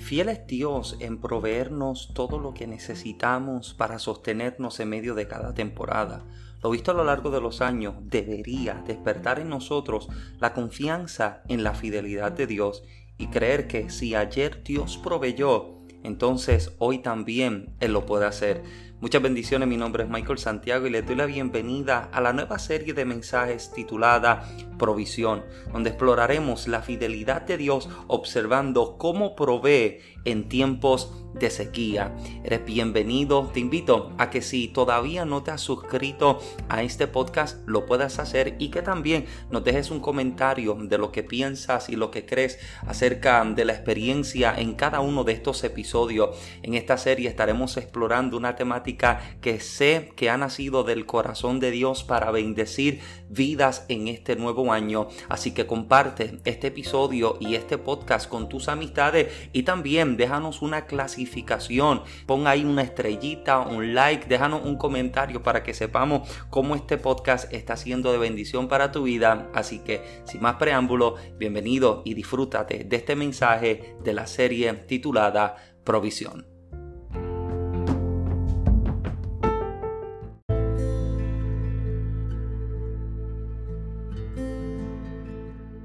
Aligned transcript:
Fiel 0.00 0.30
es 0.30 0.46
Dios 0.46 0.96
en 0.98 1.20
proveernos 1.20 2.10
todo 2.14 2.38
lo 2.38 2.52
que 2.54 2.66
necesitamos 2.66 3.74
para 3.74 3.98
sostenernos 3.98 4.80
en 4.80 4.88
medio 4.88 5.14
de 5.14 5.28
cada 5.28 5.54
temporada. 5.54 6.24
Lo 6.62 6.70
visto 6.70 6.90
a 6.90 6.94
lo 6.94 7.04
largo 7.04 7.30
de 7.30 7.40
los 7.40 7.60
años 7.60 7.94
debería 8.00 8.82
despertar 8.86 9.38
en 9.38 9.50
nosotros 9.50 10.08
la 10.40 10.52
confianza 10.52 11.42
en 11.48 11.62
la 11.62 11.74
fidelidad 11.74 12.32
de 12.32 12.46
Dios 12.46 12.82
y 13.18 13.28
creer 13.28 13.68
que 13.68 13.90
si 13.90 14.14
ayer 14.14 14.64
Dios 14.64 14.98
proveyó, 14.98 15.78
entonces 16.02 16.74
hoy 16.78 16.98
también 16.98 17.76
Él 17.78 17.92
lo 17.92 18.06
puede 18.06 18.26
hacer. 18.26 18.62
Muchas 19.00 19.22
bendiciones, 19.22 19.66
mi 19.66 19.78
nombre 19.78 20.04
es 20.04 20.10
Michael 20.10 20.36
Santiago 20.36 20.86
y 20.86 20.90
les 20.90 21.06
doy 21.06 21.16
la 21.16 21.24
bienvenida 21.24 22.10
a 22.12 22.20
la 22.20 22.34
nueva 22.34 22.58
serie 22.58 22.92
de 22.92 23.06
mensajes 23.06 23.72
titulada 23.72 24.46
Provisión, 24.78 25.42
donde 25.72 25.88
exploraremos 25.88 26.68
la 26.68 26.82
fidelidad 26.82 27.40
de 27.40 27.56
Dios 27.56 27.88
observando 28.08 28.98
cómo 28.98 29.34
provee 29.36 30.00
en 30.26 30.50
tiempos 30.50 31.14
de 31.32 31.48
sequía. 31.48 32.14
Eres 32.44 32.64
bienvenido, 32.66 33.50
te 33.54 33.60
invito 33.60 34.12
a 34.18 34.28
que 34.28 34.42
si 34.42 34.68
todavía 34.68 35.24
no 35.24 35.42
te 35.42 35.50
has 35.50 35.62
suscrito 35.62 36.40
a 36.68 36.82
este 36.82 37.06
podcast, 37.06 37.66
lo 37.66 37.86
puedas 37.86 38.18
hacer 38.18 38.56
y 38.58 38.70
que 38.70 38.82
también 38.82 39.24
nos 39.50 39.64
dejes 39.64 39.90
un 39.90 40.00
comentario 40.00 40.74
de 40.74 40.98
lo 40.98 41.10
que 41.10 41.22
piensas 41.22 41.88
y 41.88 41.96
lo 41.96 42.10
que 42.10 42.26
crees 42.26 42.58
acerca 42.86 43.44
de 43.44 43.64
la 43.64 43.72
experiencia 43.72 44.54
en 44.58 44.74
cada 44.74 45.00
uno 45.00 45.24
de 45.24 45.32
estos 45.32 45.64
episodios. 45.64 46.36
En 46.62 46.74
esta 46.74 46.98
serie 46.98 47.28
estaremos 47.28 47.78
explorando 47.78 48.36
una 48.36 48.56
temática 48.56 48.89
que 48.96 49.60
sé 49.60 50.12
que 50.16 50.30
ha 50.30 50.36
nacido 50.36 50.84
del 50.84 51.06
corazón 51.06 51.60
de 51.60 51.70
Dios 51.70 52.04
para 52.04 52.30
bendecir 52.30 53.00
vidas 53.28 53.84
en 53.88 54.08
este 54.08 54.36
nuevo 54.36 54.72
año. 54.72 55.08
Así 55.28 55.52
que 55.52 55.66
comparte 55.66 56.40
este 56.44 56.68
episodio 56.68 57.36
y 57.40 57.54
este 57.54 57.78
podcast 57.78 58.28
con 58.28 58.48
tus 58.48 58.68
amistades 58.68 59.32
y 59.52 59.62
también 59.62 60.16
déjanos 60.16 60.62
una 60.62 60.86
clasificación. 60.86 62.02
Pon 62.26 62.46
ahí 62.46 62.64
una 62.64 62.82
estrellita, 62.82 63.60
un 63.60 63.94
like, 63.94 64.26
déjanos 64.28 64.64
un 64.64 64.76
comentario 64.76 65.42
para 65.42 65.62
que 65.62 65.74
sepamos 65.74 66.28
cómo 66.50 66.74
este 66.74 66.98
podcast 66.98 67.52
está 67.52 67.76
siendo 67.76 68.12
de 68.12 68.18
bendición 68.18 68.68
para 68.68 68.92
tu 68.92 69.04
vida. 69.04 69.50
Así 69.54 69.80
que 69.80 70.02
sin 70.24 70.40
más 70.40 70.56
preámbulo, 70.56 71.16
bienvenido 71.38 72.02
y 72.04 72.14
disfrútate 72.14 72.84
de 72.84 72.96
este 72.96 73.16
mensaje 73.16 73.94
de 74.02 74.14
la 74.14 74.26
serie 74.26 74.72
titulada 74.74 75.56
Provisión. 75.84 76.49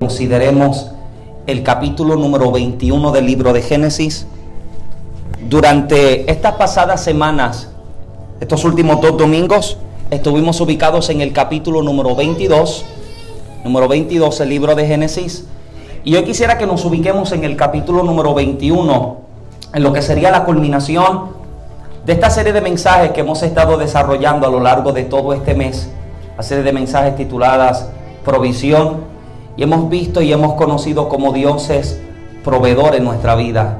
Consideremos 0.06 0.92
el 1.48 1.64
capítulo 1.64 2.16
número 2.16 2.52
21 2.52 3.12
del 3.12 3.26
libro 3.26 3.54
de 3.54 3.64
Génesis. 3.64 4.28
Durante 5.50 6.30
estas 6.30 6.54
pasadas 6.54 7.04
semanas, 7.04 7.72
estos 8.40 8.64
últimos 8.66 9.02
dos 9.02 9.18
domingos, 9.18 9.80
estuvimos 10.12 10.62
ubicados 10.62 11.10
en 11.10 11.22
el 11.22 11.34
capítulo 11.34 11.82
número 11.82 12.16
22, 12.16 12.86
número 13.64 13.88
22, 13.88 14.42
el 14.42 14.50
libro 14.50 14.76
de 14.76 14.86
Génesis. 14.86 15.46
Y 16.04 16.12
yo 16.12 16.24
quisiera 16.24 16.60
que 16.60 16.68
nos 16.68 16.86
ubiquemos 16.86 17.32
en 17.32 17.44
el 17.44 17.56
capítulo 17.56 18.04
número 18.04 18.36
21, 18.36 19.18
en 19.74 19.82
lo 19.82 19.92
que 19.92 20.04
sería 20.04 20.30
la 20.30 20.46
culminación 20.46 21.30
de 22.06 22.14
esta 22.14 22.30
serie 22.30 22.54
de 22.54 22.62
mensajes 22.62 23.10
que 23.10 23.22
hemos 23.22 23.42
estado 23.42 23.76
desarrollando 23.80 24.46
a 24.46 24.52
lo 24.52 24.60
largo 24.60 24.92
de 24.92 25.06
todo 25.06 25.34
este 25.34 25.56
mes, 25.56 25.90
la 26.38 26.44
serie 26.44 26.64
de 26.64 26.74
mensajes 26.74 27.16
tituladas 27.16 27.90
Provisión, 28.24 29.15
y 29.58 29.64
hemos 29.64 29.90
visto 29.90 30.22
y 30.22 30.32
hemos 30.32 30.54
conocido 30.54 31.08
como 31.08 31.32
Dios 31.32 31.70
es 31.70 32.00
proveedor 32.44 32.96
en 32.96 33.04
nuestra 33.04 33.36
vida. 33.36 33.80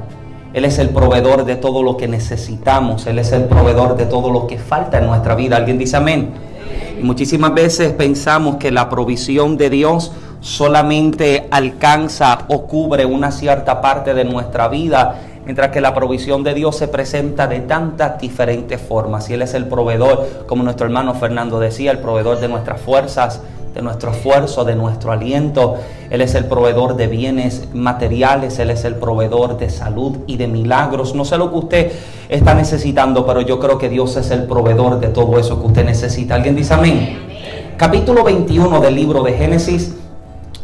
Él 0.54 0.64
es 0.64 0.78
el 0.78 0.88
proveedor 0.88 1.44
de 1.44 1.56
todo 1.56 1.82
lo 1.82 1.96
que 1.96 2.08
necesitamos. 2.08 3.06
Él 3.06 3.18
es 3.18 3.32
el 3.32 3.44
proveedor 3.44 3.96
de 3.96 4.06
todo 4.06 4.30
lo 4.30 4.46
que 4.46 4.58
falta 4.58 4.98
en 4.98 5.06
nuestra 5.06 5.34
vida. 5.34 5.56
¿Alguien 5.56 5.76
dice 5.76 5.98
amén? 5.98 6.30
Y 6.98 7.02
muchísimas 7.02 7.52
veces 7.52 7.92
pensamos 7.92 8.56
que 8.56 8.70
la 8.70 8.88
provisión 8.88 9.58
de 9.58 9.68
Dios 9.68 10.12
solamente 10.40 11.46
alcanza 11.50 12.46
o 12.48 12.66
cubre 12.66 13.04
una 13.04 13.32
cierta 13.32 13.82
parte 13.82 14.14
de 14.14 14.24
nuestra 14.24 14.68
vida, 14.68 15.20
mientras 15.44 15.70
que 15.70 15.82
la 15.82 15.94
provisión 15.94 16.42
de 16.42 16.54
Dios 16.54 16.76
se 16.76 16.88
presenta 16.88 17.46
de 17.46 17.60
tantas 17.60 18.18
diferentes 18.18 18.80
formas. 18.80 19.28
Y 19.28 19.34
Él 19.34 19.42
es 19.42 19.52
el 19.52 19.66
proveedor, 19.66 20.44
como 20.46 20.62
nuestro 20.62 20.86
hermano 20.86 21.14
Fernando 21.14 21.60
decía, 21.60 21.90
el 21.90 21.98
proveedor 21.98 22.40
de 22.40 22.48
nuestras 22.48 22.80
fuerzas, 22.80 23.42
de 23.76 23.82
nuestro 23.82 24.10
esfuerzo, 24.10 24.64
de 24.64 24.74
nuestro 24.74 25.12
aliento. 25.12 25.76
Él 26.08 26.22
es 26.22 26.34
el 26.34 26.46
proveedor 26.46 26.96
de 26.96 27.08
bienes 27.08 27.68
materiales, 27.74 28.58
Él 28.58 28.70
es 28.70 28.86
el 28.86 28.94
proveedor 28.94 29.58
de 29.58 29.68
salud 29.68 30.16
y 30.26 30.38
de 30.38 30.48
milagros. 30.48 31.14
No 31.14 31.26
sé 31.26 31.36
lo 31.36 31.50
que 31.50 31.58
usted 31.58 31.92
está 32.30 32.54
necesitando, 32.54 33.26
pero 33.26 33.42
yo 33.42 33.60
creo 33.60 33.76
que 33.76 33.90
Dios 33.90 34.16
es 34.16 34.30
el 34.30 34.44
proveedor 34.44 34.98
de 34.98 35.08
todo 35.08 35.38
eso 35.38 35.60
que 35.60 35.66
usted 35.66 35.84
necesita. 35.84 36.36
¿Alguien 36.36 36.56
dice 36.56 36.72
amén? 36.72 37.18
Capítulo 37.76 38.24
21 38.24 38.80
del 38.80 38.94
libro 38.94 39.22
de 39.22 39.34
Génesis. 39.34 39.94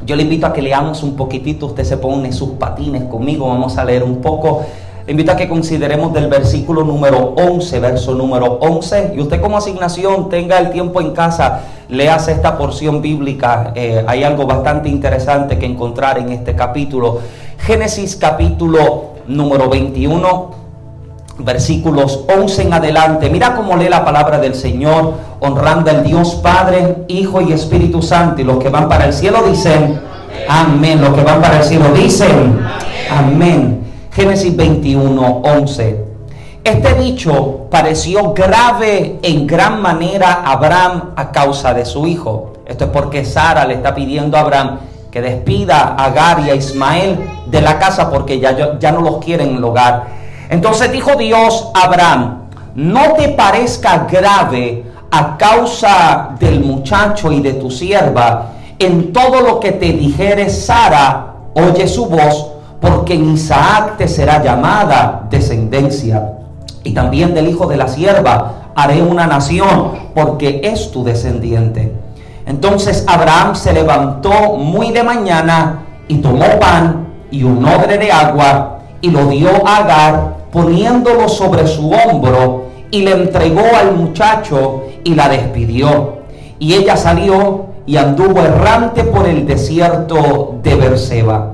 Yo 0.06 0.17
le 0.17 0.22
invito 0.22 0.47
a 0.47 0.55
que 0.55 0.62
leamos 0.62 1.03
un 1.03 1.15
poquitito, 1.15 1.67
usted 1.67 1.84
se 1.84 1.99
pone 1.99 2.33
sus 2.33 2.53
patines 2.53 3.05
conmigo, 3.05 3.47
vamos 3.47 3.77
a 3.77 3.84
leer 3.84 4.03
un 4.03 4.22
poco 4.22 4.65
le 5.05 5.11
invito 5.11 5.33
a 5.33 5.37
que 5.37 5.49
consideremos 5.49 6.13
del 6.13 6.29
versículo 6.29 6.85
número 6.85 7.35
11, 7.37 7.81
verso 7.81 8.15
número 8.15 8.59
11. 8.61 9.15
Y 9.17 9.21
usted 9.21 9.41
como 9.41 9.57
asignación 9.57 10.29
tenga 10.29 10.59
el 10.59 10.71
tiempo 10.71 11.01
en 11.01 11.11
casa, 11.11 11.63
leas 11.89 12.29
esta 12.29 12.57
porción 12.57 13.03
bíblica. 13.03 13.73
Eh, 13.75 14.05
hay 14.07 14.23
algo 14.23 14.47
bastante 14.47 14.89
interesante 14.89 15.59
que 15.59 15.67
encontrar 15.67 16.19
en 16.19 16.29
este 16.29 16.55
capítulo. 16.55 17.19
Génesis 17.59 18.15
capítulo 18.15 19.15
número 19.27 19.69
21, 19.69 20.51
versículos 21.39 22.25
11 22.29 22.63
en 22.63 22.73
adelante. 22.73 23.29
Mira 23.29 23.57
cómo 23.57 23.77
lee 23.77 23.89
la 23.89 24.05
palabra 24.05 24.39
del 24.39 24.55
Señor, 24.55 25.15
honrando 25.41 25.91
al 25.91 26.05
Dios 26.05 26.37
Padre, 26.37 26.99
Hijo 27.09 27.41
y 27.41 27.53
Espíritu 27.53 28.03
Santo. 28.03 28.41
Y 28.41 28.45
los 28.45 28.59
que 28.59 28.69
van 28.69 28.89
para 28.89 29.07
el 29.07 29.13
cielo 29.13 29.43
dicen, 29.49 30.01
amén. 30.49 31.01
Los 31.01 31.13
que 31.13 31.23
van 31.23 31.41
para 31.41 31.59
el 31.59 31.65
cielo 31.65 31.87
dicen, 31.93 32.61
amén. 33.11 33.81
Génesis 34.15 34.55
21, 34.55 35.43
11. 35.43 36.05
Este 36.62 36.95
dicho 37.00 37.67
pareció 37.71 38.34
grave 38.34 39.19
en 39.23 39.47
gran 39.47 39.81
manera 39.81 40.43
a 40.45 40.53
Abraham 40.53 41.12
a 41.17 41.33
causa 41.33 41.73
de 41.73 41.87
su 41.87 42.06
hijo. 42.06 42.53
Esto 42.67 42.84
es 42.84 42.91
porque 42.91 43.25
Sara 43.25 43.65
le 43.65 43.72
está 43.72 43.95
pidiendo 43.95 44.37
a 44.37 44.41
Abraham 44.41 44.81
que 45.11 45.22
despida 45.22 45.95
a 45.97 46.05
Agar 46.05 46.41
y 46.47 46.51
a 46.51 46.55
Ismael 46.55 47.19
de 47.47 47.62
la 47.62 47.78
casa 47.78 48.11
porque 48.11 48.39
ya, 48.39 48.78
ya 48.78 48.93
no 48.93 49.01
los 49.01 49.17
quieren 49.25 49.49
en 49.49 49.56
el 49.56 49.65
hogar. 49.65 50.09
Entonces 50.51 50.93
dijo 50.93 51.17
Dios 51.17 51.71
a 51.75 51.84
Abraham, 51.84 52.49
no 52.75 53.15
te 53.15 53.31
parezca 53.31 54.06
grave 54.11 54.84
a 55.11 55.39
causa 55.39 56.37
del 56.39 56.61
muchacho 56.61 57.33
y 57.33 57.41
de 57.41 57.55
tu 57.55 57.71
sierva, 57.71 58.53
en 58.78 59.11
todo 59.11 59.41
lo 59.41 59.59
que 59.59 59.72
te 59.72 59.91
dijere 59.93 60.51
Sara, 60.51 61.33
oye 61.55 61.89
su 61.89 62.05
voz 62.05 62.52
porque 62.82 63.15
en 63.15 63.32
Isaac 63.32 63.97
te 63.97 64.09
será 64.09 64.43
llamada 64.43 65.28
descendencia. 65.31 66.32
Y 66.82 66.93
también 66.93 67.32
del 67.32 67.48
hijo 67.48 67.69
de 67.69 67.76
la 67.76 67.87
sierva 67.87 68.72
haré 68.75 69.00
una 69.00 69.28
nación, 69.28 69.93
porque 70.16 70.60
es 70.65 70.91
tu 70.91 71.04
descendiente. 71.04 71.92
Entonces 72.44 73.04
Abraham 73.06 73.54
se 73.54 73.72
levantó 73.72 74.56
muy 74.56 74.91
de 74.91 75.04
mañana 75.04 75.84
y 76.09 76.16
tomó 76.16 76.59
pan 76.59 77.06
y 77.31 77.44
un 77.44 77.65
odre 77.65 77.98
de 77.98 78.10
agua 78.10 78.81
y 79.00 79.10
lo 79.12 79.26
dio 79.26 79.65
a 79.65 79.76
Agar, 79.76 80.37
poniéndolo 80.50 81.28
sobre 81.28 81.69
su 81.69 81.88
hombro, 81.88 82.65
y 82.91 83.03
le 83.03 83.12
entregó 83.12 83.62
al 83.78 83.94
muchacho 83.94 84.87
y 85.04 85.15
la 85.15 85.28
despidió. 85.28 86.22
Y 86.59 86.75
ella 86.75 86.97
salió 86.97 87.66
y 87.87 87.97
anduvo 87.97 88.41
errante 88.41 89.04
por 89.04 89.28
el 89.28 89.47
desierto 89.47 90.56
de 90.62 90.75
Berseba. 90.75 91.52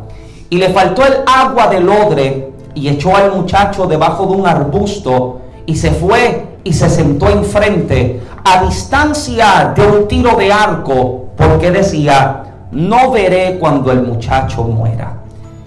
Y 0.50 0.56
le 0.56 0.70
faltó 0.70 1.04
el 1.04 1.14
agua 1.26 1.68
del 1.68 1.88
odre 1.88 2.52
y 2.74 2.88
echó 2.88 3.14
al 3.14 3.34
muchacho 3.34 3.86
debajo 3.86 4.26
de 4.26 4.32
un 4.32 4.46
arbusto 4.46 5.40
y 5.66 5.76
se 5.76 5.90
fue 5.90 6.58
y 6.64 6.72
se 6.72 6.88
sentó 6.88 7.28
enfrente 7.28 8.20
a 8.44 8.64
distancia 8.64 9.72
de 9.76 9.86
un 9.86 10.08
tiro 10.08 10.36
de 10.36 10.52
arco 10.52 11.26
porque 11.36 11.70
decía, 11.70 12.44
no 12.70 13.10
veré 13.10 13.58
cuando 13.58 13.92
el 13.92 14.02
muchacho 14.02 14.64
muera. 14.64 15.18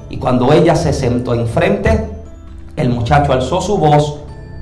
Y 0.10 0.18
cuando 0.18 0.52
ella 0.52 0.76
se 0.76 0.92
sentó 0.92 1.34
enfrente, 1.34 2.10
el 2.76 2.90
muchacho 2.90 3.34
alzó 3.34 3.62
su 3.62 3.78
voz 3.78 4.20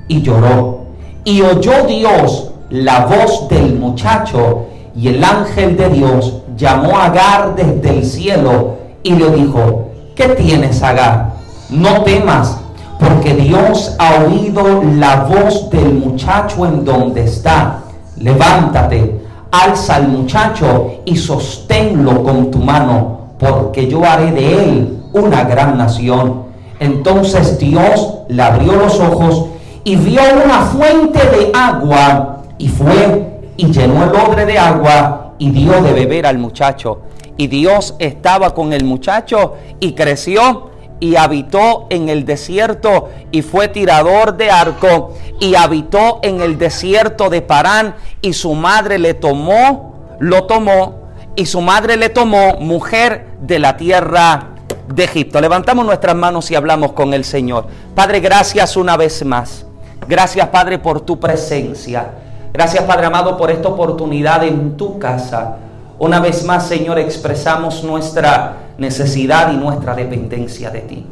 y 0.08 0.22
lloró. 0.22 0.80
Y 1.24 1.42
oyó 1.42 1.86
Dios 1.86 2.52
la 2.70 3.06
voz 3.06 3.48
del 3.48 3.78
muchacho 3.78 4.66
y 4.94 5.08
el 5.08 5.22
ángel 5.22 5.76
de 5.76 5.88
Dios 5.88 6.42
llamó 6.56 6.96
a 6.96 7.06
Agar 7.06 7.54
desde 7.56 7.98
el 7.98 8.04
cielo 8.04 8.76
y 9.02 9.12
le 9.14 9.30
dijo, 9.30 9.89
¿Qué 10.20 10.28
tienes, 10.34 10.82
Agar? 10.82 11.32
No 11.70 12.02
temas, 12.02 12.58
porque 12.98 13.32
Dios 13.32 13.96
ha 13.98 14.22
oído 14.22 14.82
la 14.98 15.24
voz 15.24 15.70
del 15.70 15.94
muchacho 15.94 16.66
en 16.66 16.84
donde 16.84 17.24
está. 17.24 17.78
Levántate, 18.18 19.18
alza 19.50 19.94
al 19.94 20.08
muchacho 20.08 21.00
y 21.06 21.16
sosténlo 21.16 22.22
con 22.22 22.50
tu 22.50 22.58
mano, 22.58 23.28
porque 23.38 23.88
yo 23.88 24.04
haré 24.04 24.30
de 24.32 24.62
él 24.62 25.02
una 25.14 25.44
gran 25.44 25.78
nación. 25.78 26.42
Entonces 26.80 27.58
Dios 27.58 28.18
le 28.28 28.42
abrió 28.42 28.74
los 28.74 29.00
ojos 29.00 29.46
y 29.84 29.96
vio 29.96 30.20
una 30.44 30.60
fuente 30.66 31.18
de 31.18 31.50
agua 31.54 32.42
y 32.58 32.68
fue 32.68 33.40
y 33.56 33.72
llenó 33.72 34.04
el 34.04 34.10
odre 34.10 34.44
de 34.44 34.58
agua 34.58 35.32
y 35.38 35.50
dio 35.50 35.80
de 35.80 35.94
beber 35.94 36.26
al 36.26 36.36
muchacho. 36.36 36.98
Y 37.40 37.46
Dios 37.46 37.94
estaba 38.00 38.52
con 38.52 38.74
el 38.74 38.84
muchacho 38.84 39.54
y 39.80 39.94
creció 39.94 40.72
y 41.00 41.16
habitó 41.16 41.86
en 41.88 42.10
el 42.10 42.26
desierto 42.26 43.08
y 43.30 43.40
fue 43.40 43.68
tirador 43.68 44.36
de 44.36 44.50
arco 44.50 45.14
y 45.40 45.54
habitó 45.54 46.20
en 46.22 46.42
el 46.42 46.58
desierto 46.58 47.30
de 47.30 47.40
Parán 47.40 47.94
y 48.20 48.34
su 48.34 48.52
madre 48.52 48.98
le 48.98 49.14
tomó, 49.14 50.16
lo 50.18 50.44
tomó 50.44 50.98
y 51.34 51.46
su 51.46 51.62
madre 51.62 51.96
le 51.96 52.10
tomó 52.10 52.58
mujer 52.60 53.28
de 53.40 53.58
la 53.58 53.78
tierra 53.78 54.48
de 54.94 55.04
Egipto. 55.04 55.40
Levantamos 55.40 55.86
nuestras 55.86 56.14
manos 56.14 56.50
y 56.50 56.56
hablamos 56.56 56.92
con 56.92 57.14
el 57.14 57.24
Señor. 57.24 57.68
Padre, 57.94 58.20
gracias 58.20 58.76
una 58.76 58.98
vez 58.98 59.24
más. 59.24 59.64
Gracias, 60.06 60.46
Padre, 60.48 60.78
por 60.78 61.00
tu 61.00 61.18
presencia. 61.18 62.10
Gracias, 62.52 62.84
Padre 62.84 63.06
amado, 63.06 63.38
por 63.38 63.50
esta 63.50 63.68
oportunidad 63.68 64.44
en 64.44 64.76
tu 64.76 64.98
casa. 64.98 65.56
Una 66.00 66.18
vez 66.18 66.44
más, 66.46 66.66
Señor, 66.66 66.98
expresamos 66.98 67.84
nuestra 67.84 68.70
necesidad 68.78 69.52
y 69.52 69.58
nuestra 69.58 69.94
dependencia 69.94 70.70
de 70.70 70.80
ti. 70.80 71.06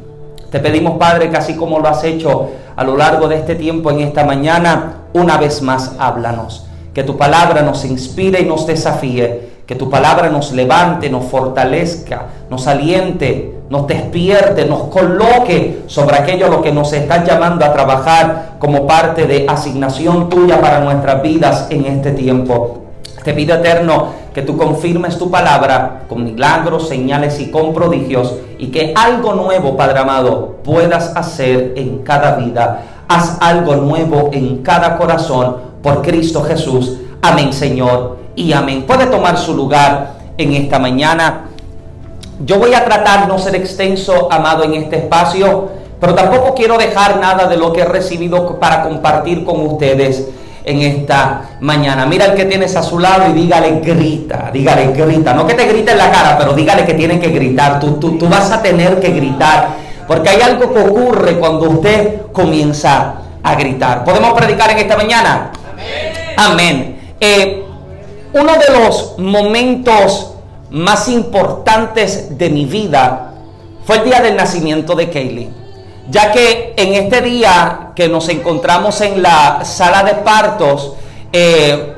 Te 0.49 0.59
pedimos, 0.59 0.97
Padre, 0.97 1.29
que 1.29 1.37
así 1.37 1.53
como 1.53 1.77
lo 1.77 1.87
has 1.87 2.03
hecho 2.03 2.49
a 2.75 2.83
lo 2.83 2.97
largo 2.97 3.27
de 3.27 3.35
este 3.35 3.53
tiempo 3.53 3.91
en 3.91 3.99
esta 3.99 4.23
mañana, 4.23 5.03
una 5.13 5.37
vez 5.37 5.61
más 5.61 5.91
háblanos. 5.99 6.65
Que 6.91 7.03
tu 7.03 7.17
palabra 7.17 7.61
nos 7.61 7.85
inspire 7.85 8.41
y 8.41 8.45
nos 8.45 8.65
desafíe. 8.65 9.49
Que 9.67 9.75
tu 9.75 9.91
palabra 9.91 10.31
nos 10.31 10.53
levante, 10.53 11.07
nos 11.07 11.25
fortalezca, 11.25 12.25
nos 12.49 12.65
aliente, 12.65 13.59
nos 13.69 13.85
despierte, 13.85 14.65
nos 14.65 14.85
coloque 14.85 15.83
sobre 15.85 16.15
aquello 16.15 16.47
a 16.47 16.49
lo 16.49 16.63
que 16.63 16.71
nos 16.71 16.93
estás 16.93 17.27
llamando 17.27 17.63
a 17.63 17.73
trabajar 17.73 18.55
como 18.57 18.87
parte 18.87 19.27
de 19.27 19.45
asignación 19.47 20.29
tuya 20.29 20.59
para 20.59 20.79
nuestras 20.79 21.21
vidas 21.21 21.67
en 21.69 21.85
este 21.85 22.13
tiempo. 22.13 22.85
Te 23.23 23.33
pido 23.33 23.55
eterno 23.55 24.28
que 24.39 24.45
tú 24.45 24.57
confirmes 24.57 25.17
tu 25.17 25.29
palabra 25.29 26.03
con 26.07 26.23
milagros, 26.23 26.87
señales 26.87 27.41
y 27.41 27.51
con 27.51 27.73
prodigios 27.73 28.35
y 28.57 28.67
que 28.67 28.93
algo 28.95 29.33
nuevo, 29.33 29.75
Padre 29.75 29.99
amado, 29.99 30.59
puedas 30.63 31.13
hacer 31.17 31.73
en 31.75 32.03
cada 32.03 32.37
vida. 32.37 32.85
Haz 33.09 33.35
algo 33.41 33.75
nuevo 33.75 34.29
en 34.31 34.63
cada 34.63 34.95
corazón 34.95 35.57
por 35.83 36.01
Cristo 36.03 36.41
Jesús. 36.41 36.99
Amén, 37.21 37.51
Señor. 37.51 38.19
Y 38.33 38.53
amén. 38.53 38.85
Puede 38.87 39.07
tomar 39.07 39.37
su 39.37 39.53
lugar 39.53 40.13
en 40.37 40.53
esta 40.53 40.79
mañana. 40.79 41.49
Yo 42.45 42.59
voy 42.59 42.73
a 42.75 42.85
tratar 42.85 43.27
no 43.27 43.39
ser 43.39 43.57
extenso, 43.57 44.31
amado, 44.31 44.63
en 44.63 44.75
este 44.75 44.99
espacio, 44.99 45.67
pero 45.99 46.15
tampoco 46.15 46.55
quiero 46.55 46.77
dejar 46.77 47.19
nada 47.19 47.45
de 47.47 47.57
lo 47.57 47.73
que 47.73 47.81
he 47.81 47.85
recibido 47.85 48.57
para 48.57 48.83
compartir 48.83 49.43
con 49.43 49.59
ustedes 49.67 50.29
en 50.69 50.81
esta 50.81 51.57
mañana. 51.61 52.05
Mira 52.05 52.25
el 52.25 52.35
que 52.35 52.45
tienes 52.45 52.75
a 52.75 52.83
su 52.83 52.99
lado 52.99 53.29
y 53.29 53.33
dígale 53.33 53.79
grita, 53.79 54.51
dígale 54.53 54.93
grita. 54.93 55.33
No 55.33 55.47
que 55.47 55.55
te 55.55 55.65
grite 55.65 55.91
en 55.91 55.97
la 55.97 56.11
cara, 56.11 56.37
pero 56.37 56.53
dígale 56.53 56.85
que 56.85 56.93
tiene 56.93 57.19
que 57.19 57.29
gritar. 57.29 57.79
Tú, 57.79 57.99
tú, 57.99 58.17
tú 58.17 58.29
vas 58.29 58.51
a 58.51 58.61
tener 58.61 58.99
que 58.99 59.09
gritar, 59.09 59.69
porque 60.07 60.29
hay 60.29 60.41
algo 60.41 60.71
que 60.71 60.79
ocurre 60.79 61.39
cuando 61.39 61.69
usted 61.69 62.21
comienza 62.31 63.15
a 63.41 63.55
gritar. 63.55 64.03
¿Podemos 64.03 64.33
predicar 64.33 64.69
en 64.69 64.77
esta 64.77 64.95
mañana? 64.95 65.51
Amén. 65.71 66.35
Amén. 66.37 66.99
Eh, 67.19 67.65
uno 68.33 68.51
de 68.53 68.79
los 68.79 69.17
momentos 69.17 70.35
más 70.69 71.09
importantes 71.09 72.37
de 72.37 72.49
mi 72.51 72.65
vida 72.65 73.33
fue 73.85 73.97
el 73.97 74.03
día 74.03 74.21
del 74.21 74.35
nacimiento 74.35 74.93
de 74.93 75.09
Kaylee. 75.09 75.58
Ya 76.09 76.31
que 76.31 76.73
en 76.75 76.95
este 76.95 77.21
día 77.21 77.91
que 77.95 78.09
nos 78.09 78.29
encontramos 78.29 78.99
en 79.01 79.21
la 79.21 79.63
sala 79.63 80.03
de 80.03 80.15
partos, 80.15 80.93
eh, 81.31 81.93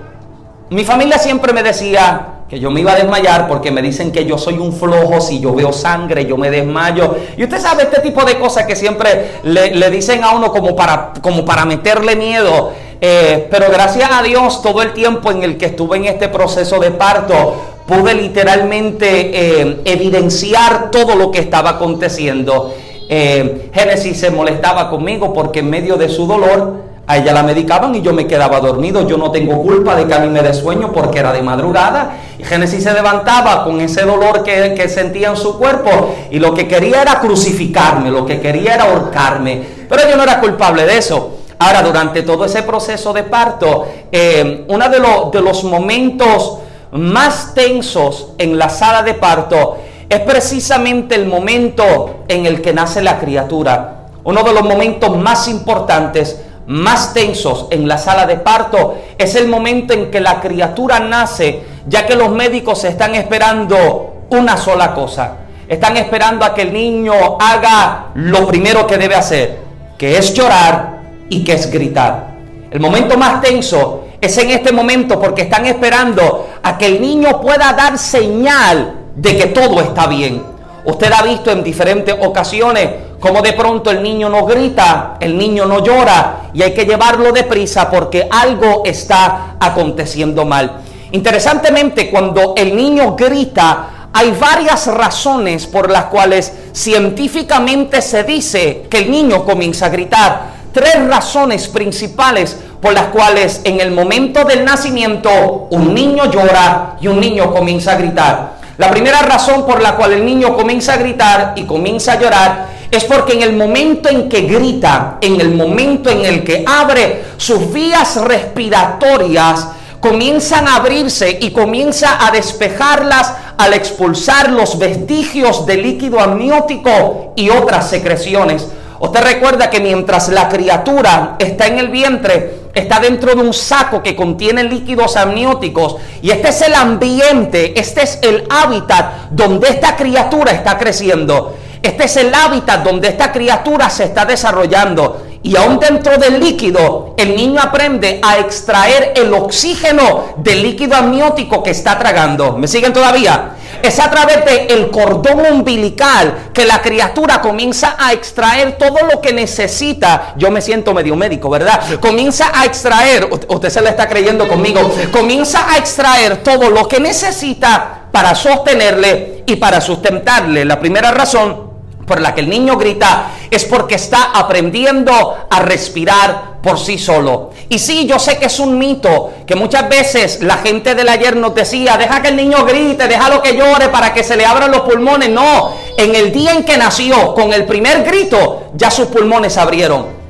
mi 0.70 0.84
familia 0.84 1.18
siempre 1.18 1.54
me 1.54 1.64
decía 1.64 2.28
que 2.50 2.60
yo 2.60 2.70
me 2.70 2.82
iba 2.82 2.92
a 2.92 2.96
desmayar 2.98 3.48
porque 3.48 3.72
me 3.72 3.82
dicen 3.82 4.12
que 4.12 4.26
yo 4.26 4.38
soy 4.38 4.58
un 4.58 4.74
flojo, 4.74 5.22
si 5.22 5.40
yo 5.40 5.54
veo 5.54 5.72
sangre 5.72 6.26
yo 6.26 6.36
me 6.36 6.52
desmayo. 6.52 7.16
Y 7.38 7.44
usted 7.44 7.62
sabe 7.62 7.84
este 7.84 8.02
tipo 8.02 8.26
de 8.26 8.38
cosas 8.38 8.66
que 8.66 8.76
siempre 8.76 9.40
le, 9.44 9.90
dicen 9.90 10.22
a 10.26 10.32
uno 10.32 10.52
como 10.52 10.76
para, 10.76 11.14
como 11.22 11.46
para 11.46 11.64
meterle 11.66 12.18
miedo. 12.18 12.74
Eh, 13.00 13.48
pero 13.50 13.68
gracias 13.72 14.10
a 14.12 14.22
Dios 14.22 14.62
todo 14.62 14.82
el 14.82 14.92
tiempo 14.92 15.32
en 15.32 15.44
el 15.44 15.58
que 15.58 15.68
estuve 15.68 15.96
en 15.96 16.06
este 16.06 16.28
proceso 16.28 16.80
de 16.80 16.92
parto, 16.92 17.56
pude 17.88 18.14
literalmente 18.14 19.32
eh, 19.34 19.82
evidenciar 19.86 20.92
todo 20.92 21.16
lo 21.16 21.32
que 21.32 21.40
estaba 21.40 21.72
aconteciendo. 21.72 22.76
Eh, 23.14 23.70
Génesis 23.74 24.22
se 24.22 24.32
molestaba 24.32 24.90
conmigo 24.90 25.34
porque 25.34 25.60
en 25.60 25.70
medio 25.70 25.98
de 25.98 26.08
su 26.08 26.26
dolor 26.26 26.76
a 27.06 27.18
ella 27.18 27.34
la 27.34 27.44
medicaban 27.44 27.94
y 27.94 28.02
yo 28.02 28.14
me 28.14 28.26
quedaba 28.26 28.62
dormido. 28.62 29.06
Yo 29.06 29.18
no 29.18 29.32
tengo 29.32 29.62
culpa 29.62 29.98
de 29.98 30.08
que 30.08 30.14
a 30.14 30.20
mí 30.20 30.30
me 30.30 30.42
dé 30.42 30.54
sueño 30.54 30.94
porque 30.94 31.20
era 31.20 31.34
de 31.34 31.42
madrugada. 31.42 32.16
Y 32.40 32.46
Génesis 32.46 32.86
se 32.86 32.94
levantaba 32.94 33.66
con 33.66 33.82
ese 33.82 34.04
dolor 34.04 34.44
que, 34.44 34.74
que, 34.76 34.88
sentía 34.88 35.28
en 35.28 35.36
su 35.36 35.58
cuerpo 35.58 36.16
y 36.32 36.40
lo 36.40 36.54
que 36.54 36.70
quería 36.70 37.02
era 37.02 37.20
crucificarme, 37.20 38.10
lo 38.12 38.26
que 38.26 38.40
quería 38.40 38.76
era 38.76 38.86
ahorcarme. 38.86 39.62
Pero 39.90 40.10
yo 40.10 40.16
no 40.16 40.24
era 40.24 40.40
culpable 40.40 40.86
de 40.86 40.98
eso. 40.98 41.40
Ahora, 41.60 41.82
durante 41.82 42.22
todo 42.22 42.46
ese 42.46 42.64
proceso 42.64 43.12
de 43.12 43.24
parto, 43.24 43.88
eh, 44.10 44.64
uno 44.70 44.88
de, 44.88 45.00
de 45.38 45.42
los 45.44 45.66
momentos 45.66 46.60
más 46.94 47.54
tensos 47.54 48.30
en 48.38 48.58
la 48.58 48.70
sala 48.70 49.04
de 49.04 49.16
parto 49.16 49.80
es 50.12 50.20
precisamente 50.20 51.16
el 51.16 51.26
momento 51.26 52.26
en 52.28 52.46
el 52.46 52.62
que 52.62 52.74
nace 52.74 53.02
la 53.02 53.18
criatura. 53.18 54.08
Uno 54.26 54.44
de 54.44 54.52
los 54.52 54.64
momentos 54.64 55.18
más 55.18 55.48
importantes, 55.48 56.42
más 56.68 57.14
tensos 57.14 57.68
en 57.72 57.88
la 57.88 57.98
sala 57.98 58.26
de 58.26 58.36
parto 58.36 58.98
es 59.18 59.36
el 59.36 59.48
momento 59.48 59.94
en 59.94 60.12
que 60.12 60.20
la 60.20 60.42
criatura 60.42 61.00
nace, 61.00 61.64
ya 61.88 62.06
que 62.06 62.18
los 62.18 62.30
médicos 62.30 62.84
están 62.84 63.16
esperando 63.16 64.26
una 64.32 64.58
sola 64.58 64.94
cosa. 64.94 65.38
Están 65.70 65.96
esperando 65.96 66.44
a 66.44 66.54
que 66.54 66.64
el 66.64 66.74
niño 66.74 67.14
haga 67.40 68.08
lo 68.16 68.46
primero 68.46 68.86
que 68.86 68.98
debe 68.98 69.16
hacer, 69.16 69.60
que 69.98 70.18
es 70.18 70.34
llorar 70.34 71.04
y 71.30 71.42
que 71.46 71.54
es 71.54 71.72
gritar. 71.72 72.32
El 72.70 72.82
momento 72.82 73.18
más 73.18 73.42
tenso 73.42 74.08
es 74.20 74.38
en 74.38 74.52
este 74.52 74.74
momento 74.74 75.22
porque 75.22 75.44
están 75.44 75.66
esperando 75.68 76.50
a 76.62 76.78
que 76.78 76.88
el 76.88 77.00
niño 77.00 77.40
pueda 77.40 77.72
dar 77.72 77.98
señal 77.98 78.98
de 79.22 79.38
que 79.38 79.46
todo 79.48 79.80
está 79.82 80.08
bien. 80.08 80.42
Usted 80.84 81.12
ha 81.12 81.22
visto 81.22 81.52
en 81.52 81.64
diferentes 81.64 82.16
ocasiones 82.22 82.90
cómo 83.20 83.44
de 83.44 83.54
pronto 83.54 83.92
el 83.92 84.02
niño 84.02 84.30
no 84.30 84.46
grita, 84.46 85.18
el 85.20 85.38
niño 85.38 85.68
no 85.68 85.84
llora 85.84 86.50
y 86.54 86.64
hay 86.64 86.74
que 86.74 86.86
llevarlo 86.86 87.32
deprisa 87.32 87.90
porque 87.90 88.28
algo 88.30 88.82
está 88.84 89.58
aconteciendo 89.60 90.44
mal. 90.44 90.82
Interesantemente, 91.12 92.10
cuando 92.10 92.56
el 92.58 92.76
niño 92.76 93.16
grita, 93.16 94.10
hay 94.12 94.32
varias 94.32 94.88
razones 94.88 95.68
por 95.68 95.92
las 95.92 96.06
cuales 96.06 96.52
científicamente 96.74 98.02
se 98.02 98.24
dice 98.24 98.88
que 98.90 99.00
el 99.00 99.12
niño 99.12 99.46
comienza 99.46 99.86
a 99.86 99.90
gritar. 99.90 100.62
Tres 100.74 101.06
razones 101.08 101.68
principales 101.68 102.58
por 102.82 102.94
las 102.94 103.08
cuales 103.08 103.62
en 103.66 103.80
el 103.82 103.92
momento 103.92 104.46
del 104.46 104.66
nacimiento 104.66 105.68
un 105.70 105.94
niño 105.94 106.32
llora 106.32 106.98
y 107.00 107.08
un 107.08 107.20
niño 107.20 107.54
comienza 107.54 107.92
a 107.92 107.98
gritar. 107.98 108.61
La 108.82 108.90
primera 108.90 109.22
razón 109.22 109.64
por 109.64 109.80
la 109.80 109.96
cual 109.96 110.14
el 110.14 110.26
niño 110.26 110.56
comienza 110.56 110.96
a 110.96 110.98
gritar 110.98 111.54
y 111.56 111.66
comienza 111.66 112.14
a 112.14 112.20
llorar 112.20 112.68
es 112.90 113.04
porque 113.04 113.34
en 113.34 113.44
el 113.44 113.54
momento 113.54 114.10
en 114.10 114.28
que 114.28 114.42
grita, 114.42 115.20
en 115.22 115.40
el 115.40 115.54
momento 115.54 116.10
en 116.10 116.26
el 116.26 116.44
que 116.44 116.66
abre 116.66 117.26
sus 117.38 117.72
vías 117.72 118.20
respiratorias, 118.20 119.68
comienzan 120.00 120.68
a 120.68 120.78
abrirse 120.78 121.38
y 121.40 121.52
comienza 121.52 122.26
a 122.26 122.32
despejarlas 122.32 123.32
al 123.56 123.76
expulsar 123.76 124.50
los 124.50 124.80
vestigios 124.80 125.68
de 125.68 125.78
líquido 125.78 126.20
amniótico 126.20 127.34
y 127.36 127.52
otras 127.52 127.88
secreciones. 127.88 128.68
Usted 129.00 129.22
recuerda 129.22 129.70
que 129.70 129.80
mientras 129.80 130.28
la 130.30 130.50
criatura 130.50 131.36
está 131.38 131.68
en 131.68 131.78
el 131.78 131.90
vientre, 131.90 132.61
está 132.74 133.00
dentro 133.00 133.36
de 133.36 133.42
un 133.42 133.54
saco 133.54 134.02
que 134.02 134.16
contiene 134.16 134.64
líquidos 134.64 135.18
amnióticos 135.18 135.98
y 136.22 136.32
este 136.32 136.50
es 136.50 136.62
el 136.62 136.76
ambiente, 136.76 137.80
este 137.80 138.04
es 138.04 138.20
el 138.22 138.46
hábitat 138.50 139.30
donde 139.32 139.70
esta 139.70 139.96
criatura 139.96 140.52
está 140.52 140.78
creciendo. 140.78 141.56
Este 141.82 142.04
es 142.04 142.16
el 142.18 142.34
hábitat 142.34 142.84
donde 142.84 143.08
esta 143.08 143.32
criatura 143.32 143.90
se 143.90 144.04
está 144.04 144.26
desarrollando. 144.26 145.24
Y 145.44 145.56
aún 145.56 145.80
dentro 145.80 146.18
del 146.18 146.40
líquido, 146.40 147.16
el 147.18 147.36
niño 147.36 147.60
aprende 147.60 148.20
a 148.22 148.38
extraer 148.38 149.14
el 149.16 149.34
oxígeno 149.34 150.36
del 150.38 150.62
líquido 150.62 150.96
amniótico 150.96 151.64
que 151.64 151.72
está 151.72 151.98
tragando. 151.98 152.56
¿Me 152.58 152.68
siguen 152.68 152.94
todavía? 152.94 153.56
Es 153.84 154.00
a 154.00 154.10
través 154.10 154.46
del 154.68 154.90
cordón 154.90 155.46
umbilical 155.52 156.50
que 156.54 156.66
la 156.66 156.82
criatura 156.82 157.42
comienza 157.42 157.96
a 157.98 158.14
extraer 158.14 158.78
todo 158.78 158.98
lo 159.12 159.22
que 159.22 159.34
necesita. 159.34 160.34
Yo 160.38 160.52
me 160.52 160.62
siento 160.62 160.94
medio 160.94 161.16
médico, 161.16 161.50
¿verdad? 161.50 161.80
Comienza 162.00 162.52
a 162.54 162.66
extraer, 162.66 163.30
usted 163.48 163.70
se 163.70 163.82
le 163.82 163.90
está 163.90 164.08
creyendo 164.08 164.48
conmigo, 164.48 164.94
comienza 165.12 165.72
a 165.72 165.78
extraer 165.78 166.38
todo 166.38 166.70
lo 166.70 166.88
que 166.88 167.00
necesita 167.00 168.08
para 168.12 168.36
sostenerle 168.36 169.44
y 169.46 169.56
para 169.56 169.82
sustentarle. 169.82 170.66
La 170.66 170.80
primera 170.80 171.12
razón 171.12 171.71
por 172.06 172.20
la 172.20 172.34
que 172.34 172.42
el 172.42 172.50
niño 172.50 172.78
grita 172.78 173.32
es 173.50 173.66
porque 173.66 173.96
está 173.96 174.32
aprendiendo 174.34 175.38
a 175.50 175.60
respirar 175.60 176.60
por 176.62 176.80
sí 176.80 176.98
solo. 176.98 177.52
Y 177.70 177.80
sí, 177.80 178.06
yo 178.06 178.20
sé 178.20 178.38
que 178.38 178.46
es 178.46 178.60
un 178.60 178.78
mito, 178.78 179.32
que 179.46 179.56
muchas 179.56 179.90
veces 179.90 180.42
la 180.42 180.58
gente 180.58 180.96
del 180.96 181.10
ayer 181.10 181.36
nos 181.36 181.56
decía, 181.56 181.98
deja 181.98 182.22
que 182.22 182.30
el 182.30 182.36
niño 182.36 182.64
grite, 182.66 183.08
déjalo 183.08 183.42
que 183.42 183.56
llore 183.56 183.90
para 183.90 184.14
que 184.14 184.24
se 184.24 184.36
le 184.36 184.46
abran 184.46 184.72
los 184.72 184.82
pulmones. 184.82 185.30
No, 185.30 185.74
en 185.98 186.16
el 186.16 186.32
día 186.32 186.52
en 186.52 186.64
que 186.64 186.78
nació, 186.78 187.34
con 187.34 187.54
el 187.54 187.66
primer 187.66 188.04
grito, 188.04 188.72
ya 188.76 188.92
sus 188.92 189.08
pulmones 189.08 189.54
se 189.54 189.60
abrieron. 189.60 190.22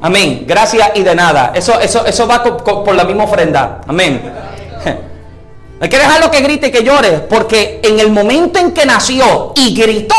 Amén. 0.00 0.44
Gracias 0.46 0.90
y 0.96 1.02
de 1.02 1.14
nada. 1.14 1.52
Eso, 1.54 1.78
eso, 1.78 2.04
eso 2.04 2.26
va 2.26 2.42
por 2.42 2.94
la 2.94 3.04
misma 3.04 3.24
ofrenda. 3.24 3.80
Amén. 3.86 4.20
Hay 5.82 5.88
que 5.88 5.98
dejarlo 5.98 6.30
que 6.30 6.42
grite 6.42 6.68
y 6.68 6.70
que 6.70 6.84
llore, 6.84 7.26
porque 7.28 7.80
en 7.82 7.98
el 7.98 8.08
momento 8.08 8.60
en 8.60 8.70
que 8.70 8.86
nació 8.86 9.52
y 9.56 9.74
gritó, 9.74 10.14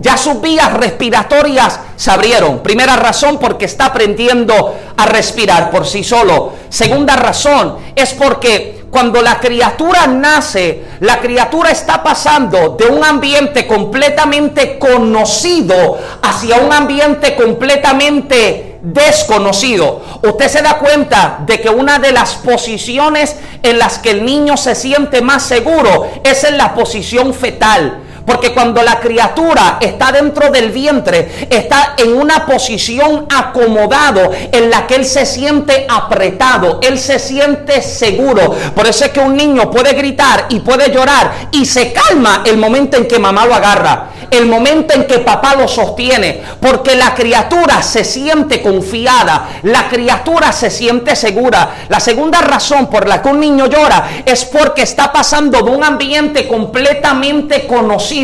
ya 0.00 0.16
sus 0.16 0.40
vías 0.40 0.72
respiratorias 0.74 1.80
se 1.96 2.12
abrieron. 2.12 2.60
Primera 2.60 2.94
razón, 2.94 3.36
porque 3.40 3.64
está 3.64 3.86
aprendiendo 3.86 4.76
a 4.96 5.06
respirar 5.06 5.72
por 5.72 5.88
sí 5.88 6.04
solo. 6.04 6.52
Segunda 6.68 7.16
razón, 7.16 7.78
es 7.96 8.14
porque 8.14 8.77
cuando 8.90 9.20
la 9.20 9.38
criatura 9.38 10.06
nace, 10.06 10.84
la 11.00 11.20
criatura 11.20 11.70
está 11.70 12.02
pasando 12.02 12.76
de 12.78 12.86
un 12.86 13.04
ambiente 13.04 13.66
completamente 13.66 14.78
conocido 14.78 15.98
hacia 16.22 16.56
un 16.56 16.72
ambiente 16.72 17.36
completamente 17.36 18.78
desconocido. 18.80 20.02
Usted 20.22 20.48
se 20.48 20.62
da 20.62 20.78
cuenta 20.78 21.40
de 21.46 21.60
que 21.60 21.68
una 21.68 21.98
de 21.98 22.12
las 22.12 22.36
posiciones 22.36 23.36
en 23.62 23.78
las 23.78 23.98
que 23.98 24.12
el 24.12 24.24
niño 24.24 24.56
se 24.56 24.74
siente 24.74 25.20
más 25.20 25.42
seguro 25.42 26.08
es 26.24 26.44
en 26.44 26.56
la 26.56 26.74
posición 26.74 27.34
fetal. 27.34 28.04
Porque 28.28 28.52
cuando 28.52 28.82
la 28.82 29.00
criatura 29.00 29.78
está 29.80 30.12
dentro 30.12 30.50
del 30.50 30.70
vientre, 30.70 31.46
está 31.48 31.94
en 31.96 32.12
una 32.12 32.44
posición 32.44 33.24
acomodado 33.34 34.30
en 34.52 34.68
la 34.68 34.86
que 34.86 34.96
él 34.96 35.06
se 35.06 35.24
siente 35.24 35.86
apretado, 35.88 36.78
él 36.82 36.98
se 36.98 37.18
siente 37.18 37.80
seguro. 37.80 38.54
Por 38.74 38.86
eso 38.86 39.06
es 39.06 39.12
que 39.12 39.20
un 39.20 39.34
niño 39.34 39.70
puede 39.70 39.94
gritar 39.94 40.44
y 40.50 40.60
puede 40.60 40.92
llorar 40.92 41.48
y 41.52 41.64
se 41.64 41.90
calma 41.90 42.42
el 42.44 42.58
momento 42.58 42.98
en 42.98 43.08
que 43.08 43.18
mamá 43.18 43.46
lo 43.46 43.54
agarra 43.54 44.10
el 44.30 44.46
momento 44.46 44.94
en 44.94 45.06
que 45.06 45.20
papá 45.20 45.54
lo 45.54 45.66
sostiene, 45.66 46.42
porque 46.60 46.94
la 46.94 47.14
criatura 47.14 47.82
se 47.82 48.04
siente 48.04 48.60
confiada, 48.60 49.48
la 49.62 49.88
criatura 49.88 50.52
se 50.52 50.70
siente 50.70 51.16
segura. 51.16 51.86
La 51.88 52.00
segunda 52.00 52.40
razón 52.40 52.88
por 52.88 53.08
la 53.08 53.22
que 53.22 53.28
un 53.28 53.40
niño 53.40 53.66
llora 53.66 54.22
es 54.24 54.44
porque 54.44 54.82
está 54.82 55.12
pasando 55.12 55.62
de 55.62 55.70
un 55.70 55.82
ambiente 55.82 56.46
completamente 56.46 57.66
conocido. 57.66 58.17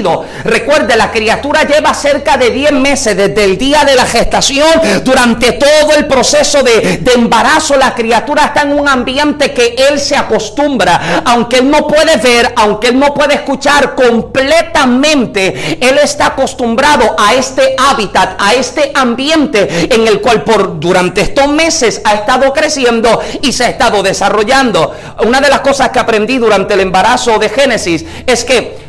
Recuerde, 0.45 0.97
la 0.97 1.11
criatura 1.11 1.65
lleva 1.65 1.95
cerca 1.95 2.37
de 2.37 2.51
10 2.51 2.73
meses 2.73 3.17
desde 3.17 3.45
el 3.45 3.57
día 3.57 3.85
de 3.85 3.95
la 3.95 4.07
gestación, 4.07 4.69
durante 5.05 5.53
todo 5.53 5.95
el 5.97 6.07
proceso 6.07 6.63
de, 6.63 6.99
de 6.99 7.13
embarazo, 7.13 7.77
la 7.77 7.95
criatura 7.95 8.47
está 8.47 8.63
en 8.63 8.73
un 8.73 8.89
ambiente 8.89 9.53
que 9.53 9.77
él 9.91 10.01
se 10.01 10.17
acostumbra, 10.17 11.23
aunque 11.25 11.59
él 11.59 11.71
no 11.71 11.87
puede 11.87 12.17
ver, 12.17 12.53
aunque 12.57 12.89
él 12.89 12.99
no 12.99 13.15
puede 13.15 13.35
escuchar 13.35 13.95
completamente, 13.95 15.79
él 15.81 15.99
está 16.03 16.27
acostumbrado 16.27 17.15
a 17.19 17.35
este 17.35 17.77
hábitat, 17.79 18.37
a 18.39 18.55
este 18.55 18.91
ambiente 18.95 19.89
en 19.95 20.07
el 20.07 20.21
cual 20.21 20.43
por 20.43 20.81
durante 20.81 21.21
estos 21.21 21.49
meses 21.49 22.01
ha 22.05 22.15
estado 22.15 22.53
creciendo 22.53 23.21
y 23.43 23.53
se 23.53 23.65
ha 23.65 23.69
estado 23.69 24.03
desarrollando. 24.03 24.95
Una 25.25 25.41
de 25.41 25.49
las 25.49 25.61
cosas 25.61 25.91
que 25.91 25.99
aprendí 25.99 26.39
durante 26.39 26.75
el 26.75 26.81
embarazo 26.81 27.39
de 27.39 27.49
Génesis 27.49 28.05
es 28.27 28.45
que 28.45 28.84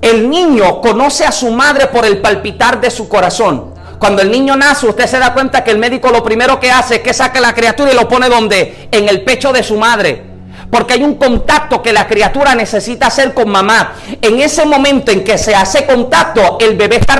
el 0.00 0.28
niño 0.30 0.80
conoce 0.80 1.24
a 1.24 1.32
su 1.32 1.50
madre 1.50 1.88
por 1.88 2.04
el 2.04 2.20
palpitar 2.20 2.80
de 2.80 2.90
su 2.90 3.08
corazón. 3.08 3.74
Cuando 3.98 4.22
el 4.22 4.30
niño 4.30 4.56
nace, 4.56 4.86
usted 4.86 5.06
se 5.06 5.18
da 5.18 5.34
cuenta 5.34 5.64
que 5.64 5.72
el 5.72 5.78
médico 5.78 6.10
lo 6.10 6.22
primero 6.22 6.60
que 6.60 6.70
hace 6.70 6.96
es 6.96 7.00
que 7.02 7.12
saca 7.12 7.40
la 7.40 7.54
criatura 7.54 7.92
y 7.92 7.96
lo 7.96 8.08
pone 8.08 8.28
donde? 8.28 8.88
En 8.92 9.08
el 9.08 9.22
pecho 9.22 9.52
de 9.52 9.62
su 9.62 9.76
madre 9.76 10.24
porque 10.70 10.94
hay 10.94 11.02
un 11.02 11.14
contacto 11.14 11.82
que 11.82 11.94
la 11.94 12.06
criatura 12.06 12.54
necesita 12.54 13.06
hacer 13.06 13.32
con 13.32 13.48
mamá. 13.48 13.94
En 14.20 14.38
ese 14.38 14.66
momento 14.66 15.10
en 15.10 15.24
que 15.24 15.38
se 15.38 15.54
hace 15.54 15.86
contacto, 15.86 16.58
el 16.60 16.76
bebé 16.76 16.96
está 16.96 17.16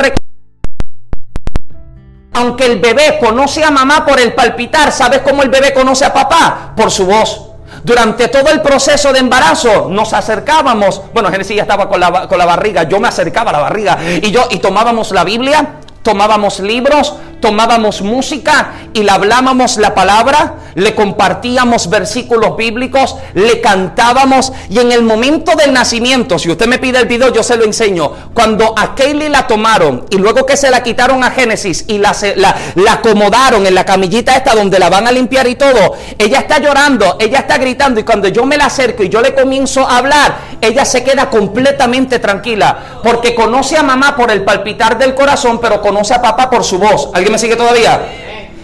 aunque 2.38 2.66
el 2.66 2.78
bebé 2.78 3.18
conoce 3.18 3.64
a 3.64 3.70
mamá 3.72 4.06
por 4.06 4.20
el 4.20 4.32
palpitar, 4.32 4.92
¿sabes 4.92 5.22
cómo 5.22 5.42
el 5.42 5.48
bebé 5.48 5.74
conoce 5.74 6.04
a 6.04 6.12
papá? 6.12 6.72
Por 6.76 6.88
su 6.88 7.04
voz. 7.04 7.47
Durante 7.84 8.28
todo 8.28 8.50
el 8.50 8.60
proceso 8.60 9.12
de 9.12 9.20
embarazo 9.20 9.88
nos 9.90 10.12
acercábamos, 10.12 11.02
bueno, 11.12 11.30
Génesis 11.30 11.56
ya 11.56 11.62
estaba 11.62 11.88
con 11.88 12.00
la, 12.00 12.28
con 12.28 12.38
la 12.38 12.44
barriga, 12.44 12.84
yo 12.84 13.00
me 13.00 13.08
acercaba 13.08 13.50
a 13.50 13.52
la 13.54 13.60
barriga 13.60 13.98
y 14.22 14.30
yo 14.30 14.48
y 14.50 14.58
tomábamos 14.58 15.10
la 15.12 15.24
Biblia, 15.24 15.74
tomábamos 16.02 16.60
libros, 16.60 17.14
tomábamos 17.40 18.02
música 18.02 18.72
y 18.92 19.02
le 19.02 19.10
hablábamos 19.10 19.76
la 19.76 19.94
palabra, 19.94 20.56
le 20.74 20.94
compartíamos 20.94 21.90
versículos 21.90 22.56
bíblicos, 22.56 23.16
le 23.34 23.60
cantábamos. 23.60 24.52
Y 24.70 24.78
en 24.78 24.92
el 24.92 25.02
momento 25.02 25.52
del 25.56 25.72
nacimiento, 25.72 26.38
si 26.38 26.50
usted 26.50 26.66
me 26.66 26.78
pide 26.78 26.98
el 26.98 27.06
video 27.06 27.32
yo 27.32 27.42
se 27.42 27.56
lo 27.56 27.64
enseño, 27.64 28.12
cuando 28.34 28.74
a 28.76 28.94
Kaylee 28.94 29.28
la 29.28 29.46
tomaron 29.46 30.06
y 30.10 30.16
luego 30.16 30.46
que 30.46 30.56
se 30.56 30.70
la 30.70 30.82
quitaron 30.82 31.24
a 31.24 31.30
Génesis 31.30 31.84
y 31.88 31.98
la, 31.98 32.14
la, 32.36 32.56
la 32.74 32.92
acomodaron 32.94 33.66
en 33.66 33.74
la 33.74 33.84
camillita 33.84 34.36
esta 34.36 34.54
donde 34.54 34.78
la 34.78 34.88
van 34.88 35.06
a 35.06 35.12
limpiar 35.12 35.46
y 35.46 35.54
todo, 35.54 35.94
ella 36.18 36.40
está 36.40 36.58
llorando, 36.58 37.16
ella 37.20 37.40
está 37.40 37.58
gritando 37.58 38.00
y 38.00 38.04
cuando 38.04 38.28
yo 38.28 38.44
me 38.44 38.56
la 38.56 38.66
acerco 38.66 39.02
y 39.02 39.08
yo 39.08 39.20
le 39.20 39.34
comienzo 39.34 39.86
a 39.86 39.98
hablar, 39.98 40.36
ella 40.60 40.84
se 40.84 41.04
queda 41.04 41.30
completamente 41.30 42.18
tranquila 42.18 43.00
porque 43.02 43.34
conoce 43.34 43.76
a 43.76 43.82
mamá 43.82 44.16
por 44.16 44.30
el 44.30 44.44
palpitar 44.44 44.98
del 44.98 45.14
corazón, 45.14 45.60
pero 45.60 45.80
conoce 45.80 46.14
a 46.14 46.22
papá 46.22 46.50
por 46.50 46.64
su 46.64 46.78
voz 46.78 47.10
me 47.30 47.38
sigue 47.38 47.56
todavía? 47.56 48.00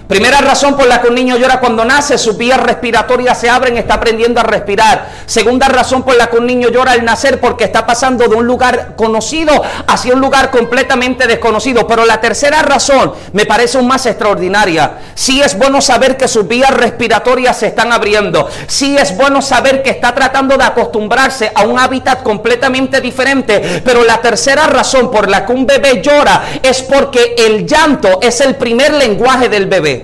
Primera 0.06 0.42
razón 0.42 0.76
por 0.76 0.86
la 0.86 1.00
que 1.00 1.08
un 1.08 1.14
niño 1.14 1.38
llora 1.38 1.60
cuando 1.60 1.82
nace, 1.82 2.18
sus 2.18 2.36
vías 2.36 2.60
respiratorias 2.60 3.40
se 3.40 3.48
abren, 3.48 3.78
está 3.78 3.94
aprendiendo 3.94 4.38
a 4.38 4.42
respirar. 4.42 5.08
Segunda 5.24 5.66
razón 5.66 6.02
por 6.02 6.14
la 6.14 6.28
que 6.28 6.36
un 6.36 6.46
niño 6.46 6.68
llora 6.68 6.92
al 6.92 7.06
nacer, 7.06 7.40
porque 7.40 7.64
está 7.64 7.86
pasando 7.86 8.28
de 8.28 8.36
un 8.36 8.46
lugar 8.46 8.96
conocido 8.96 9.62
hacia 9.86 10.12
un 10.12 10.20
lugar 10.20 10.50
completamente 10.50 11.26
desconocido. 11.26 11.86
Pero 11.86 12.04
la 12.04 12.20
tercera 12.20 12.60
razón 12.60 13.14
me 13.32 13.46
parece 13.46 13.78
aún 13.78 13.88
más 13.88 14.04
extraordinaria. 14.04 14.98
Sí 15.14 15.40
es 15.40 15.56
bueno 15.56 15.80
saber 15.80 16.18
que 16.18 16.28
sus 16.28 16.46
vías 16.46 16.70
respiratorias 16.70 17.58
se 17.58 17.68
están 17.68 17.90
abriendo. 17.90 18.46
Sí 18.66 18.98
es 18.98 19.16
bueno 19.16 19.40
saber 19.40 19.82
que 19.82 19.88
está 19.88 20.14
tratando 20.14 20.58
de 20.58 20.64
acostumbrarse 20.64 21.50
a 21.54 21.62
un 21.62 21.78
hábitat 21.78 22.22
completamente 22.22 23.00
diferente. 23.00 23.80
Pero 23.82 24.04
la 24.04 24.20
tercera 24.20 24.66
razón 24.66 25.10
por 25.10 25.30
la 25.30 25.46
que 25.46 25.52
un 25.52 25.66
bebé 25.66 26.02
llora 26.02 26.42
es 26.62 26.82
porque 26.82 27.36
el 27.38 27.66
llanto 27.66 28.18
es 28.20 28.42
el 28.42 28.56
primer 28.56 28.92
lenguaje 28.92 29.48
del 29.48 29.64
bebé. 29.64 29.94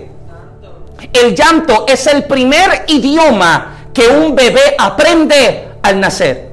El 1.13 1.35
llanto 1.35 1.85
es 1.89 2.07
el 2.07 2.25
primer 2.25 2.85
idioma 2.89 3.89
que 3.93 4.07
un 4.09 4.35
bebé 4.35 4.75
aprende 4.79 5.69
al 5.83 6.01
nacer. 6.01 6.51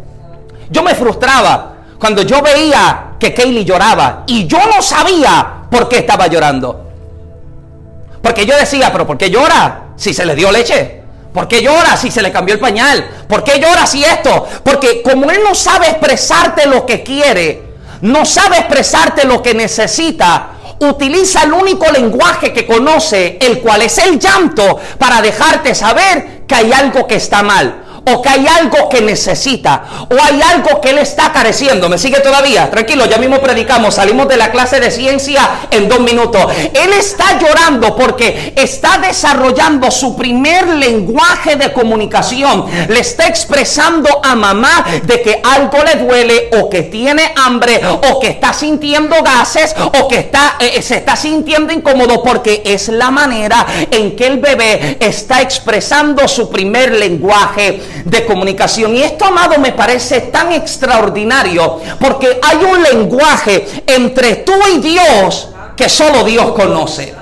Yo 0.70 0.84
me 0.84 0.96
frustraba 0.96 1.76
cuando 2.00 2.22
yo 2.22 2.42
veía 2.42 3.12
que 3.20 3.34
Kaylee 3.34 3.66
lloraba 3.66 4.24
y 4.28 4.48
yo 4.48 4.60
no 4.74 4.82
sabía 4.82 5.64
por 5.70 5.90
qué 5.90 6.00
estaba 6.00 6.28
llorando. 6.28 6.86
Porque 8.22 8.46
yo 8.46 8.56
decía, 8.58 8.92
pero 8.92 9.08
¿por 9.08 9.18
qué 9.18 9.30
llora 9.30 9.90
si 9.96 10.14
se 10.14 10.26
le 10.26 10.36
dio 10.36 10.52
leche? 10.52 11.02
¿Por 11.34 11.48
qué 11.48 11.62
llora 11.62 11.96
si 11.98 12.10
se 12.10 12.22
le 12.22 12.32
cambió 12.32 12.56
el 12.56 12.60
pañal? 12.60 13.08
¿Por 13.28 13.44
qué 13.44 13.60
llora 13.60 13.86
si 13.86 14.04
esto? 14.04 14.48
Porque 14.64 15.02
como 15.02 15.30
él 15.30 15.42
no 15.44 15.54
sabe 15.54 15.88
expresarte 15.88 16.66
lo 16.66 16.86
que 16.86 17.04
quiere, 17.04 17.64
no 18.02 18.26
sabe 18.26 18.58
expresarte 18.58 19.26
lo 19.26 19.42
que 19.42 19.54
necesita, 19.54 20.50
utiliza 20.80 21.44
el 21.44 21.54
único 21.54 21.92
lenguaje 21.92 22.54
que 22.54 22.66
conoce, 22.66 23.38
el 23.42 23.60
cual 23.60 23.82
es 23.82 23.98
el 23.98 24.20
llanto, 24.20 24.80
para 24.98 25.22
dejarte 25.22 25.74
saber 25.74 26.44
que 26.48 26.56
hay 26.56 26.72
algo 26.72 27.08
que 27.08 27.16
está 27.16 27.44
mal 27.44 27.87
o 28.14 28.22
que 28.22 28.30
hay 28.30 28.48
algo 28.48 28.90
que 28.90 29.02
necesita, 29.02 29.84
o 30.10 30.16
hay 30.22 30.42
algo 30.42 30.80
que 30.82 30.92
él 30.92 31.00
está 31.00 31.32
careciendo. 31.32 31.90
¿Me 31.90 31.98
sigue 31.98 32.20
todavía? 32.22 32.70
Tranquilo, 32.70 33.06
ya 33.06 33.18
mismo 33.18 33.40
predicamos, 33.40 33.96
salimos 33.96 34.28
de 34.28 34.38
la 34.38 34.52
clase 34.52 34.80
de 34.80 34.92
ciencia 34.92 35.68
en 35.72 35.90
dos 35.90 36.00
minutos. 36.00 36.46
Él 36.74 36.94
está 36.94 37.38
llorando 37.40 37.96
porque 37.96 38.54
está 38.56 38.98
desarrollando 39.00 39.92
su 39.92 40.16
primer 40.16 40.68
lenguaje 40.68 41.56
de 41.56 41.74
comunicación. 41.74 42.66
Le 42.88 43.00
está 43.00 43.28
expresando 43.28 44.22
a 44.24 44.36
mamá 44.36 44.86
de 45.04 45.22
que 45.22 45.42
algo 45.44 45.84
le 45.84 45.96
duele, 45.96 46.50
o 46.60 46.70
que 46.70 46.84
tiene 46.84 47.34
hambre, 47.36 47.82
o 48.10 48.20
que 48.20 48.30
está 48.30 48.54
sintiendo 48.54 49.16
gases, 49.22 49.76
o 50.00 50.08
que 50.08 50.20
está, 50.20 50.56
eh, 50.60 50.82
se 50.82 50.98
está 50.98 51.16
sintiendo 51.16 51.74
incómodo, 51.74 52.24
porque 52.24 52.62
es 52.66 52.88
la 52.88 53.12
manera 53.12 53.66
en 53.92 54.16
que 54.16 54.28
el 54.28 54.40
bebé 54.40 54.98
está 55.00 55.42
expresando 55.42 56.28
su 56.28 56.50
primer 56.50 56.94
lenguaje 56.94 57.82
de 58.06 58.26
comunicación. 58.26 58.96
Y 58.96 59.04
esto, 59.04 59.26
amado, 59.26 59.60
me 59.60 59.72
parece 59.72 60.22
tan 60.22 60.52
extraordinario 60.52 61.80
porque 62.00 62.40
hay 62.42 62.58
un 62.58 62.84
lenguaje 62.84 63.84
entre 63.88 64.38
tú 64.38 64.54
y 64.76 64.80
Dios 64.80 65.50
que 65.76 65.90
solo 65.90 66.24
Dios 66.24 66.52
conoce. 66.52 67.16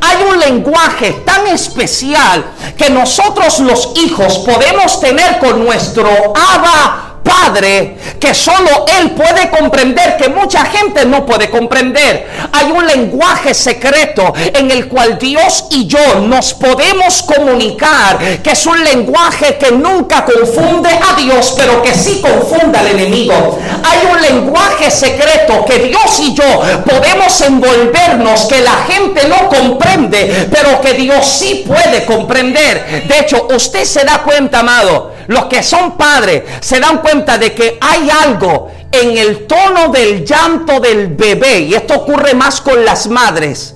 Hay 0.00 0.22
un 0.30 0.38
lenguaje 0.38 1.22
tan 1.24 1.46
especial 1.46 2.44
que 2.76 2.90
nosotros 2.90 3.60
los 3.60 3.92
hijos 3.96 4.38
podemos 4.38 5.00
tener 5.00 5.38
con 5.38 5.64
nuestro 5.64 6.08
Abba 6.34 7.09
Padre 7.30 7.96
que 8.18 8.34
solo 8.34 8.84
Él 8.98 9.12
puede 9.12 9.48
comprender, 9.50 10.16
que 10.16 10.28
mucha 10.28 10.64
gente 10.64 11.06
no 11.06 11.24
puede 11.24 11.48
comprender. 11.48 12.28
Hay 12.52 12.70
un 12.72 12.84
lenguaje 12.86 13.54
secreto 13.54 14.34
en 14.36 14.70
el 14.70 14.88
cual 14.88 15.16
Dios 15.16 15.66
y 15.70 15.86
yo 15.86 16.20
nos 16.20 16.54
podemos 16.54 17.22
comunicar, 17.22 18.18
que 18.42 18.50
es 18.50 18.66
un 18.66 18.82
lenguaje 18.82 19.56
que 19.56 19.70
nunca 19.70 20.24
confunde 20.24 20.90
a 20.90 21.14
Dios, 21.18 21.54
pero 21.56 21.82
que 21.82 21.94
sí 21.94 22.20
confunde 22.20 22.78
al 22.78 22.88
enemigo. 22.88 23.58
Hay 23.84 24.10
un 24.10 24.20
lenguaje 24.20 24.90
secreto 24.90 25.64
que 25.64 25.78
Dios 25.78 26.20
y 26.20 26.34
yo 26.34 26.60
podemos 26.84 27.40
envolvernos, 27.42 28.46
que 28.46 28.60
la 28.60 28.84
gente 28.88 29.28
no 29.28 29.48
comprende, 29.48 30.48
pero 30.50 30.80
que 30.80 30.94
Dios 30.94 31.24
sí 31.24 31.64
puede 31.66 32.04
comprender. 32.04 33.06
De 33.06 33.20
hecho, 33.20 33.46
usted 33.54 33.84
se 33.84 34.04
da 34.04 34.18
cuenta, 34.18 34.60
amado, 34.60 35.12
los 35.28 35.44
que 35.44 35.62
son 35.62 35.96
padres 35.96 36.42
se 36.60 36.80
dan 36.80 36.98
cuenta 36.98 37.19
de 37.38 37.54
que 37.54 37.78
hay 37.80 38.08
algo 38.10 38.70
en 38.90 39.16
el 39.16 39.46
tono 39.46 39.88
del 39.88 40.24
llanto 40.24 40.80
del 40.80 41.08
bebé, 41.08 41.60
y 41.60 41.74
esto 41.74 41.94
ocurre 41.94 42.34
más 42.34 42.60
con 42.60 42.84
las 42.84 43.06
madres, 43.06 43.74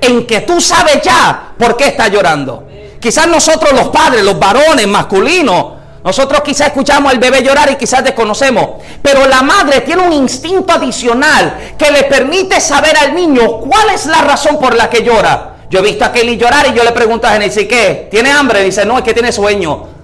en 0.00 0.26
que 0.26 0.40
tú 0.40 0.60
sabes 0.60 1.00
ya 1.02 1.52
por 1.58 1.76
qué 1.76 1.88
está 1.88 2.08
llorando. 2.08 2.66
Quizás 3.00 3.28
nosotros 3.28 3.72
los 3.72 3.88
padres, 3.88 4.24
los 4.24 4.38
varones 4.38 4.86
masculinos, 4.86 5.78
nosotros 6.02 6.40
quizás 6.42 6.68
escuchamos 6.68 7.12
al 7.12 7.18
bebé 7.18 7.42
llorar 7.42 7.70
y 7.70 7.76
quizás 7.76 8.02
desconocemos, 8.02 8.82
pero 9.02 9.26
la 9.26 9.42
madre 9.42 9.82
tiene 9.82 10.02
un 10.02 10.12
instinto 10.12 10.72
adicional 10.72 11.74
que 11.76 11.90
le 11.90 12.04
permite 12.04 12.60
saber 12.60 12.96
al 12.96 13.14
niño 13.14 13.58
cuál 13.60 13.90
es 13.90 14.06
la 14.06 14.22
razón 14.22 14.58
por 14.58 14.74
la 14.74 14.88
que 14.88 15.02
llora. 15.02 15.56
Yo 15.70 15.80
he 15.80 15.82
visto 15.82 16.04
a 16.04 16.12
Kelly 16.12 16.36
llorar 16.38 16.66
y 16.68 16.74
yo 16.74 16.82
le 16.82 16.92
pregunto 16.92 17.26
a 17.26 17.32
Genesis, 17.32 17.66
¿qué? 17.68 18.08
¿Tiene 18.10 18.30
hambre? 18.30 18.64
Dice, 18.64 18.86
no, 18.86 18.96
es 18.96 19.04
que 19.04 19.12
tiene 19.12 19.32
sueño. 19.32 19.97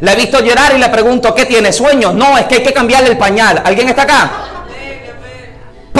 Le 0.00 0.12
he 0.12 0.16
visto 0.16 0.40
llorar 0.40 0.72
y 0.74 0.78
le 0.78 0.88
pregunto, 0.88 1.34
¿qué 1.34 1.46
tiene? 1.46 1.72
¿Sueño? 1.72 2.12
No, 2.12 2.38
es 2.38 2.46
que 2.46 2.56
hay 2.56 2.62
que 2.62 2.72
cambiarle 2.72 3.10
el 3.10 3.18
pañal. 3.18 3.62
¿Alguien 3.64 3.88
está 3.88 4.02
acá? 4.02 4.49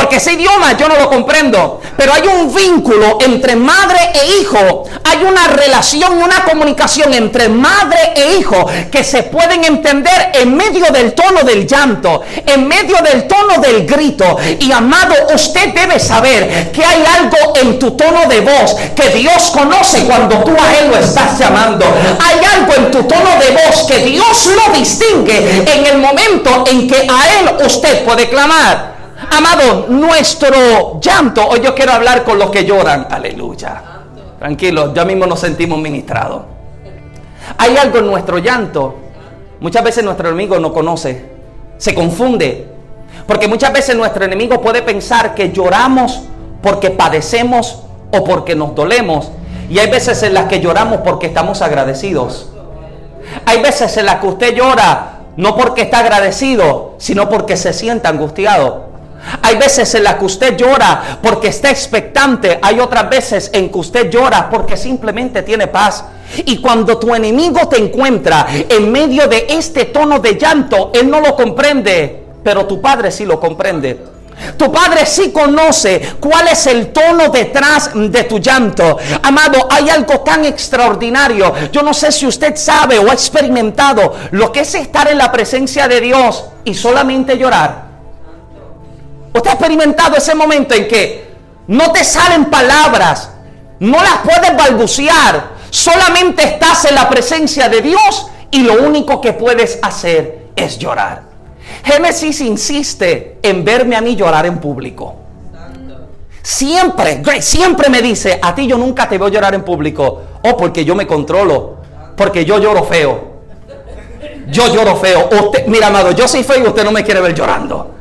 Porque 0.01 0.17
ese 0.17 0.33
idioma 0.33 0.73
yo 0.79 0.89
no 0.89 0.97
lo 0.97 1.11
comprendo. 1.11 1.79
Pero 1.95 2.15
hay 2.15 2.23
un 2.27 2.55
vínculo 2.55 3.19
entre 3.21 3.55
madre 3.55 3.99
e 4.15 4.41
hijo. 4.41 4.85
Hay 5.05 5.23
una 5.23 5.47
relación 5.49 6.23
una 6.23 6.43
comunicación 6.45 7.13
entre 7.13 7.51
madre 7.51 8.15
e 8.17 8.39
hijo 8.39 8.67
que 8.91 9.05
se 9.05 9.25
pueden 9.25 9.63
entender 9.65 10.33
en 10.33 10.57
medio 10.57 10.87
del 10.87 11.13
tono 11.13 11.43
del 11.43 11.67
llanto, 11.67 12.23
en 12.47 12.67
medio 12.67 12.97
del 13.03 13.29
tono 13.29 13.61
del 13.61 13.87
grito. 13.87 14.39
Y 14.59 14.73
amado, 14.73 15.15
usted 15.35 15.75
debe 15.75 16.01
saber 16.01 16.73
que 16.73 16.83
hay 16.83 17.05
algo 17.19 17.53
en 17.57 17.79
tu 17.79 17.91
tono 17.91 18.27
de 18.27 18.41
voz 18.41 18.75
que 18.97 19.11
Dios 19.11 19.51
conoce 19.53 20.05
cuando 20.07 20.39
tú 20.45 20.53
a 20.53 20.79
Él 20.79 20.91
lo 20.93 20.97
estás 20.97 21.39
llamando. 21.39 21.85
Hay 22.21 22.41
algo 22.57 22.73
en 22.75 22.91
tu 22.91 23.03
tono 23.03 23.31
de 23.39 23.51
voz 23.51 23.85
que 23.87 23.99
Dios 23.99 24.47
lo 24.47 24.73
distingue 24.73 25.65
en 25.67 25.87
el 25.87 25.99
momento 25.99 26.65
en 26.71 26.89
que 26.89 27.07
a 27.07 27.41
Él 27.41 27.67
usted 27.67 28.03
puede 28.07 28.31
clamar. 28.31 28.90
Amado, 29.31 29.87
nuestro 29.89 31.01
llanto, 31.01 31.47
hoy 31.47 31.61
yo 31.61 31.75
quiero 31.75 31.93
hablar 31.93 32.25
con 32.25 32.39
los 32.39 32.51
que 32.51 32.65
lloran, 32.65 33.07
aleluya. 33.11 33.83
Tranquilos, 34.39 34.93
ya 34.95 35.05
mismo 35.05 35.27
nos 35.27 35.41
sentimos 35.41 35.79
ministrados. 35.79 36.43
Hay 37.59 37.77
algo 37.77 37.99
en 37.99 38.07
nuestro 38.07 38.39
llanto. 38.39 38.97
Muchas 39.61 39.85
veces 39.85 40.05
nuestro 40.05 40.29
enemigo 40.29 40.59
no 40.59 40.73
conoce, 40.73 41.31
se 41.79 41.95
confunde. 41.95 42.69
Porque 43.27 43.47
muchas 43.47 43.73
veces 43.73 43.97
nuestro 43.97 44.25
enemigo 44.25 44.61
puede 44.61 44.83
pensar 44.83 45.35
que 45.35 45.53
lloramos 45.53 46.23
porque 46.63 46.91
padecemos 46.91 47.85
o 48.13 48.25
porque 48.25 48.57
nos 48.57 48.75
dolemos. 48.75 49.31
Y 49.69 49.79
hay 49.79 49.91
veces 49.91 50.23
en 50.25 50.35
las 50.35 50.47
que 50.47 50.61
lloramos 50.61 51.01
porque 51.05 51.27
estamos 51.27 51.63
agradecidos. 51.63 52.51
Hay 53.47 53.63
veces 53.63 53.97
en 53.97 54.07
las 54.07 54.17
que 54.17 54.27
usted 54.27 54.55
llora 54.55 55.21
no 55.37 55.57
porque 55.57 55.83
está 55.83 56.01
agradecido, 56.01 56.95
sino 56.99 57.29
porque 57.29 57.57
se 57.57 57.73
siente 57.73 58.09
angustiado. 58.09 58.90
Hay 59.43 59.57
veces 59.57 59.95
en 59.95 60.05
las 60.05 60.15
que 60.17 60.25
usted 60.25 60.57
llora 60.57 61.19
porque 61.23 61.49
está 61.49 61.71
expectante. 61.71 62.59
Hay 62.63 62.81
otras 62.81 63.09
veces 63.09 63.51
en 63.53 63.71
que 63.71 63.79
usted 63.79 64.11
llora 64.11 64.49
porque 64.49 64.77
simplemente 64.77 65.43
tiene 65.43 65.67
paz. 65.67 66.05
Y 66.37 66.59
cuando 66.59 66.99
tu 66.99 67.15
enemigo 67.15 67.69
te 67.69 67.79
encuentra 67.79 68.47
en 68.69 68.91
medio 68.91 69.27
de 69.27 69.47
este 69.49 69.87
tono 69.87 70.21
de 70.21 70.37
llanto, 70.37 70.93
él 70.95 71.11
no 71.11 71.21
lo 71.21 71.35
comprende, 71.35 72.25
pero 72.43 72.67
tu 72.67 72.81
padre 72.81 73.11
sí 73.11 73.25
lo 73.25 73.41
comprende. 73.41 73.99
Tu 74.57 74.73
padre 74.73 75.05
sí 75.05 75.31
conoce 75.31 76.15
cuál 76.19 76.49
es 76.49 76.67
el 76.67 76.93
tono 76.93 77.29
detrás 77.29 77.91
de 77.95 78.25
tu 78.25 78.39
llanto. 78.39 78.97
Amado, 79.23 79.69
hay 79.71 79.91
algo 79.91 80.21
tan 80.21 80.45
extraordinario. 80.45 81.53
Yo 81.71 81.83
no 81.83 81.93
sé 81.93 82.11
si 82.11 82.27
usted 82.27 82.57
sabe 82.57 82.99
o 82.99 83.11
ha 83.11 83.13
experimentado 83.13 84.15
lo 84.31 84.51
que 84.51 84.61
es 84.61 84.75
estar 84.75 85.09
en 85.09 85.19
la 85.19 85.31
presencia 85.31 85.89
de 85.89 86.01
Dios 86.01 86.45
y 86.65 86.75
solamente 86.75 87.37
llorar. 87.37 87.90
¿Usted 89.33 89.51
ha 89.51 89.55
experimentado 89.55 90.17
ese 90.17 90.35
momento 90.35 90.75
en 90.75 90.89
que 90.89 91.31
no 91.69 91.93
te 91.93 92.03
salen 92.05 92.47
palabras, 92.47 93.31
no 93.79 94.03
las 94.03 94.19
puedes 94.25 94.57
balbucear, 94.57 95.51
solamente 95.71 96.43
estás 96.43 96.85
en 96.87 96.97
la 96.97 97.09
presencia 97.09 97.69
de 97.69 97.81
Dios 97.81 98.29
y 98.51 98.63
lo 98.63 98.83
único 98.83 99.21
que 99.21 99.33
puedes 99.33 99.79
hacer 99.83 100.49
es 100.57 100.79
llorar? 100.79 101.23
Génesis 101.85 102.41
insiste 102.41 103.39
en 103.43 103.65
verme 103.65 103.97
a 103.97 104.01
mí 104.01 104.17
llorar 104.17 104.47
en 104.47 104.59
público. 104.59 105.17
Siempre, 106.43 107.23
siempre 107.41 107.89
me 107.89 108.03
dice, 108.03 108.39
a 108.43 108.55
ti 108.55 108.67
yo 108.67 108.77
nunca 108.77 109.09
te 109.09 109.19
veo 109.19 109.29
llorar 109.29 109.55
en 109.55 109.63
público. 109.63 110.23
Oh, 110.43 110.57
porque 110.57 110.85
yo 110.85 110.95
me 110.95 111.07
controlo, 111.07 111.77
porque 112.17 112.45
yo 112.45 112.59
lloro 112.59 112.85
feo. 112.85 113.31
Yo 114.49 114.75
lloro 114.75 114.97
feo. 114.97 115.29
Usted, 115.31 115.67
mira, 115.67 115.89
amado, 115.89 116.11
yo 116.13 116.27
soy 116.27 116.43
feo 116.43 116.59
y 116.59 116.67
usted 116.67 116.83
no 116.83 116.91
me 116.91 117.05
quiere 117.05 117.21
ver 117.21 117.35
llorando. 117.35 118.00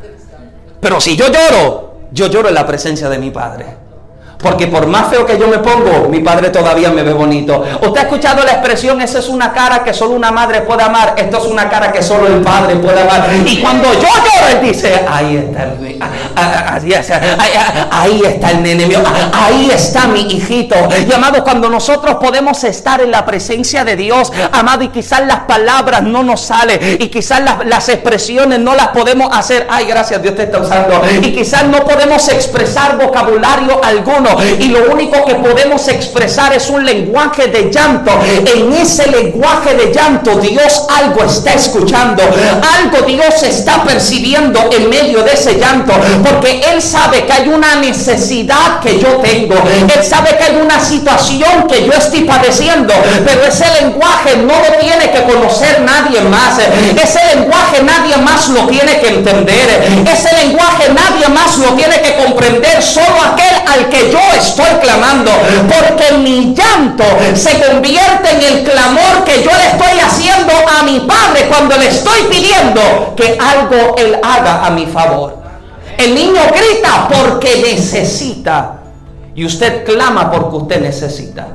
Pero 0.80 1.02
si 1.02 1.16
yo 1.16 1.28
lloro, 1.28 1.94
yo 2.12 2.28
lloro 2.28 2.50
en 2.50 2.56
la 2.56 2.66
presencia 2.66 3.10
de 3.10 3.20
mi 3.20 3.32
Padre. 3.32 3.79
Porque 4.42 4.68
por 4.68 4.88
más 4.88 5.10
feo 5.10 5.26
que 5.26 5.38
yo 5.38 5.50
me 5.50 5.58
pongo, 5.60 6.08
mi 6.10 6.22
padre 6.22 6.50
todavía 6.50 6.90
me 6.92 7.04
ve 7.04 7.12
bonito. 7.12 7.62
¿Usted 7.82 8.00
ha 8.00 8.04
escuchado 8.04 8.42
la 8.46 8.54
expresión, 8.54 9.02
esa 9.02 9.20
es 9.20 9.28
una 9.28 9.52
cara 9.52 9.84
que 9.84 9.94
solo 9.94 10.14
una 10.14 10.32
madre 10.32 10.62
puede 10.62 10.82
amar? 10.82 11.16
Esto 11.18 11.40
es 11.40 11.46
una 11.46 11.70
cara 11.70 11.92
que 11.92 12.02
solo 12.02 12.28
el 12.28 12.42
padre 12.42 12.78
puede 12.78 13.02
amar. 13.02 13.30
Y 13.46 13.58
cuando 13.62 13.92
yo 13.92 14.00
lloro, 14.00 14.48
él 14.52 14.66
dice, 14.66 15.06
ahí 15.10 15.36
está 15.36 15.64
el, 15.64 16.02
ahí 17.92 18.22
está 18.26 18.52
el 18.52 18.64
nene 18.64 18.86
mío, 18.86 19.00
ahí 19.34 19.72
está 19.74 20.08
mi 20.08 20.22
hijito. 20.22 20.76
Y 21.06 21.12
amado, 21.12 21.44
cuando 21.44 21.70
nosotros 21.70 22.16
podemos 22.16 22.64
estar 22.64 23.02
en 23.02 23.12
la 23.12 23.26
presencia 23.26 23.84
de 23.84 23.98
Dios, 23.98 24.32
amado, 24.54 24.84
y 24.84 24.88
quizás 24.88 25.20
las 25.28 25.42
palabras 25.42 26.02
no 26.04 26.24
nos 26.24 26.40
salen, 26.40 26.80
y 26.98 27.10
quizás 27.10 27.42
las, 27.42 27.66
las 27.66 27.90
expresiones 27.90 28.60
no 28.60 28.74
las 28.74 28.88
podemos 28.90 29.36
hacer. 29.36 29.68
Ay, 29.70 29.86
gracias, 29.86 30.22
Dios 30.22 30.36
te 30.36 30.44
está 30.44 30.60
usando. 30.60 31.02
Y 31.22 31.34
quizás 31.34 31.66
no 31.66 31.80
podemos 31.80 32.26
expresar 32.30 32.98
vocabulario 32.98 33.82
alguno 33.84 34.29
y 34.60 34.68
lo 34.70 34.92
único 34.92 35.26
que 35.26 35.36
podemos 35.36 35.88
expresar 35.88 36.54
es 36.54 36.70
un 36.70 36.86
lenguaje 36.86 37.48
de 37.48 37.70
llanto. 37.72 38.12
En 38.24 38.74
ese 38.74 39.10
lenguaje 39.10 39.76
de 39.76 39.94
llanto 39.94 40.36
Dios 40.36 40.86
algo 40.90 41.24
está 41.24 41.54
escuchando, 41.54 42.24
algo 42.24 43.06
Dios 43.06 43.44
está 43.44 43.84
percibiendo 43.84 44.70
en 44.72 44.90
medio 44.90 45.24
de 45.24 45.34
ese 45.34 45.56
llanto, 45.56 45.94
porque 46.24 46.62
Él 46.72 46.82
sabe 46.82 47.26
que 47.26 47.34
hay 47.34 47.50
una 47.50 47.76
necesidad 47.76 48.80
que 48.82 49.00
yo 49.00 49.18
tengo, 49.18 49.56
Él 49.56 50.04
sabe 50.04 50.38
que 50.38 50.44
hay 50.44 50.56
una 50.62 50.80
situación 50.80 51.68
que 51.68 51.86
yo 51.86 51.94
estoy 51.94 52.22
padeciendo, 52.22 52.94
pero 53.26 53.46
ese 53.46 53.66
lenguaje 53.82 54.38
no 54.38 54.54
lo 54.54 54.78
tiene 54.80 55.12
que 55.12 55.24
conocer 55.24 55.82
nadie 55.82 56.22
más, 56.22 56.60
ese 56.60 57.36
lenguaje 57.36 57.84
nadie 57.84 58.18
más 58.18 58.50
lo 58.50 58.68
tiene 58.68 59.00
que 59.00 59.08
entender, 59.10 60.04
ese 60.12 60.36
lenguaje 60.46 60.90
nadie 60.94 61.28
más 61.30 61.58
lo 61.58 61.74
tiene 61.74 62.02
que 62.02 62.16
comprender, 62.16 62.82
solo 62.82 63.18
aquel 63.34 63.56
al 63.68 63.90
que 63.90 64.12
yo 64.12 64.19
estoy 64.38 64.80
clamando, 64.82 65.32
porque 65.68 66.18
mi 66.18 66.54
llanto 66.54 67.04
se 67.36 67.60
convierte 67.60 68.32
en 68.32 68.42
el 68.42 68.64
clamor 68.64 69.24
que 69.26 69.44
yo 69.44 69.52
le 69.52 69.68
estoy 69.68 70.00
haciendo 70.00 70.54
a 70.80 70.84
mi 70.84 71.02
Padre 71.02 71.48
cuando 71.48 71.78
le 71.78 71.88
estoy 71.88 72.24
pidiendo 72.30 73.14
que 73.16 73.38
algo 73.40 73.96
Él 73.98 74.18
haga 74.24 74.66
a 74.66 74.70
mi 74.70 74.86
favor. 74.86 75.38
El 75.98 76.16
niño 76.16 76.42
grita 76.48 77.10
porque 77.10 77.62
necesita. 77.62 78.76
Y 79.36 79.46
usted 79.46 79.86
clama 79.86 80.32
porque 80.32 80.56
usted 80.56 80.82
necesita. 80.82 81.48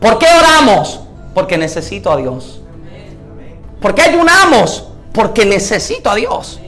¿Por 0.00 0.18
qué 0.18 0.26
oramos? 0.38 1.00
Porque 1.34 1.58
necesito 1.58 2.12
a 2.12 2.16
Dios. 2.16 2.60
¿Por 3.80 3.94
qué 3.94 4.02
ayunamos? 4.02 4.84
Porque 5.12 5.44
necesito 5.44 6.10
a 6.10 6.14
Dios. 6.14 6.60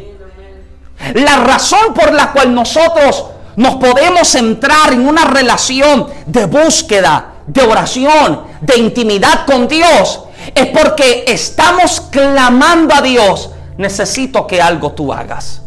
La 1.15 1.37
razón 1.39 1.95
por 1.95 2.13
la 2.13 2.33
cual 2.33 2.55
nosotros 2.55 3.27
nos 3.57 3.77
podemos 3.77 4.35
entrar 4.35 4.93
en 4.93 5.07
una 5.07 5.25
relación 5.25 6.07
de 6.27 6.47
búsqueda, 6.47 7.35
de 7.47 7.63
oración, 7.63 8.43
de 8.61 8.77
intimidad 8.77 9.47
con 9.47 9.67
Dios, 9.67 10.25
es 10.55 10.67
porque 10.67 11.25
estamos 11.27 12.01
clamando 12.11 12.95
a 12.95 13.03
Dios, 13.03 13.51
necesito 13.79 14.47
que 14.47 14.61
algo 14.61 14.93
tú 14.93 15.13
hagas. 15.13 15.63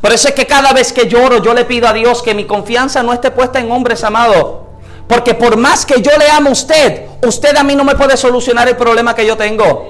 Por 0.00 0.12
eso 0.12 0.28
es 0.28 0.34
que 0.34 0.46
cada 0.46 0.72
vez 0.72 0.92
que 0.92 1.08
lloro, 1.08 1.42
yo 1.42 1.54
le 1.54 1.64
pido 1.64 1.88
a 1.88 1.92
Dios 1.92 2.22
que 2.22 2.34
mi 2.34 2.44
confianza 2.44 3.02
no 3.02 3.12
esté 3.12 3.30
puesta 3.30 3.60
en 3.60 3.70
hombres 3.70 4.04
amados. 4.04 4.66
Porque 5.08 5.34
por 5.34 5.56
más 5.56 5.86
que 5.86 6.02
yo 6.02 6.10
le 6.18 6.28
amo 6.28 6.50
a 6.50 6.52
usted, 6.52 7.06
usted 7.24 7.56
a 7.56 7.62
mí 7.62 7.76
no 7.76 7.84
me 7.84 7.94
puede 7.94 8.16
solucionar 8.16 8.68
el 8.68 8.76
problema 8.76 9.14
que 9.14 9.24
yo 9.24 9.36
tengo. 9.36 9.88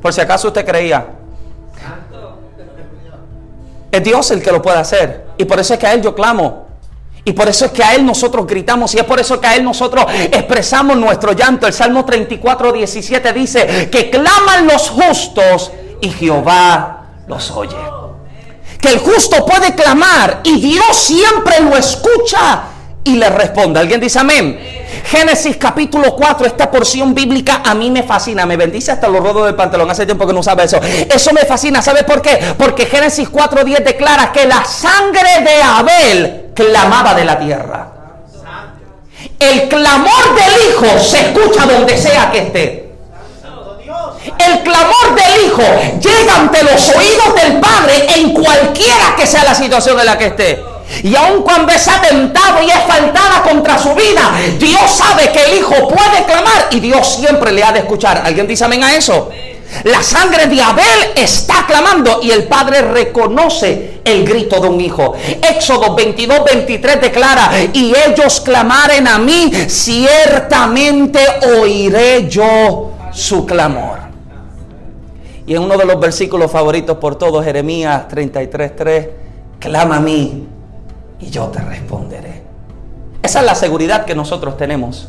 Por 0.00 0.12
si 0.12 0.20
acaso 0.20 0.48
usted 0.48 0.64
creía. 0.64 1.21
Es 3.92 4.02
Dios 4.02 4.30
el 4.30 4.42
que 4.42 4.50
lo 4.50 4.62
puede 4.62 4.78
hacer. 4.78 5.26
Y 5.36 5.44
por 5.44 5.60
eso 5.60 5.74
es 5.74 5.80
que 5.80 5.86
a 5.86 5.92
Él 5.92 6.02
yo 6.02 6.14
clamo. 6.14 6.66
Y 7.24 7.32
por 7.32 7.48
eso 7.48 7.66
es 7.66 7.70
que 7.72 7.84
a 7.84 7.94
Él 7.94 8.04
nosotros 8.04 8.46
gritamos 8.46 8.94
y 8.94 8.98
es 8.98 9.04
por 9.04 9.20
eso 9.20 9.40
que 9.40 9.46
a 9.46 9.54
Él 9.54 9.62
nosotros 9.62 10.06
expresamos 10.08 10.96
nuestro 10.96 11.32
llanto. 11.32 11.66
El 11.66 11.72
Salmo 11.72 12.04
34, 12.04 12.72
17 12.72 13.32
dice 13.32 13.90
que 13.90 14.10
claman 14.10 14.66
los 14.66 14.90
justos 14.90 15.70
y 16.00 16.08
Jehová 16.08 17.04
los 17.28 17.50
oye. 17.52 17.76
Que 18.80 18.88
el 18.88 18.98
justo 18.98 19.46
puede 19.46 19.74
clamar 19.76 20.40
y 20.42 20.58
Dios 20.58 20.96
siempre 20.96 21.60
lo 21.60 21.76
escucha 21.76 22.62
y 23.04 23.16
le 23.16 23.28
responde. 23.28 23.80
¿Alguien 23.80 24.00
dice 24.00 24.18
amén? 24.18 24.58
Génesis 25.04 25.56
capítulo 25.56 26.14
4, 26.14 26.46
esta 26.46 26.70
porción 26.70 27.14
bíblica 27.14 27.62
a 27.64 27.74
mí 27.74 27.90
me 27.90 28.02
fascina, 28.02 28.46
me 28.46 28.56
bendice 28.56 28.92
hasta 28.92 29.08
los 29.08 29.22
rodos 29.22 29.46
del 29.46 29.54
pantalón, 29.54 29.90
hace 29.90 30.06
tiempo 30.06 30.26
que 30.26 30.32
no 30.32 30.42
sabe 30.42 30.64
eso. 30.64 30.78
Eso 30.82 31.32
me 31.32 31.44
fascina, 31.44 31.82
¿sabe 31.82 32.04
por 32.04 32.22
qué? 32.22 32.38
Porque 32.56 32.86
Génesis 32.86 33.30
4.10 33.30 33.82
declara 33.82 34.32
que 34.32 34.46
la 34.46 34.64
sangre 34.64 35.40
de 35.44 35.62
Abel 35.62 36.50
clamaba 36.54 37.14
de 37.14 37.24
la 37.24 37.38
tierra. 37.38 37.88
El 39.38 39.68
clamor 39.68 40.34
del 40.34 40.70
Hijo 40.70 40.98
se 40.98 41.20
escucha 41.20 41.66
donde 41.66 41.96
sea 41.96 42.30
que 42.30 42.38
esté. 42.38 42.92
El 44.38 44.60
clamor 44.62 45.14
del 45.16 45.46
Hijo 45.46 45.62
llega 46.00 46.36
ante 46.36 46.62
los 46.62 46.88
oídos 46.90 47.34
del 47.42 47.60
Padre 47.60 48.06
en 48.16 48.32
cualquiera 48.32 49.16
que 49.16 49.26
sea 49.26 49.44
la 49.44 49.54
situación 49.54 49.98
en 49.98 50.06
la 50.06 50.16
que 50.16 50.26
esté. 50.26 50.71
Y 51.02 51.14
aun 51.16 51.42
cuando 51.42 51.72
es 51.72 51.88
atentado 51.88 52.62
y 52.62 52.70
es 52.70 52.82
faltada 52.86 53.42
contra 53.42 53.78
su 53.78 53.94
vida, 53.94 54.32
Dios 54.58 54.90
sabe 54.90 55.32
que 55.32 55.42
el 55.44 55.58
Hijo 55.58 55.88
puede 55.88 56.24
clamar 56.26 56.68
y 56.70 56.80
Dios 56.80 57.16
siempre 57.16 57.52
le 57.52 57.64
ha 57.64 57.72
de 57.72 57.80
escuchar. 57.80 58.22
¿Alguien 58.24 58.46
dice 58.46 58.64
amén 58.64 58.84
a 58.84 58.94
eso? 58.94 59.30
La 59.84 60.02
sangre 60.02 60.46
de 60.46 60.60
Abel 60.60 61.12
está 61.16 61.64
clamando 61.66 62.20
y 62.22 62.30
el 62.30 62.44
Padre 62.44 62.82
reconoce 62.82 64.00
el 64.04 64.24
grito 64.24 64.60
de 64.60 64.68
un 64.68 64.80
hijo. 64.80 65.14
Éxodo 65.42 65.94
22, 65.94 66.44
23 66.44 67.00
declara, 67.00 67.50
y 67.72 67.92
ellos 68.06 68.42
clamaren 68.42 69.08
a 69.08 69.18
mí, 69.18 69.50
ciertamente 69.66 71.20
oiré 71.58 72.28
yo 72.28 72.92
su 73.12 73.46
clamor. 73.46 73.98
Y 75.46 75.54
en 75.54 75.62
uno 75.62 75.76
de 75.76 75.86
los 75.86 75.98
versículos 75.98 76.50
favoritos 76.50 76.98
por 76.98 77.16
todos, 77.16 77.44
Jeremías 77.44 78.06
33, 78.08 78.76
3, 78.76 79.08
clama 79.58 79.96
a 79.96 80.00
mí 80.00 80.46
y 81.22 81.30
yo 81.30 81.46
te 81.46 81.60
responderé. 81.60 82.42
Esa 83.22 83.40
es 83.40 83.46
la 83.46 83.54
seguridad 83.54 84.04
que 84.04 84.14
nosotros 84.14 84.56
tenemos. 84.56 85.08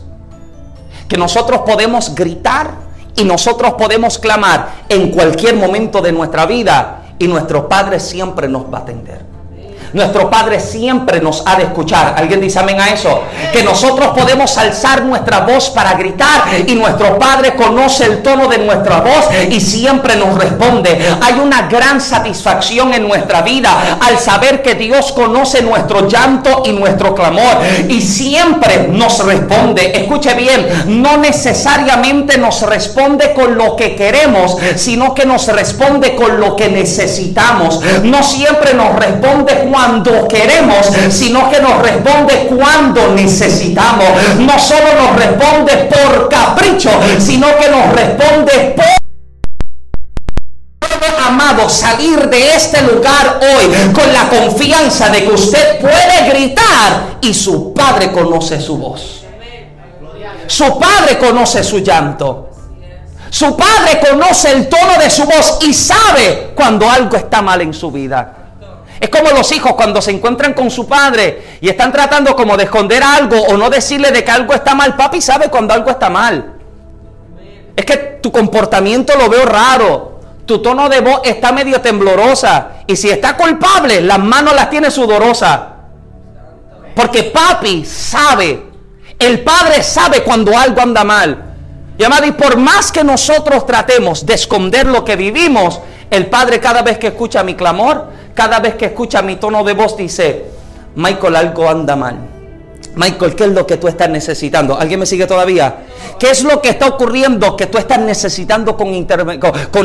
Que 1.07 1.17
nosotros 1.17 1.61
podemos 1.65 2.13
gritar 2.13 2.75
y 3.15 3.23
nosotros 3.23 3.73
podemos 3.73 4.19
clamar 4.19 4.85
en 4.87 5.09
cualquier 5.09 5.55
momento 5.55 6.01
de 6.01 6.11
nuestra 6.11 6.45
vida 6.45 7.15
y 7.17 7.27
nuestro 7.27 7.67
Padre 7.67 7.99
siempre 7.99 8.47
nos 8.47 8.71
va 8.71 8.79
a 8.79 8.81
atender. 8.81 9.32
Nuestro 9.93 10.27
Padre 10.29 10.59
siempre 10.59 11.21
nos 11.21 11.43
ha 11.45 11.55
de 11.55 11.63
escuchar. 11.63 12.15
¿Alguien 12.17 12.41
dice 12.41 12.57
amén 12.57 12.81
a 12.81 12.89
eso? 12.89 13.21
Que 13.51 13.61
nosotros 13.61 14.09
podemos 14.17 14.57
alzar 14.57 15.03
nuestra 15.03 15.41
voz 15.41 15.69
para 15.69 15.93
gritar 15.93 16.45
y 16.65 16.73
nuestro 16.73 17.19
Padre 17.19 17.53
conoce 17.53 18.05
el 18.05 18.23
tono 18.23 18.47
de 18.47 18.57
nuestra 18.57 19.01
voz 19.01 19.29
y 19.49 19.61
siempre 19.61 20.15
nos 20.15 20.35
responde. 20.35 20.97
Hay 21.21 21.35
una 21.39 21.67
gran 21.67 22.01
satisfacción 22.01 22.91
en 22.93 23.07
nuestra 23.07 23.43
vida 23.43 23.99
al 24.01 24.17
saber 24.17 24.63
que 24.63 24.73
Dios 24.73 25.11
conoce 25.11 25.61
nuestro 25.61 26.07
llanto 26.07 26.63
y 26.65 26.71
nuestro 26.71 27.13
clamor 27.13 27.59
y 27.87 28.01
siempre 28.01 28.87
nos 28.89 29.23
responde. 29.23 29.91
Escuche 29.95 30.33
bien, 30.33 31.01
no 31.01 31.17
necesariamente 31.17 32.39
nos 32.39 32.63
responde 32.63 33.33
con 33.33 33.57
lo 33.57 33.75
que 33.75 33.95
queremos, 33.95 34.57
sino 34.75 35.13
que 35.13 35.25
nos 35.27 35.47
responde 35.47 36.15
con 36.15 36.39
lo 36.39 36.55
que 36.55 36.69
necesitamos. 36.69 37.79
No 38.03 38.23
siempre 38.23 38.73
nos 38.73 38.95
responde 38.95 39.69
cuando 39.71 39.82
cuando 39.83 40.27
queremos, 40.27 40.87
sino 41.09 41.49
que 41.49 41.59
nos 41.59 41.81
responde 41.81 42.47
cuando 42.57 43.13
necesitamos. 43.13 44.07
No 44.39 44.57
solo 44.57 44.85
nos 44.97 45.15
responde 45.17 45.89
por 45.89 46.29
capricho, 46.29 46.89
sino 47.19 47.47
que 47.57 47.69
nos 47.69 47.93
responde 47.93 48.75
por 48.75 48.85
amado, 51.25 51.69
salir 51.69 52.29
de 52.29 52.55
este 52.55 52.81
lugar 52.81 53.39
hoy 53.41 53.93
con 53.93 54.11
la 54.13 54.29
confianza 54.29 55.09
de 55.09 55.23
que 55.23 55.31
usted 55.31 55.79
puede 55.79 56.29
gritar 56.29 57.17
y 57.21 57.33
su 57.33 57.73
Padre 57.73 58.11
conoce 58.11 58.59
su 58.61 58.77
voz. 58.77 59.23
Su 60.47 60.77
Padre 60.79 61.17
conoce 61.17 61.63
su 61.63 61.79
llanto. 61.79 62.49
Su 63.29 63.55
Padre 63.57 63.99
conoce 64.09 64.51
el 64.51 64.69
tono 64.69 64.97
de 64.99 65.09
su 65.09 65.23
voz 65.23 65.59
y 65.61 65.73
sabe 65.73 66.51
cuando 66.55 66.89
algo 66.89 67.17
está 67.17 67.41
mal 67.41 67.61
en 67.61 67.73
su 67.73 67.89
vida. 67.89 68.42
Es 69.03 69.09
como 69.09 69.31
los 69.31 69.51
hijos 69.51 69.73
cuando 69.73 70.01
se 70.01 70.11
encuentran 70.11 70.53
con 70.53 70.71
su 70.71 70.87
padre 70.87 71.57
y 71.59 71.67
están 71.67 71.91
tratando 71.91 72.37
como 72.37 72.55
de 72.55 72.63
esconder 72.63 73.03
algo 73.03 73.37
o 73.37 73.57
no 73.57 73.69
decirle 73.69 74.13
de 74.13 74.23
que 74.23 74.31
algo 74.31 74.53
está 74.53 74.75
mal. 74.75 74.95
Papi 74.95 75.19
sabe 75.19 75.49
cuando 75.49 75.73
algo 75.73 75.89
está 75.89 76.09
mal. 76.09 76.53
Es 77.75 77.83
que 77.83 77.97
tu 77.97 78.31
comportamiento 78.31 79.11
lo 79.17 79.27
veo 79.27 79.45
raro. 79.45 80.21
Tu 80.45 80.61
tono 80.61 80.87
de 80.87 81.01
voz 81.01 81.19
está 81.25 81.51
medio 81.51 81.81
temblorosa. 81.81 82.75
Y 82.87 82.95
si 82.95 83.09
está 83.09 83.35
culpable, 83.35 83.99
las 83.99 84.19
manos 84.19 84.55
las 84.55 84.69
tiene 84.69 84.89
sudorosas. 84.89 85.59
Porque 86.95 87.23
papi 87.23 87.83
sabe. 87.83 88.67
El 89.19 89.41
padre 89.41 89.83
sabe 89.83 90.23
cuando 90.23 90.57
algo 90.57 90.79
anda 90.79 91.03
mal. 91.03 91.43
Y 91.97 92.05
amado, 92.05 92.25
y 92.25 92.31
por 92.31 92.55
más 92.55 92.89
que 92.89 93.03
nosotros 93.03 93.65
tratemos 93.65 94.25
de 94.25 94.35
esconder 94.35 94.87
lo 94.87 95.03
que 95.03 95.17
vivimos, 95.17 95.81
el 96.09 96.27
padre 96.27 96.61
cada 96.61 96.83
vez 96.83 96.97
que 96.97 97.07
escucha 97.07 97.43
mi 97.43 97.55
clamor, 97.55 98.22
cada 98.33 98.59
vez 98.59 98.75
que 98.75 98.85
escucha 98.85 99.21
mi 99.21 99.35
tono 99.35 99.63
de 99.63 99.73
voz 99.73 99.95
dice, 99.95 100.45
Michael, 100.95 101.35
algo 101.35 101.69
anda 101.69 101.95
mal. 101.95 102.17
Michael, 102.95 103.35
¿qué 103.35 103.45
es 103.45 103.51
lo 103.51 103.65
que 103.65 103.77
tú 103.77 103.87
estás 103.87 104.09
necesitando? 104.09 104.77
¿Alguien 104.77 104.99
me 104.99 105.05
sigue 105.05 105.25
todavía? 105.25 105.77
¿Qué 106.19 106.29
es 106.29 106.43
lo 106.43 106.61
que 106.61 106.69
está 106.69 106.87
ocurriendo 106.87 107.57
que 107.57 107.65
tú 107.65 107.77
estás 107.77 107.99
necesitando 107.99 108.77
con, 108.77 108.91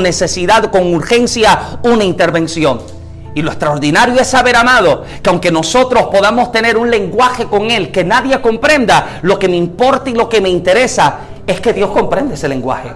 necesidad, 0.03 0.71
con 0.71 0.95
urgencia, 0.95 1.79
una 1.83 2.05
intervención? 2.05 2.81
Y 3.35 3.43
lo 3.43 3.51
extraordinario 3.51 4.21
es 4.21 4.27
saber, 4.27 4.57
amado, 4.57 5.05
que 5.23 5.31
aunque 5.31 5.51
nosotros 5.51 6.07
podamos 6.07 6.53
tener 6.53 6.77
un 6.77 6.91
lenguaje 6.91 7.47
con 7.47 7.71
Él 7.71 7.91
que 7.91 8.05
nadie 8.05 8.41
comprenda, 8.43 9.21
lo 9.23 9.39
que 9.39 9.49
me 9.49 9.57
importa 9.57 10.11
y 10.11 10.15
lo 10.15 10.29
que 10.29 10.41
me 10.41 10.49
interesa 10.51 11.21
es 11.47 11.61
que 11.61 11.73
Dios 11.73 11.91
comprende 11.91 12.35
ese 12.35 12.49
lenguaje. 12.49 12.91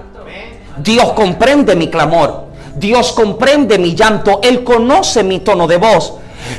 Dios 0.79 1.13
comprende 1.13 1.75
mi 1.77 1.89
clamor. 1.89 2.52
Dios 2.75 3.13
comprende 3.13 3.79
mi 3.79 3.95
llanto, 3.95 4.41
Él 4.43 4.65
conoce 4.65 5.23
mi 5.23 5.41
tono 5.41 5.67
de 5.67 5.77
voz. 5.77 6.15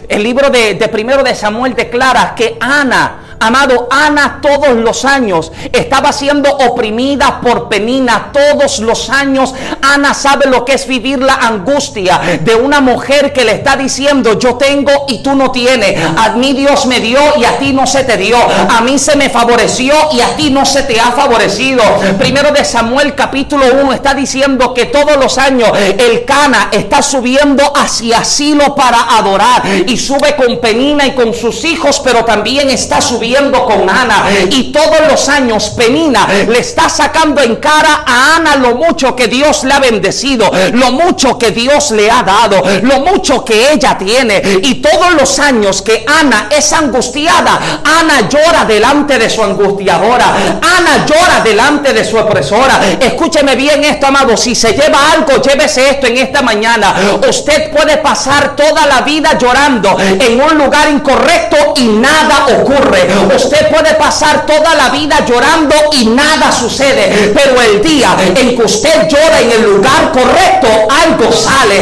El 0.08 0.24
libro 0.24 0.50
de, 0.50 0.76
de 0.76 0.88
primero 0.88 1.24
de 1.24 1.36
Samuel 1.36 1.76
declara 1.76 2.34
que 2.36 2.58
Ana 2.60 3.23
Amado, 3.40 3.88
Ana 3.92 4.40
todos 4.42 4.76
los 4.76 5.06
años 5.06 5.52
estaba 5.72 6.12
siendo 6.12 6.50
oprimida 6.50 7.42
por 7.42 7.70
Penina. 7.70 8.32
Todos 8.32 8.80
los 8.80 9.10
años 9.10 9.54
Ana 9.82 10.14
sabe 10.14 10.50
lo 10.50 10.64
que 10.64 10.74
es 10.74 10.88
vivir 10.88 11.20
la 11.20 11.36
angustia 11.36 12.20
de 12.42 12.56
una 12.56 12.82
mujer 12.82 13.34
que 13.34 13.44
le 13.44 13.54
está 13.54 13.76
diciendo, 13.76 14.40
yo 14.40 14.56
tengo 14.56 15.06
y 15.08 15.22
tú 15.24 15.36
no 15.36 15.52
tienes. 15.52 16.00
A 16.18 16.30
mí 16.34 16.54
Dios 16.54 16.86
me 16.86 17.00
dio 17.00 17.20
y 17.38 17.46
a 17.46 17.58
ti 17.58 17.74
no 17.74 17.88
se 17.88 18.04
te 18.04 18.18
dio. 18.18 18.38
A 18.38 18.82
mí 18.82 18.98
se 19.00 19.16
me 19.16 19.30
favoreció 19.30 19.94
y 20.14 20.22
a 20.22 20.36
ti 20.36 20.50
no 20.50 20.66
se 20.66 20.84
te 20.84 21.00
ha 21.00 21.12
favorecido. 21.12 21.84
Primero 22.18 22.52
de 22.52 22.64
Samuel 22.64 23.16
capítulo 23.16 23.66
1 23.82 23.94
está 23.94 24.14
diciendo 24.14 24.74
que 24.74 24.86
todos 24.86 25.18
los 25.18 25.38
años 25.38 25.72
el 25.98 26.26
Cana 26.26 26.70
está 26.72 27.02
subiendo 27.02 27.74
hacia 27.76 28.24
Silo 28.24 28.76
para 28.76 29.18
adorar 29.18 29.64
y 29.88 29.98
sube 29.98 30.36
con 30.36 30.60
Penina 30.60 31.08
y 31.08 31.12
con 31.14 31.34
sus 31.34 31.66
hijos, 31.66 32.00
pero 32.04 32.24
también 32.24 32.70
está 32.70 33.02
subiendo 33.02 33.23
con 33.66 33.90
Ana. 33.90 34.26
Y 34.50 34.72
todos 34.72 35.00
los 35.10 35.30
años 35.30 35.70
Penina 35.78 36.28
le 36.48 36.60
está 36.60 36.90
sacando 36.90 37.42
en 37.42 37.56
cara 37.56 38.04
a 38.06 38.36
Ana 38.36 38.56
lo 38.58 38.76
mucho 38.76 39.16
que 39.16 39.28
Dios 39.28 39.64
le 39.64 39.74
ha 39.74 39.80
bendecido, 39.80 40.52
lo 40.74 40.92
mucho 40.92 41.38
que 41.38 41.52
Dios 41.52 41.92
le 41.92 42.12
ha 42.12 42.24
dado, 42.24 42.62
lo 42.82 43.00
mucho 43.00 43.46
que 43.46 43.72
ella 43.72 43.98
tiene. 43.98 44.42
Y 44.62 44.76
todos 44.76 45.14
los 45.18 45.40
años 45.40 45.82
que 45.82 46.06
Ana 46.06 46.50
es 46.50 46.74
angustiada, 46.74 47.82
Ana 47.84 48.28
llora 48.28 48.66
delante 48.66 49.18
de 49.18 49.30
su 49.30 49.42
angustiadora. 49.42 50.60
Ana 50.62 51.06
llora 51.06 51.42
delante 51.44 51.94
de 51.94 52.04
su 52.04 52.18
opresora. 52.18 52.80
Escúcheme 53.00 53.56
bien 53.56 53.84
esto, 53.84 54.08
amado. 54.08 54.36
Si 54.36 54.54
se 54.54 54.74
lleva 54.74 55.12
algo, 55.14 55.42
llévese 55.42 55.90
esto 55.90 56.08
en 56.08 56.18
esta 56.18 56.42
mañana. 56.42 56.94
Usted 57.28 57.72
puede 57.72 57.98
pasar 57.98 58.56
toda 58.56 58.86
la 58.86 59.02
vida 59.02 59.38
llorando 59.38 59.98
en 60.00 60.42
un 60.42 60.58
lugar 60.58 60.90
incorrecto 60.90 61.74
y 61.78 61.88
nada 61.88 62.48
ocurre. 62.60 63.13
Usted 63.36 63.70
puede 63.70 63.96
pasar 63.96 64.46
toda 64.46 64.76
la 64.76 64.90
vida 64.90 65.26
llorando 65.26 65.76
y 65.92 66.06
nada 66.06 66.52
sucede. 66.52 67.32
Pero 67.34 67.62
el 67.62 67.82
día 67.82 68.16
en 68.20 68.56
que 68.56 68.64
usted 68.64 69.08
llora 69.08 69.42
en 69.42 69.52
el 69.52 69.64
lugar 69.64 70.12
correcto, 70.12 70.68
algo 70.90 71.32
sale. 71.32 71.82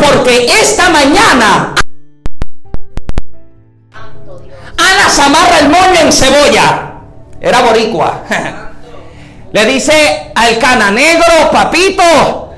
Porque 0.00 0.46
esta 0.60 0.88
mañana 0.90 1.74
Ana 4.76 5.26
amarra 5.26 5.58
el 5.60 5.68
moño 5.68 6.00
en 6.00 6.12
cebolla. 6.12 6.90
Era 7.40 7.60
boricua. 7.62 8.22
Le 9.52 9.66
dice 9.66 10.32
al 10.34 10.58
cana 10.58 10.90
negro, 10.90 11.50
papito, 11.52 12.52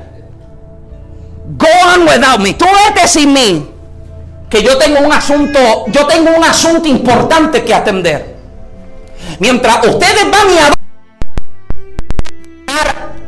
go 1.59 1.68
on 1.94 2.02
without 2.09 2.40
me. 2.40 2.55
Tú 2.55 2.64
vete 2.64 3.07
sin 3.07 3.33
mí. 3.33 3.75
Que 4.48 4.62
yo 4.62 4.78
tengo 4.78 5.00
un 5.00 5.12
asunto, 5.12 5.87
yo 5.88 6.06
tengo 6.06 6.30
un 6.30 6.44
asunto 6.44 6.88
importante 6.88 7.64
que 7.64 7.74
atender. 7.74 8.37
Mientras 9.40 9.85
ustedes 9.87 10.30
van 10.30 10.50
y 10.50 10.76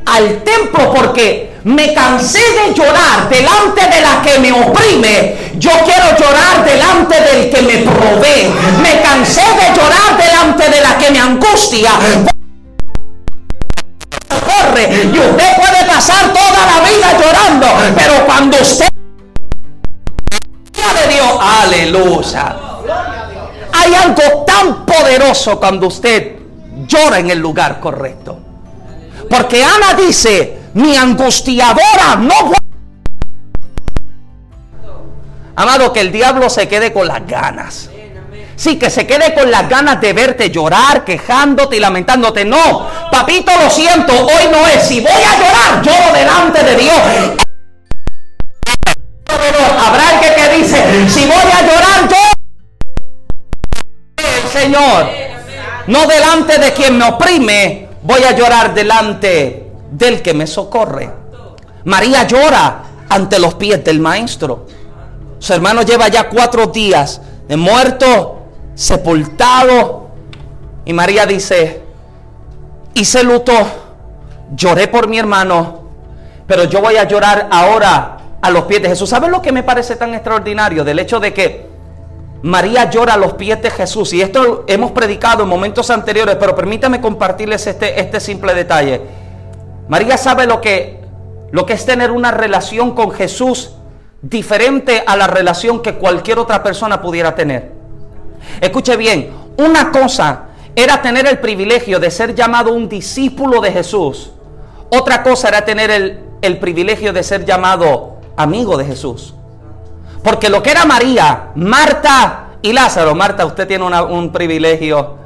al 0.08 0.42
templo 0.42 0.92
porque 0.92 1.58
me 1.64 1.92
cansé 1.92 2.40
de 2.40 2.74
llorar 2.74 3.28
delante 3.28 3.82
de 3.82 4.00
la 4.00 4.22
que 4.22 4.38
me 4.38 4.52
oprime. 4.52 5.36
Yo 5.58 5.70
quiero 5.84 6.16
llorar 6.18 6.64
delante 6.64 7.20
del 7.20 7.50
que 7.50 7.62
me 7.62 7.78
provee. 7.78 8.50
Me 8.82 9.02
cansé 9.02 9.42
de 9.42 9.76
llorar 9.76 10.16
delante 10.16 10.70
de 10.70 10.80
la 10.80 10.96
que 10.96 11.10
me 11.10 11.20
angustia. 11.20 11.90
Corre 14.28 15.10
y 15.12 15.18
usted 15.18 15.56
puede 15.56 15.84
pasar 15.86 16.32
toda 16.32 16.66
la 16.66 16.88
vida 16.88 17.18
llorando, 17.20 17.66
pero 17.96 18.24
cuando 18.24 18.56
usted 18.60 18.88
aleluya. 21.62 22.56
Hay 23.72 23.94
algo 23.94 24.44
tan 24.44 24.84
poderoso 24.84 25.58
cuando 25.58 25.86
usted 25.86 26.36
llora 26.86 27.18
en 27.18 27.30
el 27.30 27.38
lugar 27.38 27.80
correcto. 27.80 28.38
Porque 29.28 29.62
Ana 29.62 29.94
dice, 29.94 30.58
mi 30.74 30.96
angustiadora 30.96 32.16
no... 32.20 32.52
Amado, 35.56 35.92
que 35.92 36.00
el 36.00 36.12
diablo 36.12 36.48
se 36.48 36.68
quede 36.68 36.92
con 36.92 37.08
las 37.08 37.26
ganas. 37.26 37.90
Sí, 38.54 38.76
que 38.76 38.90
se 38.90 39.06
quede 39.06 39.34
con 39.34 39.50
las 39.50 39.68
ganas 39.68 40.00
de 40.00 40.12
verte 40.12 40.50
llorar, 40.50 41.04
quejándote 41.04 41.76
y 41.76 41.80
lamentándote. 41.80 42.44
No, 42.44 42.88
papito, 43.10 43.52
lo 43.62 43.70
siento, 43.70 44.12
hoy 44.12 44.48
no 44.50 44.66
es. 44.66 44.82
Si 44.82 45.00
voy 45.00 45.10
a 45.10 45.36
llorar, 45.36 45.82
lloro 45.82 46.12
delante 46.12 46.64
de 46.64 46.76
Dios. 46.76 47.47
Habrá 49.28 50.04
el 50.14 50.34
que, 50.34 50.58
dice, 50.58 51.08
si 51.08 51.26
voy 51.26 51.36
a 51.36 51.62
llorar, 51.62 52.08
yo... 52.08 52.16
El 54.16 54.48
Señor, 54.48 55.06
no 55.86 56.06
delante 56.06 56.58
de 56.58 56.72
quien 56.72 56.98
me 56.98 57.04
oprime, 57.04 57.88
voy 58.02 58.22
a 58.24 58.32
llorar 58.32 58.74
delante 58.74 59.70
del 59.90 60.22
que 60.22 60.34
me 60.34 60.46
socorre. 60.46 61.10
María 61.84 62.26
llora 62.26 62.82
ante 63.08 63.38
los 63.38 63.54
pies 63.54 63.84
del 63.84 64.00
maestro. 64.00 64.66
Su 65.38 65.54
hermano 65.54 65.82
lleva 65.82 66.08
ya 66.08 66.28
cuatro 66.28 66.66
días 66.66 67.20
de 67.46 67.56
muerto, 67.56 68.42
sepultado. 68.74 70.08
Y 70.84 70.92
María 70.92 71.26
dice, 71.26 71.82
hice 72.94 73.22
luto, 73.22 73.52
lloré 74.54 74.88
por 74.88 75.08
mi 75.08 75.18
hermano, 75.18 75.82
pero 76.46 76.64
yo 76.64 76.80
voy 76.80 76.96
a 76.96 77.04
llorar 77.04 77.48
ahora 77.50 78.18
a 78.40 78.50
los 78.50 78.64
pies 78.64 78.82
de 78.82 78.88
Jesús. 78.88 79.10
¿Saben 79.10 79.30
lo 79.30 79.42
que 79.42 79.52
me 79.52 79.62
parece 79.62 79.96
tan 79.96 80.14
extraordinario? 80.14 80.84
Del 80.84 80.98
hecho 80.98 81.20
de 81.20 81.32
que 81.32 81.66
María 82.42 82.88
llora 82.88 83.14
a 83.14 83.16
los 83.16 83.34
pies 83.34 83.60
de 83.62 83.70
Jesús. 83.70 84.12
Y 84.12 84.22
esto 84.22 84.64
hemos 84.68 84.92
predicado 84.92 85.42
en 85.42 85.48
momentos 85.48 85.90
anteriores, 85.90 86.36
pero 86.38 86.54
permítame 86.54 87.00
compartirles 87.00 87.66
este, 87.66 88.00
este 88.00 88.20
simple 88.20 88.54
detalle. 88.54 89.00
María 89.88 90.16
sabe 90.16 90.46
lo 90.46 90.60
que, 90.60 91.00
lo 91.50 91.66
que 91.66 91.72
es 91.72 91.84
tener 91.84 92.10
una 92.10 92.30
relación 92.30 92.94
con 92.94 93.10
Jesús 93.10 93.72
diferente 94.22 95.02
a 95.06 95.16
la 95.16 95.26
relación 95.26 95.82
que 95.82 95.94
cualquier 95.94 96.38
otra 96.38 96.62
persona 96.62 97.00
pudiera 97.00 97.34
tener. 97.34 97.72
Escuche 98.60 98.96
bien, 98.96 99.30
una 99.56 99.90
cosa 99.90 100.44
era 100.76 101.02
tener 101.02 101.26
el 101.26 101.38
privilegio 101.38 101.98
de 101.98 102.10
ser 102.10 102.34
llamado 102.34 102.72
un 102.72 102.88
discípulo 102.88 103.60
de 103.60 103.72
Jesús. 103.72 104.32
Otra 104.90 105.24
cosa 105.24 105.48
era 105.48 105.64
tener 105.64 105.90
el, 105.90 106.20
el 106.40 106.58
privilegio 106.58 107.12
de 107.12 107.22
ser 107.24 107.44
llamado 107.44 108.17
amigo 108.38 108.78
de 108.78 108.86
Jesús. 108.86 109.34
Porque 110.22 110.48
lo 110.48 110.62
que 110.62 110.70
era 110.70 110.84
María, 110.86 111.50
Marta 111.56 112.50
y 112.62 112.72
Lázaro, 112.72 113.14
Marta, 113.14 113.44
usted 113.44 113.68
tiene 113.68 113.84
un 113.84 114.32
privilegio. 114.32 115.16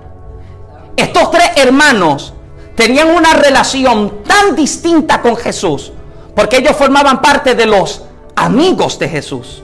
Estos 0.97 1.31
tres 1.31 1.51
hermanos 1.57 2.35
tenían 2.75 3.11
una 3.11 3.35
relación 3.35 4.25
tan 4.25 4.57
distinta 4.57 5.21
con 5.21 5.37
Jesús, 5.37 5.93
porque 6.35 6.57
ellos 6.57 6.77
formaban 6.77 7.21
parte 7.21 7.55
de 7.55 7.67
los 7.67 8.03
amigos 8.35 8.99
de 8.99 9.09
Jesús. 9.09 9.63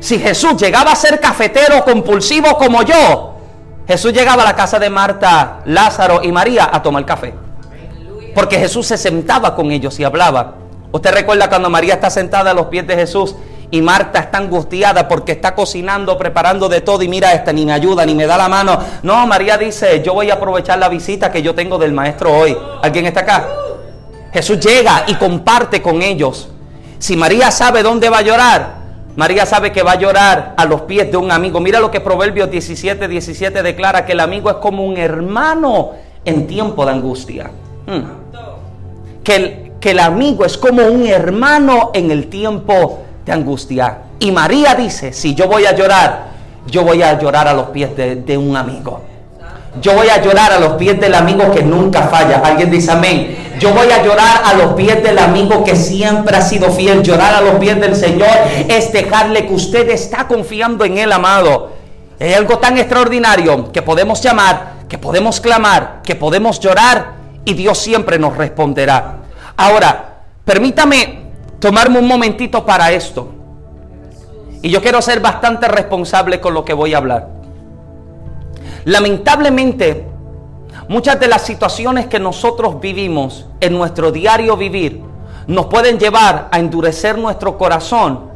Si 0.00 0.18
Jesús 0.18 0.56
llegaba 0.56 0.92
a 0.92 0.96
ser 0.96 1.20
cafetero 1.20 1.84
compulsivo 1.84 2.56
como 2.56 2.82
yo, 2.82 3.34
Jesús 3.86 4.12
llegaba 4.12 4.42
a 4.42 4.46
la 4.46 4.56
casa 4.56 4.78
de 4.78 4.90
Marta, 4.90 5.60
Lázaro 5.66 6.20
y 6.22 6.32
María 6.32 6.70
a 6.72 6.82
tomar 6.82 7.04
café. 7.04 7.34
Porque 8.34 8.58
Jesús 8.58 8.86
se 8.86 8.96
sentaba 8.96 9.54
con 9.54 9.70
ellos 9.70 9.98
y 9.98 10.04
hablaba. 10.04 10.54
Usted 10.92 11.12
recuerda 11.12 11.48
cuando 11.48 11.70
María 11.70 11.94
está 11.94 12.10
sentada 12.10 12.50
a 12.50 12.54
los 12.54 12.66
pies 12.66 12.86
de 12.86 12.96
Jesús 12.96 13.36
y 13.70 13.80
Marta 13.80 14.18
está 14.18 14.38
angustiada 14.38 15.06
porque 15.06 15.32
está 15.32 15.54
cocinando, 15.54 16.18
preparando 16.18 16.68
de 16.68 16.80
todo 16.80 17.02
y 17.02 17.08
mira 17.08 17.32
esta, 17.32 17.52
ni 17.52 17.64
me 17.64 17.72
ayuda, 17.72 18.04
ni 18.04 18.14
me 18.14 18.26
da 18.26 18.36
la 18.36 18.48
mano. 18.48 18.78
No, 19.02 19.26
María 19.26 19.56
dice, 19.56 20.02
yo 20.02 20.14
voy 20.14 20.30
a 20.30 20.34
aprovechar 20.34 20.78
la 20.78 20.88
visita 20.88 21.30
que 21.30 21.42
yo 21.42 21.54
tengo 21.54 21.78
del 21.78 21.92
maestro 21.92 22.36
hoy. 22.36 22.56
¿Alguien 22.82 23.06
está 23.06 23.20
acá? 23.20 23.48
Jesús 24.32 24.58
llega 24.58 25.04
y 25.06 25.14
comparte 25.14 25.80
con 25.80 26.02
ellos. 26.02 26.48
Si 26.98 27.16
María 27.16 27.50
sabe 27.50 27.82
dónde 27.82 28.10
va 28.10 28.18
a 28.18 28.22
llorar, 28.22 28.80
María 29.16 29.46
sabe 29.46 29.72
que 29.72 29.82
va 29.82 29.92
a 29.92 29.96
llorar 29.96 30.54
a 30.56 30.64
los 30.64 30.82
pies 30.82 31.10
de 31.10 31.16
un 31.16 31.30
amigo. 31.30 31.60
Mira 31.60 31.80
lo 31.80 31.90
que 31.90 32.00
Proverbios 32.00 32.50
17, 32.50 33.08
17 33.08 33.62
declara, 33.62 34.04
que 34.04 34.12
el 34.12 34.20
amigo 34.20 34.50
es 34.50 34.56
como 34.56 34.84
un 34.84 34.96
hermano 34.96 35.92
en 36.24 36.46
tiempo 36.46 36.84
de 36.84 36.92
angustia. 36.92 37.50
Hmm. 37.86 38.02
Que, 39.24 39.36
el, 39.36 39.69
que 39.80 39.92
el 39.92 39.98
amigo 39.98 40.44
es 40.44 40.58
como 40.58 40.84
un 40.84 41.06
hermano 41.06 41.90
en 41.94 42.10
el 42.10 42.28
tiempo 42.28 43.00
de 43.24 43.32
angustia. 43.32 43.98
Y 44.18 44.30
María 44.30 44.74
dice, 44.74 45.12
si 45.12 45.34
yo 45.34 45.48
voy 45.48 45.64
a 45.64 45.74
llorar, 45.74 46.28
yo 46.66 46.84
voy 46.84 47.02
a 47.02 47.18
llorar 47.18 47.48
a 47.48 47.54
los 47.54 47.68
pies 47.70 47.96
de, 47.96 48.38
un 48.38 48.54
amigo. 48.56 49.00
Yo 49.80 49.94
voy 49.94 50.08
a 50.08 50.20
llorar 50.20 50.52
a 50.52 50.60
los 50.60 50.72
pies 50.74 51.00
del 51.00 51.14
amigo 51.14 51.50
que 51.50 51.62
nunca 51.62 52.02
falla. 52.02 52.42
Alguien 52.44 52.70
dice 52.70 52.90
amén. 52.90 53.54
Yo 53.58 53.72
voy 53.72 53.90
a 53.90 54.02
llorar 54.02 54.42
a 54.44 54.54
los 54.54 54.74
pies 54.74 55.02
del 55.02 55.18
amigo 55.18 55.64
que 55.64 55.76
siempre 55.76 56.36
ha 56.36 56.42
sido 56.42 56.70
fiel. 56.70 57.02
Llorar 57.02 57.34
a 57.34 57.40
los 57.40 57.54
pies 57.54 57.80
del 57.80 57.96
Señor 57.96 58.28
es 58.68 58.92
dejarle 58.92 59.46
que 59.46 59.54
usted 59.54 59.88
está 59.88 60.26
confiando 60.26 60.84
en 60.84 60.98
Él, 60.98 61.12
amado. 61.12 61.70
Es 62.18 62.36
algo 62.36 62.58
tan 62.58 62.76
extraordinario 62.76 63.72
que 63.72 63.80
podemos 63.80 64.20
llamar, 64.20 64.72
que 64.88 64.98
podemos 64.98 65.40
clamar, 65.40 66.00
que 66.04 66.16
podemos 66.16 66.60
llorar 66.60 67.12
y 67.44 67.54
Dios 67.54 67.78
siempre 67.78 68.18
nos 68.18 68.36
responderá. 68.36 69.20
Ahora, 69.60 70.22
permítame 70.42 71.18
tomarme 71.58 71.98
un 71.98 72.08
momentito 72.08 72.64
para 72.64 72.92
esto. 72.92 73.28
Y 74.62 74.70
yo 74.70 74.80
quiero 74.80 75.02
ser 75.02 75.20
bastante 75.20 75.68
responsable 75.68 76.40
con 76.40 76.54
lo 76.54 76.64
que 76.64 76.72
voy 76.72 76.94
a 76.94 76.96
hablar. 76.96 77.28
Lamentablemente, 78.86 80.06
muchas 80.88 81.20
de 81.20 81.28
las 81.28 81.42
situaciones 81.42 82.06
que 82.06 82.18
nosotros 82.18 82.80
vivimos 82.80 83.48
en 83.60 83.74
nuestro 83.74 84.10
diario 84.10 84.56
vivir 84.56 85.02
nos 85.46 85.66
pueden 85.66 85.98
llevar 85.98 86.48
a 86.50 86.58
endurecer 86.58 87.18
nuestro 87.18 87.58
corazón 87.58 88.30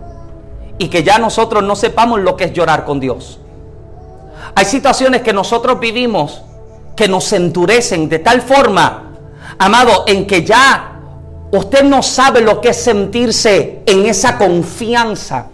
y 0.76 0.88
que 0.88 1.02
ya 1.04 1.18
nosotros 1.18 1.64
no 1.64 1.74
sepamos 1.74 2.20
lo 2.20 2.36
que 2.36 2.44
es 2.44 2.52
llorar 2.52 2.84
con 2.84 3.00
Dios. 3.00 3.40
Hay 4.54 4.66
situaciones 4.66 5.22
que 5.22 5.32
nosotros 5.32 5.80
vivimos 5.80 6.42
que 6.94 7.08
nos 7.08 7.32
endurecen 7.32 8.10
de 8.10 8.18
tal 8.18 8.42
forma, 8.42 9.04
amado, 9.58 10.04
en 10.06 10.26
que 10.26 10.44
ya 10.44 10.90
Usted 11.54 11.84
no 11.84 12.02
sabe 12.02 12.40
lo 12.40 12.60
que 12.60 12.70
es 12.70 12.82
sentirse 12.82 13.82
en 13.86 14.06
esa 14.06 14.36
confianza. 14.38 15.46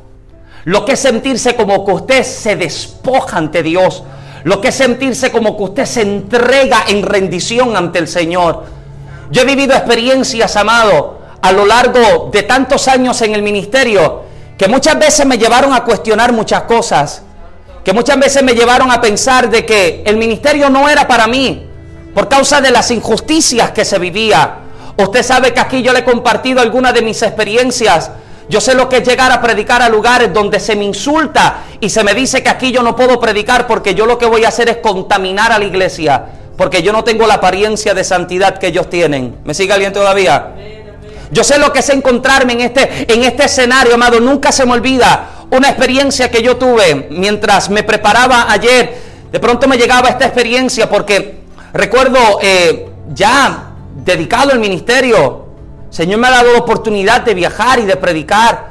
Lo 0.64 0.86
que 0.86 0.92
es 0.92 1.00
sentirse 1.00 1.56
como 1.56 1.84
que 1.84 1.92
usted 1.92 2.22
se 2.22 2.56
despoja 2.56 3.36
ante 3.36 3.62
Dios. 3.62 4.02
Lo 4.44 4.62
que 4.62 4.68
es 4.68 4.74
sentirse 4.76 5.30
como 5.30 5.58
que 5.58 5.64
usted 5.64 5.84
se 5.84 6.00
entrega 6.00 6.84
en 6.88 7.02
rendición 7.02 7.76
ante 7.76 7.98
el 7.98 8.08
Señor. 8.08 8.64
Yo 9.30 9.42
he 9.42 9.44
vivido 9.44 9.74
experiencias, 9.74 10.56
amado, 10.56 11.18
a 11.42 11.52
lo 11.52 11.66
largo 11.66 12.30
de 12.32 12.44
tantos 12.44 12.88
años 12.88 13.20
en 13.20 13.34
el 13.34 13.42
ministerio, 13.42 14.22
que 14.56 14.68
muchas 14.68 14.98
veces 14.98 15.26
me 15.26 15.36
llevaron 15.36 15.74
a 15.74 15.84
cuestionar 15.84 16.32
muchas 16.32 16.62
cosas. 16.62 17.24
Que 17.84 17.92
muchas 17.92 18.18
veces 18.18 18.42
me 18.42 18.54
llevaron 18.54 18.90
a 18.90 19.02
pensar 19.02 19.50
de 19.50 19.66
que 19.66 20.02
el 20.06 20.16
ministerio 20.16 20.70
no 20.70 20.88
era 20.88 21.06
para 21.06 21.26
mí, 21.26 21.68
por 22.14 22.26
causa 22.26 22.62
de 22.62 22.70
las 22.70 22.90
injusticias 22.90 23.72
que 23.72 23.84
se 23.84 23.98
vivía 23.98 24.60
Usted 25.02 25.22
sabe 25.22 25.54
que 25.54 25.60
aquí 25.60 25.82
yo 25.82 25.92
le 25.92 26.00
he 26.00 26.04
compartido 26.04 26.60
algunas 26.60 26.92
de 26.92 27.02
mis 27.02 27.22
experiencias. 27.22 28.10
Yo 28.48 28.60
sé 28.60 28.74
lo 28.74 28.88
que 28.88 28.98
es 28.98 29.08
llegar 29.08 29.32
a 29.32 29.40
predicar 29.40 29.80
a 29.80 29.88
lugares 29.88 30.32
donde 30.32 30.60
se 30.60 30.76
me 30.76 30.84
insulta 30.84 31.62
y 31.80 31.88
se 31.88 32.02
me 32.02 32.14
dice 32.14 32.42
que 32.42 32.50
aquí 32.50 32.72
yo 32.72 32.82
no 32.82 32.96
puedo 32.96 33.18
predicar 33.20 33.66
porque 33.66 33.94
yo 33.94 34.06
lo 34.06 34.18
que 34.18 34.26
voy 34.26 34.44
a 34.44 34.48
hacer 34.48 34.68
es 34.68 34.76
contaminar 34.78 35.52
a 35.52 35.58
la 35.58 35.64
iglesia, 35.64 36.24
porque 36.56 36.82
yo 36.82 36.92
no 36.92 37.04
tengo 37.04 37.26
la 37.26 37.34
apariencia 37.34 37.94
de 37.94 38.02
santidad 38.02 38.58
que 38.58 38.66
ellos 38.66 38.90
tienen. 38.90 39.36
¿Me 39.44 39.54
sigue 39.54 39.72
alguien 39.72 39.92
todavía? 39.92 40.52
Yo 41.30 41.44
sé 41.44 41.58
lo 41.58 41.72
que 41.72 41.78
es 41.78 41.88
encontrarme 41.90 42.54
en 42.54 42.60
este, 42.62 43.12
en 43.12 43.22
este 43.22 43.44
escenario, 43.44 43.94
amado. 43.94 44.18
Nunca 44.18 44.50
se 44.50 44.66
me 44.66 44.72
olvida 44.72 45.46
una 45.50 45.68
experiencia 45.68 46.28
que 46.30 46.42
yo 46.42 46.56
tuve 46.56 47.06
mientras 47.10 47.70
me 47.70 47.84
preparaba 47.84 48.50
ayer. 48.50 48.98
De 49.30 49.38
pronto 49.38 49.68
me 49.68 49.78
llegaba 49.78 50.08
esta 50.08 50.24
experiencia 50.26 50.90
porque 50.90 51.42
recuerdo 51.72 52.18
eh, 52.42 52.88
ya 53.14 53.69
dedicado 54.04 54.52
al 54.52 54.58
ministerio. 54.58 55.46
Señor 55.90 56.20
me 56.20 56.28
ha 56.28 56.30
dado 56.30 56.52
la 56.52 56.58
oportunidad 56.58 57.22
de 57.22 57.34
viajar 57.34 57.78
y 57.78 57.84
de 57.84 57.96
predicar. 57.96 58.70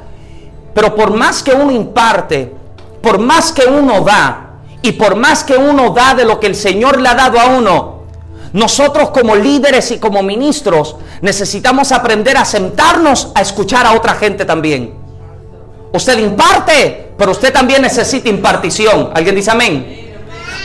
Pero 0.74 0.96
por 0.96 1.12
más 1.12 1.44
que 1.44 1.52
uno 1.52 1.72
imparte, 1.72 2.54
por 3.02 3.20
más 3.20 3.52
que 3.52 3.66
uno 3.66 4.02
da, 4.02 4.50
y 4.82 4.94
por 4.94 5.16
más 5.16 5.44
que 5.44 5.58
uno 5.58 5.90
da 5.92 6.14
de 6.14 6.26
lo 6.26 6.40
que 6.40 6.48
el 6.48 6.56
Señor 6.56 7.02
le 7.02 7.10
ha 7.10 7.16
dado 7.16 7.40
a 7.40 7.48
uno, 7.48 8.00
nosotros 8.54 9.10
como 9.12 9.36
líderes 9.36 9.92
y 9.92 10.00
como 10.00 10.24
ministros 10.24 10.96
necesitamos 11.22 11.92
aprender 11.92 12.38
a 12.38 12.46
sentarnos 12.46 13.32
a 13.36 13.42
escuchar 13.42 13.86
a 13.86 13.94
otra 13.94 14.16
gente 14.16 14.46
también. 14.46 14.94
Usted 15.92 16.18
imparte, 16.20 17.14
pero 17.18 17.32
usted 17.32 17.52
también 17.52 17.82
necesita 17.82 18.30
impartición. 18.30 19.12
¿Alguien 19.14 19.36
dice 19.36 19.52
amén? 19.52 20.16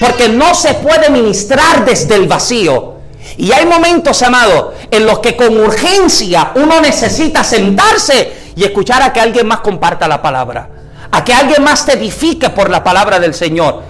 Porque 0.01 0.29
no 0.29 0.55
se 0.55 0.75
puede 0.75 1.11
ministrar 1.11 1.85
desde 1.85 2.15
el 2.15 2.27
vacío. 2.27 2.94
Y 3.37 3.53
hay 3.53 3.67
momentos, 3.67 4.23
amado, 4.23 4.75
en 4.91 5.07
los 5.07 5.19
que 5.19 5.37
con 5.37 5.57
urgencia 5.59 6.53
uno 6.55 6.81
necesita 6.81 7.43
sentarse 7.43 8.33
y 8.55 8.65
escuchar 8.65 9.03
a 9.03 9.13
que 9.13 9.21
alguien 9.21 9.47
más 9.47 9.61
comparta 9.61 10.07
la 10.07 10.23
palabra. 10.23 10.69
A 11.11 11.25
que 11.25 11.33
alguien 11.33 11.63
más 11.63 11.85
te 11.85 11.95
edifique 11.95 12.51
por 12.51 12.71
la 12.71 12.85
palabra 12.85 13.19
del 13.19 13.35
Señor. 13.35 13.83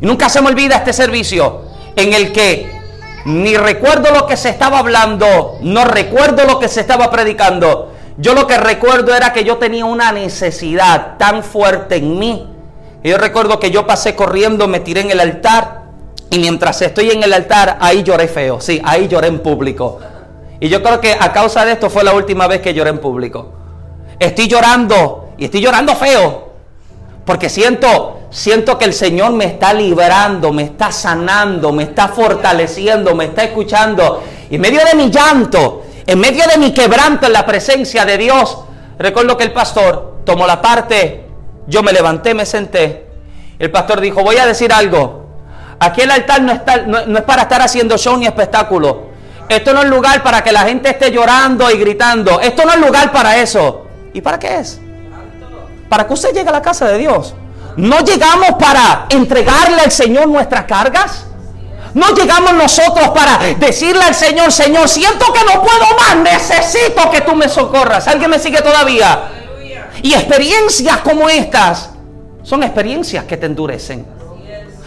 Y 0.00 0.06
nunca 0.06 0.28
se 0.28 0.40
me 0.40 0.48
olvida 0.48 0.76
este 0.76 0.92
servicio 0.92 1.62
en 1.96 2.12
el 2.12 2.32
que 2.32 2.80
ni 3.24 3.56
recuerdo 3.56 4.14
lo 4.14 4.26
que 4.26 4.36
se 4.36 4.48
estaba 4.48 4.78
hablando, 4.78 5.58
no 5.60 5.84
recuerdo 5.84 6.44
lo 6.44 6.58
que 6.58 6.68
se 6.68 6.80
estaba 6.80 7.10
predicando. 7.10 7.92
Yo 8.16 8.34
lo 8.34 8.46
que 8.46 8.56
recuerdo 8.58 9.14
era 9.14 9.32
que 9.32 9.44
yo 9.44 9.56
tenía 9.58 9.84
una 9.84 10.12
necesidad 10.12 11.16
tan 11.18 11.42
fuerte 11.42 11.96
en 11.96 12.18
mí. 12.18 12.48
Yo 13.02 13.16
recuerdo 13.16 13.58
que 13.58 13.70
yo 13.70 13.86
pasé 13.86 14.14
corriendo, 14.14 14.68
me 14.68 14.80
tiré 14.80 15.00
en 15.00 15.10
el 15.10 15.20
altar 15.20 15.79
y 16.30 16.38
mientras 16.38 16.80
estoy 16.80 17.10
en 17.10 17.22
el 17.24 17.32
altar, 17.32 17.76
ahí 17.80 18.04
lloré 18.04 18.28
feo. 18.28 18.60
Sí, 18.60 18.80
ahí 18.84 19.08
lloré 19.08 19.26
en 19.26 19.40
público. 19.40 19.98
Y 20.60 20.68
yo 20.68 20.82
creo 20.82 21.00
que 21.00 21.16
a 21.18 21.32
causa 21.32 21.64
de 21.64 21.72
esto 21.72 21.90
fue 21.90 22.04
la 22.04 22.12
última 22.12 22.46
vez 22.46 22.60
que 22.60 22.72
lloré 22.72 22.90
en 22.90 22.98
público. 22.98 23.52
Estoy 24.18 24.46
llorando 24.46 25.30
y 25.36 25.46
estoy 25.46 25.60
llorando 25.60 25.96
feo. 25.96 26.50
Porque 27.24 27.48
siento, 27.48 28.20
siento 28.30 28.78
que 28.78 28.84
el 28.84 28.92
Señor 28.92 29.32
me 29.32 29.46
está 29.46 29.72
librando, 29.72 30.52
me 30.52 30.62
está 30.64 30.92
sanando, 30.92 31.72
me 31.72 31.84
está 31.84 32.08
fortaleciendo, 32.08 33.14
me 33.14 33.24
está 33.24 33.44
escuchando. 33.44 34.22
Y 34.50 34.54
en 34.54 34.60
medio 34.60 34.80
de 34.84 34.94
mi 34.94 35.10
llanto, 35.10 35.82
en 36.06 36.18
medio 36.18 36.44
de 36.46 36.58
mi 36.58 36.72
quebranto 36.72 37.26
en 37.26 37.32
la 37.32 37.44
presencia 37.44 38.04
de 38.04 38.18
Dios, 38.18 38.58
recuerdo 38.98 39.36
que 39.36 39.44
el 39.44 39.52
pastor 39.52 40.20
tomó 40.24 40.46
la 40.46 40.62
parte, 40.62 41.24
yo 41.66 41.82
me 41.82 41.92
levanté, 41.92 42.34
me 42.34 42.46
senté. 42.46 43.06
El 43.58 43.70
pastor 43.70 44.00
dijo, 44.00 44.22
voy 44.22 44.36
a 44.36 44.46
decir 44.46 44.72
algo. 44.72 45.19
Aquí 45.82 46.02
el 46.02 46.10
altar 46.10 46.42
no, 46.42 46.52
está, 46.52 46.82
no, 46.82 46.98
es 46.98 47.24
para 47.24 47.42
estar 47.42 47.62
haciendo 47.62 47.96
show 47.96 48.14
ni 48.18 48.26
espectáculo. 48.26 49.08
Esto 49.48 49.72
no 49.72 49.80
es 49.80 49.88
lugar 49.88 50.22
para 50.22 50.44
que 50.44 50.52
la 50.52 50.60
gente 50.60 50.90
esté 50.90 51.10
llorando 51.10 51.70
y 51.70 51.78
gritando. 51.78 52.38
Esto 52.38 52.66
no 52.66 52.72
es 52.72 52.78
lugar 52.78 53.10
para 53.10 53.38
eso. 53.38 53.86
¿Y 54.12 54.20
para 54.20 54.38
qué 54.38 54.58
es? 54.58 54.78
Para 55.88 56.06
que 56.06 56.12
usted 56.12 56.34
llegue 56.34 56.50
a 56.50 56.52
la 56.52 56.60
casa 56.60 56.86
de 56.86 56.98
Dios. 56.98 57.34
No 57.76 58.00
llegamos 58.00 58.50
para 58.58 59.06
entregarle 59.08 59.80
al 59.80 59.90
Señor 59.90 60.28
nuestras 60.28 60.64
cargas. 60.64 61.26
No 61.94 62.14
llegamos 62.14 62.52
nosotros 62.52 63.08
para 63.08 63.38
decirle 63.58 64.04
al 64.04 64.14
Señor, 64.14 64.52
Señor, 64.52 64.86
siento 64.86 65.32
que 65.32 65.40
no 65.44 65.62
puedo 65.62 65.86
más, 65.98 66.16
necesito 66.16 67.10
que 67.10 67.22
tú 67.22 67.34
me 67.34 67.48
socorras. 67.48 68.06
¿Alguien 68.06 68.30
me 68.30 68.38
sigue 68.38 68.60
todavía? 68.60 69.28
Y 70.02 70.12
experiencias 70.12 70.98
como 70.98 71.28
estas 71.28 71.90
son 72.42 72.62
experiencias 72.62 73.24
que 73.24 73.38
te 73.38 73.46
endurecen. 73.46 74.19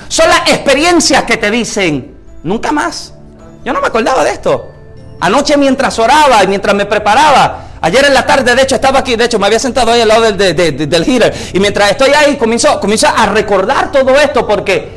Son 0.08 0.30
las 0.30 0.50
experiencias 0.50 1.24
que 1.24 1.38
te 1.38 1.50
dicen, 1.52 2.16
nunca 2.44 2.72
más. 2.72 3.14
Yo 3.64 3.74
no 3.74 3.82
me 3.82 3.88
acordaba 3.88 4.24
de 4.24 4.32
esto. 4.32 4.72
Anoche 5.20 5.58
mientras 5.58 5.98
oraba 6.00 6.44
y 6.44 6.48
mientras 6.48 6.76
me 6.76 6.86
preparaba, 6.86 7.68
ayer 7.82 8.06
en 8.06 8.14
la 8.14 8.26
tarde 8.26 8.56
de 8.56 8.62
hecho 8.62 8.76
estaba 8.76 9.00
aquí, 9.00 9.16
de 9.16 9.26
hecho 9.26 9.40
me 9.40 9.46
había 9.46 9.60
sentado 9.60 9.92
ahí 9.92 10.02
al 10.02 10.08
lado 10.08 10.32
del, 10.32 10.38
del 10.90 11.06
heater 11.06 11.34
y 11.54 11.60
mientras 11.60 11.92
estoy 11.92 12.12
ahí 12.14 12.36
comienzo, 12.36 12.80
comienzo 12.80 13.08
a 13.08 13.26
recordar 13.28 13.92
todo 13.92 14.20
esto 14.20 14.46
porque 14.46 14.90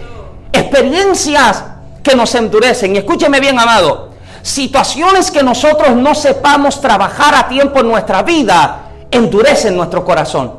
experiencias 0.52 1.62
que 2.02 2.14
nos 2.16 2.34
endurecen. 2.34 2.94
Y 2.94 2.98
escúcheme 2.98 3.40
bien, 3.40 3.58
amado. 3.58 4.10
Situaciones 4.42 5.30
que 5.30 5.42
nosotros 5.42 5.94
no 5.96 6.14
sepamos 6.14 6.80
trabajar 6.80 7.34
a 7.34 7.48
tiempo 7.48 7.80
en 7.80 7.88
nuestra 7.88 8.22
vida 8.22 8.82
endurecen 9.10 9.76
nuestro 9.76 10.04
corazón. 10.04 10.54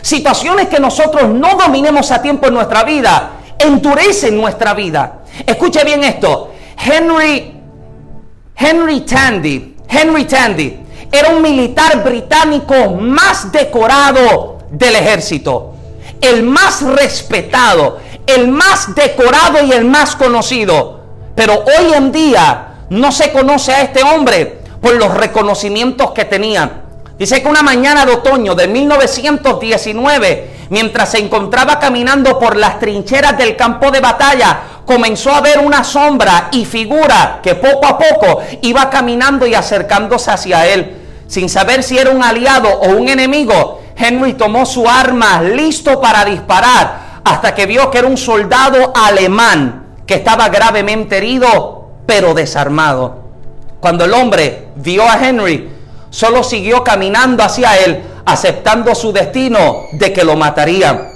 Situaciones 0.00 0.68
que 0.68 0.80
nosotros 0.80 1.28
no 1.28 1.56
dominemos 1.56 2.10
a 2.10 2.22
tiempo 2.22 2.46
en 2.46 2.54
nuestra 2.54 2.84
vida 2.84 3.30
endurecen 3.62 4.36
nuestra 4.36 4.74
vida. 4.74 5.20
Escuche 5.46 5.84
bien 5.84 6.04
esto. 6.04 6.52
Henry 6.76 7.62
Henry 8.56 9.00
Tandy, 9.00 9.76
Henry 9.88 10.24
Tandy 10.24 10.78
era 11.10 11.30
un 11.30 11.42
militar 11.42 12.04
británico 12.04 12.90
más 12.90 13.50
decorado 13.50 14.58
del 14.70 14.94
ejército, 14.94 15.74
el 16.20 16.42
más 16.42 16.80
respetado, 16.82 17.98
el 18.26 18.48
más 18.48 18.94
decorado 18.94 19.64
y 19.64 19.72
el 19.72 19.84
más 19.84 20.14
conocido. 20.16 21.00
Pero 21.34 21.64
hoy 21.64 21.92
en 21.94 22.12
día 22.12 22.84
no 22.90 23.10
se 23.10 23.32
conoce 23.32 23.72
a 23.72 23.82
este 23.82 24.02
hombre 24.02 24.60
por 24.80 24.94
los 24.94 25.12
reconocimientos 25.12 26.12
que 26.12 26.24
tenía. 26.24 26.82
Dice 27.18 27.42
que 27.42 27.48
una 27.48 27.62
mañana 27.62 28.06
de 28.06 28.12
otoño 28.12 28.54
de 28.54 28.68
1919, 28.68 30.50
mientras 30.72 31.10
se 31.10 31.18
encontraba 31.18 31.78
caminando 31.78 32.38
por 32.38 32.56
las 32.56 32.78
trincheras 32.78 33.36
del 33.36 33.56
campo 33.56 33.90
de 33.90 34.00
batalla, 34.00 34.58
comenzó 34.86 35.34
a 35.34 35.42
ver 35.42 35.58
una 35.58 35.84
sombra 35.84 36.48
y 36.50 36.64
figura 36.64 37.40
que 37.42 37.54
poco 37.56 37.86
a 37.86 37.98
poco 37.98 38.40
iba 38.62 38.88
caminando 38.88 39.46
y 39.46 39.54
acercándose 39.54 40.30
hacia 40.30 40.66
él. 40.66 40.96
Sin 41.26 41.50
saber 41.50 41.82
si 41.82 41.98
era 41.98 42.08
un 42.08 42.22
aliado 42.22 42.70
o 42.70 42.88
un 42.88 43.10
enemigo, 43.10 43.82
Henry 43.94 44.32
tomó 44.32 44.64
su 44.64 44.88
arma 44.88 45.42
listo 45.42 46.00
para 46.00 46.24
disparar 46.24 47.20
hasta 47.22 47.54
que 47.54 47.66
vio 47.66 47.90
que 47.90 47.98
era 47.98 48.08
un 48.08 48.16
soldado 48.16 48.94
alemán 48.96 49.98
que 50.06 50.14
estaba 50.14 50.48
gravemente 50.48 51.18
herido, 51.18 51.90
pero 52.06 52.32
desarmado. 52.32 53.18
Cuando 53.78 54.06
el 54.06 54.14
hombre 54.14 54.68
vio 54.76 55.06
a 55.06 55.22
Henry, 55.22 55.70
solo 56.08 56.42
siguió 56.42 56.82
caminando 56.82 57.44
hacia 57.44 57.76
él, 57.76 58.02
aceptando 58.24 58.94
su 58.94 59.12
destino 59.12 59.84
de 59.92 60.12
que 60.12 60.24
lo 60.24 60.36
mataría. 60.36 61.10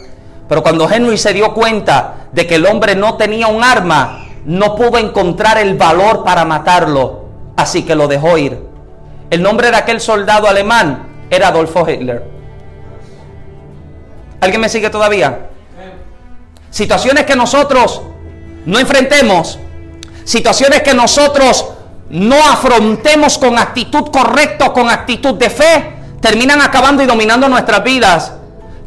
Pero 0.48 0.62
cuando 0.62 0.90
Henry 0.90 1.18
se 1.18 1.32
dio 1.32 1.54
cuenta 1.54 2.28
de 2.32 2.46
que 2.46 2.56
el 2.56 2.66
hombre 2.66 2.94
no 2.94 3.16
tenía 3.16 3.48
un 3.48 3.64
arma, 3.64 4.26
no 4.44 4.76
pudo 4.76 4.98
encontrar 4.98 5.58
el 5.58 5.76
valor 5.76 6.24
para 6.24 6.44
matarlo, 6.44 7.24
así 7.56 7.82
que 7.82 7.94
lo 7.94 8.08
dejó 8.08 8.38
ir. 8.38 8.60
El 9.30 9.42
nombre 9.42 9.70
de 9.70 9.76
aquel 9.76 10.00
soldado 10.00 10.48
alemán 10.48 11.08
era 11.30 11.48
Adolfo 11.48 11.88
Hitler. 11.88 12.24
¿Alguien 14.40 14.60
me 14.60 14.68
sigue 14.68 14.90
todavía? 14.90 15.48
situaciones 16.76 17.24
que 17.24 17.34
nosotros 17.34 18.02
no 18.66 18.78
enfrentemos, 18.78 19.58
situaciones 20.24 20.82
que 20.82 20.92
nosotros 20.92 21.66
no 22.10 22.36
afrontemos 22.36 23.38
con 23.38 23.58
actitud 23.58 24.10
correcta, 24.12 24.74
con 24.74 24.90
actitud 24.90 25.34
de 25.36 25.48
fe, 25.48 25.95
terminan 26.20 26.60
acabando 26.60 27.02
y 27.02 27.06
dominando 27.06 27.48
nuestras 27.48 27.82
vidas. 27.84 28.32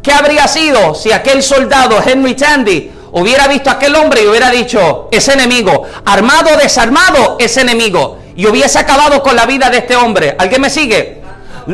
¿Qué 0.02 0.12
habría 0.12 0.48
sido 0.48 0.96
si 0.96 1.12
aquel 1.12 1.44
soldado, 1.44 2.02
Henry 2.06 2.36
Tandy, 2.36 2.92
hubiera 3.12 3.48
visto 3.48 3.70
a 3.70 3.74
aquel 3.74 3.96
hombre 3.96 4.24
y 4.24 4.28
hubiera 4.28 4.50
dicho, 4.50 5.10
es 5.12 5.28
enemigo, 5.28 5.84
armado 6.06 6.56
desarmado, 6.58 7.38
es 7.40 7.58
enemigo, 7.58 8.20
y 8.36 8.46
hubiese 8.48 8.80
acabado 8.80 9.22
con 9.22 9.36
la 9.36 9.46
vida 9.46 9.70
de 9.70 9.80
este 9.80 9.96
hombre? 9.96 10.36
¿Alguien 10.40 10.62
me 10.62 10.70
sigue? 10.70 11.22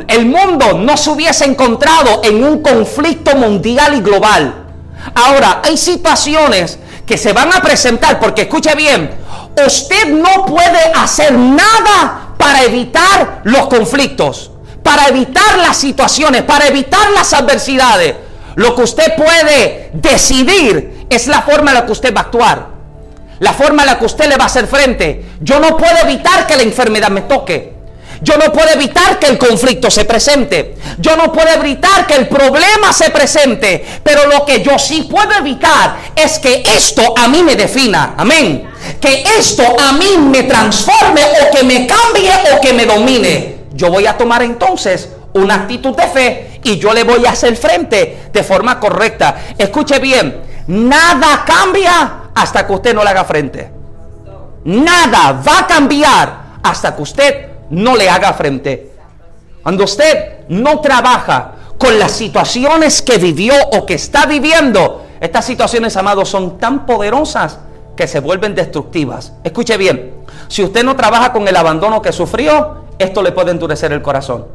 El 0.08 0.26
mundo 0.26 0.74
no 0.74 0.98
se 0.98 1.10
hubiese 1.10 1.46
encontrado 1.46 2.22
en 2.24 2.44
un 2.44 2.62
conflicto 2.62 3.36
mundial 3.36 3.96
y 3.96 4.02
global 4.02 4.66
Ahora, 5.14 5.62
hay 5.64 5.78
situaciones 5.78 6.80
que 7.06 7.18
se 7.18 7.34
van 7.34 7.54
a 7.54 7.62
presentar, 7.62 8.20
porque 8.20 8.44
escuche 8.44 8.74
bien, 8.76 9.12
usted 9.66 10.08
no 10.08 10.46
puede 10.46 10.80
hacer 10.96 11.34
nada 11.34 12.34
para 12.38 12.64
evitar 12.64 13.42
los 13.44 13.68
conflictos, 13.68 14.52
para 14.86 15.08
evitar 15.08 15.58
las 15.58 15.78
situaciones, 15.78 16.44
para 16.44 16.68
evitar 16.68 17.10
las 17.10 17.34
adversidades. 17.34 18.14
Lo 18.54 18.76
que 18.76 18.84
usted 18.84 19.16
puede 19.16 19.90
decidir 19.94 21.08
es 21.10 21.26
la 21.26 21.42
forma 21.42 21.72
en 21.72 21.78
la 21.78 21.86
que 21.88 21.92
usted 21.92 22.14
va 22.14 22.22
a 22.22 22.24
actuar, 22.26 22.68
la 23.40 23.54
forma 23.54 23.82
en 23.82 23.88
la 23.88 23.98
que 23.98 24.06
usted 24.06 24.30
le 24.30 24.38
va 24.38 24.44
a 24.44 24.46
hacer 24.46 24.68
frente. 24.68 25.26
Yo 25.42 25.60
no 25.60 25.76
puedo 25.76 25.98
evitar 26.04 26.46
que 26.46 26.56
la 26.56 26.62
enfermedad 26.62 27.10
me 27.10 27.22
toque. 27.22 27.74
Yo 28.22 28.38
no 28.38 28.54
puedo 28.54 28.70
evitar 28.70 29.18
que 29.18 29.26
el 29.26 29.40
conflicto 29.40 29.90
se 29.90 30.06
presente. 30.06 30.76
Yo 31.00 31.18
no 31.18 31.34
puedo 31.34 31.50
evitar 31.50 32.06
que 32.06 32.14
el 32.14 32.28
problema 32.28 32.94
se 32.94 33.10
presente. 33.10 33.84
Pero 34.04 34.28
lo 34.28 34.46
que 34.46 34.62
yo 34.62 34.78
sí 34.78 35.08
puedo 35.10 35.34
evitar 35.34 35.98
es 36.16 36.38
que 36.38 36.62
esto 36.78 37.16
a 37.18 37.28
mí 37.28 37.42
me 37.42 37.56
defina. 37.56 38.14
Amén. 38.18 38.70
Que 39.02 39.24
esto 39.40 39.64
a 39.80 39.94
mí 39.94 40.18
me 40.20 40.44
transforme 40.44 41.22
o 41.24 41.56
que 41.56 41.64
me 41.64 41.88
cambie 41.88 42.32
o 42.54 42.62
que 42.62 42.72
me 42.72 42.86
domine. 42.86 43.55
Yo 43.76 43.92
voy 43.92 44.08
a 44.08 44.18
tomar 44.18 44.42
entonces 44.42 45.10
una 45.34 45.56
actitud 45.56 45.96
de 45.96 46.08
fe 46.08 46.62
y 46.64 46.78
yo 46.78 46.94
le 46.94 47.04
voy 47.04 47.26
a 47.26 47.32
hacer 47.32 47.56
frente 47.58 48.30
de 48.32 48.44
forma 48.44 48.80
correcta. 48.80 49.36
Escuche 49.58 50.00
bien, 50.00 50.42
nada 50.68 51.44
cambia 51.46 52.30
hasta 52.34 52.66
que 52.66 52.74
usted 52.74 52.96
no 52.96 53.04
le 53.04 53.10
haga 53.10 53.26
frente. 53.26 53.70
Nada 54.64 55.42
va 55.46 55.60
a 55.60 55.68
cambiar 55.68 56.38
hasta 56.64 56.96
que 56.96 57.02
usted 57.02 57.48
no 57.70 57.98
le 57.98 58.10
haga 58.10 58.34
frente. 58.34 58.94
Cuando 59.62 59.84
usted 59.84 60.46
no 60.48 60.80
trabaja 60.80 61.52
con 61.78 62.00
las 62.00 62.14
situaciones 62.14 63.02
que 63.02 63.18
vivió 63.18 63.54
o 63.74 63.86
que 63.86 63.96
está 63.96 64.26
viviendo, 64.26 65.06
estas 65.20 65.46
situaciones, 65.46 65.98
amados, 65.98 66.30
son 66.30 66.58
tan 66.58 66.86
poderosas 66.86 67.60
que 67.98 68.08
se 68.08 68.22
vuelven 68.22 68.56
destructivas. 68.56 69.34
Escuche 69.44 69.76
bien, 69.76 70.14
si 70.48 70.64
usted 70.64 70.84
no 70.84 70.96
trabaja 70.96 71.34
con 71.34 71.48
el 71.48 71.56
abandono 71.56 72.02
que 72.02 72.14
sufrió, 72.14 72.85
esto 73.00 73.22
le 73.22 73.32
puede 73.32 73.52
endurecer 73.52 73.92
el 73.92 74.02
corazón. 74.02 74.46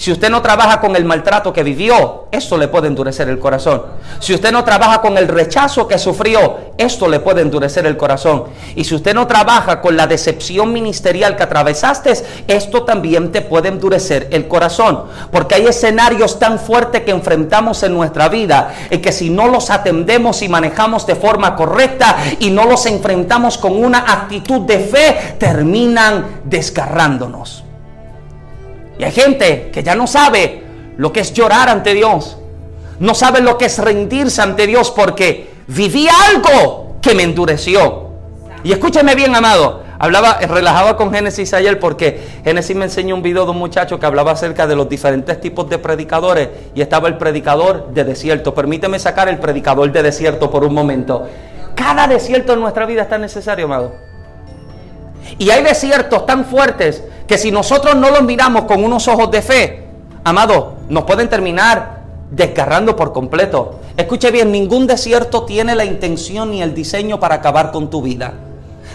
Si 0.00 0.10
usted 0.10 0.30
no 0.30 0.40
trabaja 0.40 0.80
con 0.80 0.96
el 0.96 1.04
maltrato 1.04 1.52
que 1.52 1.62
vivió, 1.62 2.24
esto 2.30 2.56
le 2.56 2.68
puede 2.68 2.86
endurecer 2.86 3.28
el 3.28 3.38
corazón. 3.38 3.82
Si 4.18 4.32
usted 4.32 4.50
no 4.50 4.64
trabaja 4.64 5.02
con 5.02 5.18
el 5.18 5.28
rechazo 5.28 5.86
que 5.86 5.98
sufrió, 5.98 6.56
esto 6.78 7.06
le 7.06 7.20
puede 7.20 7.42
endurecer 7.42 7.84
el 7.84 7.98
corazón. 7.98 8.44
Y 8.76 8.84
si 8.84 8.94
usted 8.94 9.12
no 9.12 9.26
trabaja 9.26 9.82
con 9.82 9.98
la 9.98 10.06
decepción 10.06 10.72
ministerial 10.72 11.36
que 11.36 11.42
atravesaste, 11.42 12.14
esto 12.48 12.84
también 12.84 13.30
te 13.30 13.42
puede 13.42 13.68
endurecer 13.68 14.28
el 14.30 14.48
corazón. 14.48 15.04
Porque 15.30 15.56
hay 15.56 15.66
escenarios 15.66 16.38
tan 16.38 16.58
fuertes 16.58 17.02
que 17.02 17.10
enfrentamos 17.10 17.82
en 17.82 17.92
nuestra 17.92 18.30
vida 18.30 18.72
y 18.90 18.98
que 18.98 19.12
si 19.12 19.28
no 19.28 19.48
los 19.48 19.68
atendemos 19.68 20.40
y 20.40 20.48
manejamos 20.48 21.06
de 21.06 21.16
forma 21.16 21.54
correcta 21.54 22.16
y 22.38 22.48
no 22.48 22.64
los 22.64 22.86
enfrentamos 22.86 23.58
con 23.58 23.76
una 23.76 23.98
actitud 23.98 24.62
de 24.62 24.78
fe, 24.78 25.36
terminan 25.38 26.40
desgarrándonos. 26.46 27.64
Y 29.00 29.04
hay 29.04 29.12
gente 29.12 29.70
que 29.72 29.82
ya 29.82 29.94
no 29.94 30.06
sabe 30.06 30.62
lo 30.98 31.10
que 31.10 31.20
es 31.20 31.32
llorar 31.32 31.70
ante 31.70 31.94
Dios. 31.94 32.36
No 32.98 33.14
sabe 33.14 33.40
lo 33.40 33.56
que 33.56 33.64
es 33.64 33.78
rendirse 33.78 34.42
ante 34.42 34.66
Dios 34.66 34.90
porque 34.90 35.48
viví 35.68 36.06
algo 36.28 36.96
que 37.00 37.14
me 37.14 37.22
endureció. 37.22 38.10
Y 38.62 38.72
escúcheme 38.72 39.14
bien, 39.14 39.34
amado. 39.34 39.84
Hablaba, 39.98 40.34
relajaba 40.40 40.98
con 40.98 41.14
Génesis 41.14 41.54
ayer 41.54 41.80
porque 41.80 42.20
Génesis 42.44 42.76
me 42.76 42.84
enseñó 42.84 43.14
un 43.14 43.22
video 43.22 43.46
de 43.46 43.52
un 43.52 43.56
muchacho 43.56 43.98
que 43.98 44.04
hablaba 44.04 44.32
acerca 44.32 44.66
de 44.66 44.76
los 44.76 44.86
diferentes 44.86 45.40
tipos 45.40 45.70
de 45.70 45.78
predicadores 45.78 46.50
y 46.74 46.82
estaba 46.82 47.08
el 47.08 47.16
predicador 47.16 47.94
de 47.94 48.04
desierto. 48.04 48.54
Permíteme 48.54 48.98
sacar 48.98 49.30
el 49.30 49.38
predicador 49.38 49.90
de 49.90 50.02
desierto 50.02 50.50
por 50.50 50.62
un 50.62 50.74
momento. 50.74 51.26
Cada 51.74 52.06
desierto 52.06 52.52
en 52.52 52.60
nuestra 52.60 52.84
vida 52.84 53.00
está 53.00 53.16
necesario, 53.16 53.64
amado. 53.64 53.94
Y 55.38 55.48
hay 55.48 55.62
desiertos 55.62 56.26
tan 56.26 56.44
fuertes 56.44 57.02
que 57.30 57.38
si 57.38 57.52
nosotros 57.52 57.94
no 57.94 58.10
los 58.10 58.24
miramos 58.24 58.64
con 58.64 58.82
unos 58.82 59.06
ojos 59.06 59.30
de 59.30 59.40
fe, 59.40 59.84
amado, 60.24 60.78
nos 60.88 61.04
pueden 61.04 61.28
terminar 61.28 62.00
desgarrando 62.28 62.96
por 62.96 63.12
completo. 63.12 63.78
Escuche 63.96 64.32
bien, 64.32 64.50
ningún 64.50 64.88
desierto 64.88 65.44
tiene 65.44 65.76
la 65.76 65.84
intención 65.84 66.50
ni 66.50 66.60
el 66.60 66.74
diseño 66.74 67.20
para 67.20 67.36
acabar 67.36 67.70
con 67.70 67.88
tu 67.88 68.02
vida. 68.02 68.34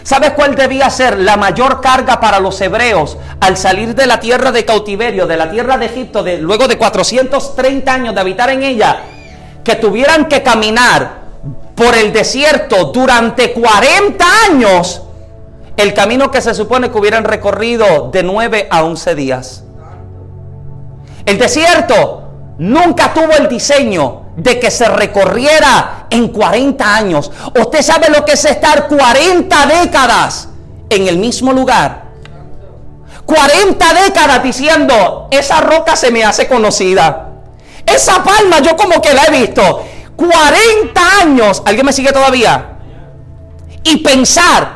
¿Sabes 0.04 0.32
cuál 0.32 0.54
debía 0.54 0.90
ser 0.90 1.18
la 1.18 1.38
mayor 1.38 1.80
carga 1.80 2.20
para 2.20 2.42
los 2.42 2.60
hebreos 2.60 3.18
al 3.40 3.56
salir 3.56 3.96
de 3.96 4.06
la 4.06 4.20
tierra 4.20 4.52
de 4.52 4.66
cautiverio, 4.66 5.28
de 5.28 5.38
la 5.38 5.50
tierra 5.50 5.78
de 5.78 5.86
Egipto, 5.86 6.22
de, 6.22 6.38
luego 6.38 6.68
de 6.68 6.78
430 6.78 7.94
años 7.94 8.14
de 8.14 8.20
habitar 8.20 8.50
en 8.50 8.64
ella? 8.64 9.00
Que 9.64 9.76
tuvieran 9.76 10.28
que 10.28 10.44
caminar 10.44 11.22
por 11.74 11.96
el 11.96 12.12
desierto 12.12 12.92
durante 12.92 13.54
40 13.54 14.26
años 14.52 15.04
el 15.78 15.94
camino 15.94 16.32
que 16.32 16.42
se 16.42 16.54
supone 16.54 16.90
que 16.90 16.98
hubieran 16.98 17.24
recorrido 17.24 18.10
de 18.12 18.24
9 18.24 18.68
a 18.70 18.84
11 18.84 19.16
días. 19.16 19.64
El 21.26 21.38
desierto 21.38 22.30
nunca 22.58 23.14
tuvo 23.14 23.32
el 23.38 23.50
diseño 23.50 24.26
de 24.38 24.60
que 24.60 24.72
se 24.72 24.88
recorriera 24.88 26.08
en 26.10 26.30
40 26.30 26.96
años. 26.96 27.32
Usted 27.60 27.82
sabe 27.82 28.10
lo 28.10 28.24
que 28.26 28.34
es 28.34 28.46
estar 28.46 28.88
40 28.88 29.66
décadas 29.82 30.50
en 30.90 31.08
el 31.08 31.18
mismo 31.18 31.52
lugar. 31.52 32.06
40 33.26 33.94
décadas 34.06 34.44
diciendo, 34.44 35.28
esa 35.32 35.62
roca 35.62 35.96
se 35.96 36.12
me 36.12 36.24
hace 36.24 36.48
conocida. 36.48 37.30
Esa 37.86 38.24
palma 38.24 38.60
yo 38.60 38.76
como 38.78 39.02
que 39.02 39.14
la 39.14 39.26
he 39.26 39.32
visto. 39.32 39.84
40 40.16 41.02
años, 41.22 41.64
¿alguien 41.66 41.86
me 41.86 41.94
sigue 41.94 42.12
todavía? 42.12 42.78
Y 43.84 43.98
pensar 43.98 44.75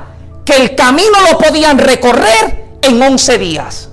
que 0.49 0.55
el 0.55 0.73
camino 0.75 1.21
lo 1.29 1.37
podían 1.37 1.77
recorrer 1.77 2.79
en 2.81 2.99
11 2.99 3.37
días. 3.37 3.89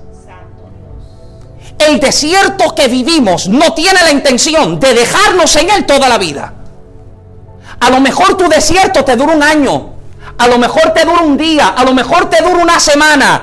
El 1.78 2.00
desierto 2.00 2.74
que 2.74 2.88
vivimos 2.88 3.46
no 3.48 3.74
tiene 3.74 4.00
la 4.02 4.10
intención 4.10 4.80
de 4.80 4.94
dejarnos 4.94 5.54
en 5.56 5.68
él 5.68 5.84
toda 5.84 6.08
la 6.08 6.16
vida. 6.16 6.54
A 7.78 7.90
lo 7.90 8.00
mejor 8.00 8.38
tu 8.38 8.48
desierto 8.48 9.04
te 9.04 9.16
dura 9.16 9.34
un 9.34 9.42
año, 9.42 9.90
a 10.38 10.46
lo 10.48 10.56
mejor 10.56 10.94
te 10.94 11.04
dura 11.04 11.20
un 11.20 11.36
día, 11.36 11.68
a 11.76 11.84
lo 11.84 11.92
mejor 11.92 12.30
te 12.30 12.42
dura 12.42 12.62
una 12.62 12.80
semana, 12.80 13.42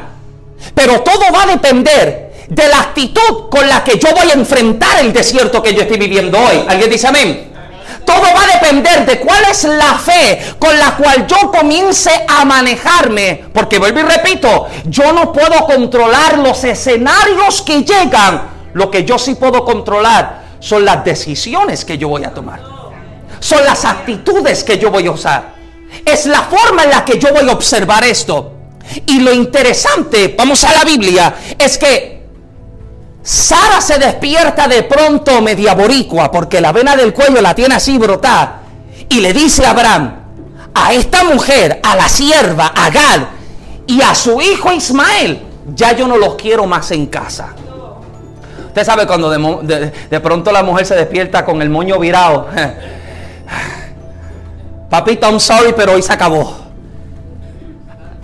pero 0.74 1.02
todo 1.02 1.32
va 1.32 1.44
a 1.44 1.48
depender 1.48 2.48
de 2.50 2.68
la 2.68 2.80
actitud 2.80 3.48
con 3.52 3.70
la 3.70 3.84
que 3.84 4.00
yo 4.00 4.10
voy 4.16 4.32
a 4.32 4.34
enfrentar 4.34 5.02
el 5.02 5.14
desierto 5.14 5.62
que 5.62 5.76
yo 5.76 5.84
estoy 5.84 6.00
viviendo 6.00 6.40
hoy. 6.40 6.66
¿Alguien 6.68 6.90
dice 6.90 7.08
amén? 7.08 7.53
Todo 8.06 8.22
va 8.22 8.44
a 8.44 8.60
depender 8.60 9.06
de 9.06 9.20
cuál 9.20 9.44
es 9.50 9.64
la 9.64 9.98
fe 9.98 10.56
con 10.60 10.78
la 10.78 10.96
cual 10.96 11.28
yo 11.28 11.52
comience 11.52 12.26
a 12.28 12.46
manejarme. 12.46 13.46
Porque 13.54 13.80
vuelvo 13.80 14.00
y 14.00 14.04
repito, 14.04 14.68
yo 14.86 15.14
no 15.14 15.32
puedo 15.32 15.66
controlar 15.66 16.38
los 16.38 16.64
escenarios 16.64 17.62
que 17.62 17.84
llegan. 17.84 18.50
Lo 18.74 18.90
que 18.90 19.04
yo 19.04 19.18
sí 19.18 19.36
puedo 19.36 19.64
controlar 19.64 20.44
son 20.60 20.86
las 20.86 21.04
decisiones 21.04 21.86
que 21.86 21.98
yo 21.98 22.08
voy 22.08 22.24
a 22.24 22.34
tomar. 22.34 22.62
Son 23.40 23.64
las 23.66 23.86
actitudes 23.86 24.64
que 24.64 24.78
yo 24.78 24.90
voy 24.90 25.08
a 25.08 25.12
usar. 25.12 25.54
Es 26.06 26.26
la 26.26 26.42
forma 26.44 26.84
en 26.84 26.90
la 26.90 27.06
que 27.06 27.20
yo 27.20 27.34
voy 27.34 27.48
a 27.50 27.54
observar 27.54 28.04
esto. 28.04 28.54
Y 29.06 29.20
lo 29.20 29.34
interesante, 29.34 30.34
vamos 30.38 30.64
a 30.64 30.74
la 30.74 30.84
Biblia, 30.84 31.36
es 31.58 31.78
que 31.78 32.13
Sara 33.24 33.80
se 33.80 33.98
despierta 33.98 34.68
de 34.68 34.84
pronto 34.84 35.42
media 35.42 35.74
boricua 35.74 36.30
porque 36.30 36.60
la 36.60 36.74
vena 36.74 36.98
del 36.98 37.14
cuello 37.14 37.42
la 37.42 37.56
tiene 37.56 37.76
así 37.76 37.98
brotada 37.98 38.64
y 39.08 39.22
le 39.22 39.32
dice 39.32 39.66
a 39.66 39.72
Abraham, 39.72 40.16
a 40.74 40.94
esta 40.94 41.24
mujer, 41.24 41.80
a 41.84 41.96
la 41.96 42.10
sierva, 42.10 42.74
a 42.76 42.90
Gad 42.90 43.22
y 43.88 44.02
a 44.02 44.14
su 44.14 44.42
hijo 44.42 44.74
Ismael, 44.74 45.42
ya 45.74 45.94
yo 45.94 46.08
no 46.08 46.18
los 46.18 46.36
quiero 46.36 46.66
más 46.66 46.92
en 46.92 47.06
casa. 47.06 47.54
Usted 48.68 48.84
sabe 48.84 49.08
cuando 49.08 49.30
de, 49.30 50.20
pronto 50.20 50.52
la 50.52 50.64
mujer 50.64 50.86
se 50.86 50.96
despierta 50.96 51.46
con 51.46 51.62
el 51.62 51.70
moño 51.70 52.00
virado. 52.00 52.48
Papito, 54.90 55.28
I'm 55.28 55.40
sorry, 55.40 55.74
pero 55.78 55.94
hoy 55.94 56.02
se 56.02 56.12
acabó. 56.12 56.58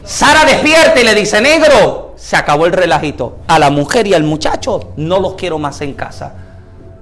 Sara 0.04 0.43
despierta 0.43 1.00
y 1.00 1.04
le 1.04 1.14
dice, 1.14 1.39
negro, 1.39 2.09
se 2.20 2.36
acabó 2.36 2.65
el 2.65 2.74
relajito. 2.74 3.38
A 3.47 3.59
la 3.59 3.70
mujer 3.70 4.05
y 4.07 4.13
al 4.13 4.24
muchacho 4.24 4.91
no 4.97 5.20
los 5.20 5.36
quiero 5.36 5.57
más 5.57 5.82
en 5.82 5.93
casa. 5.93 6.34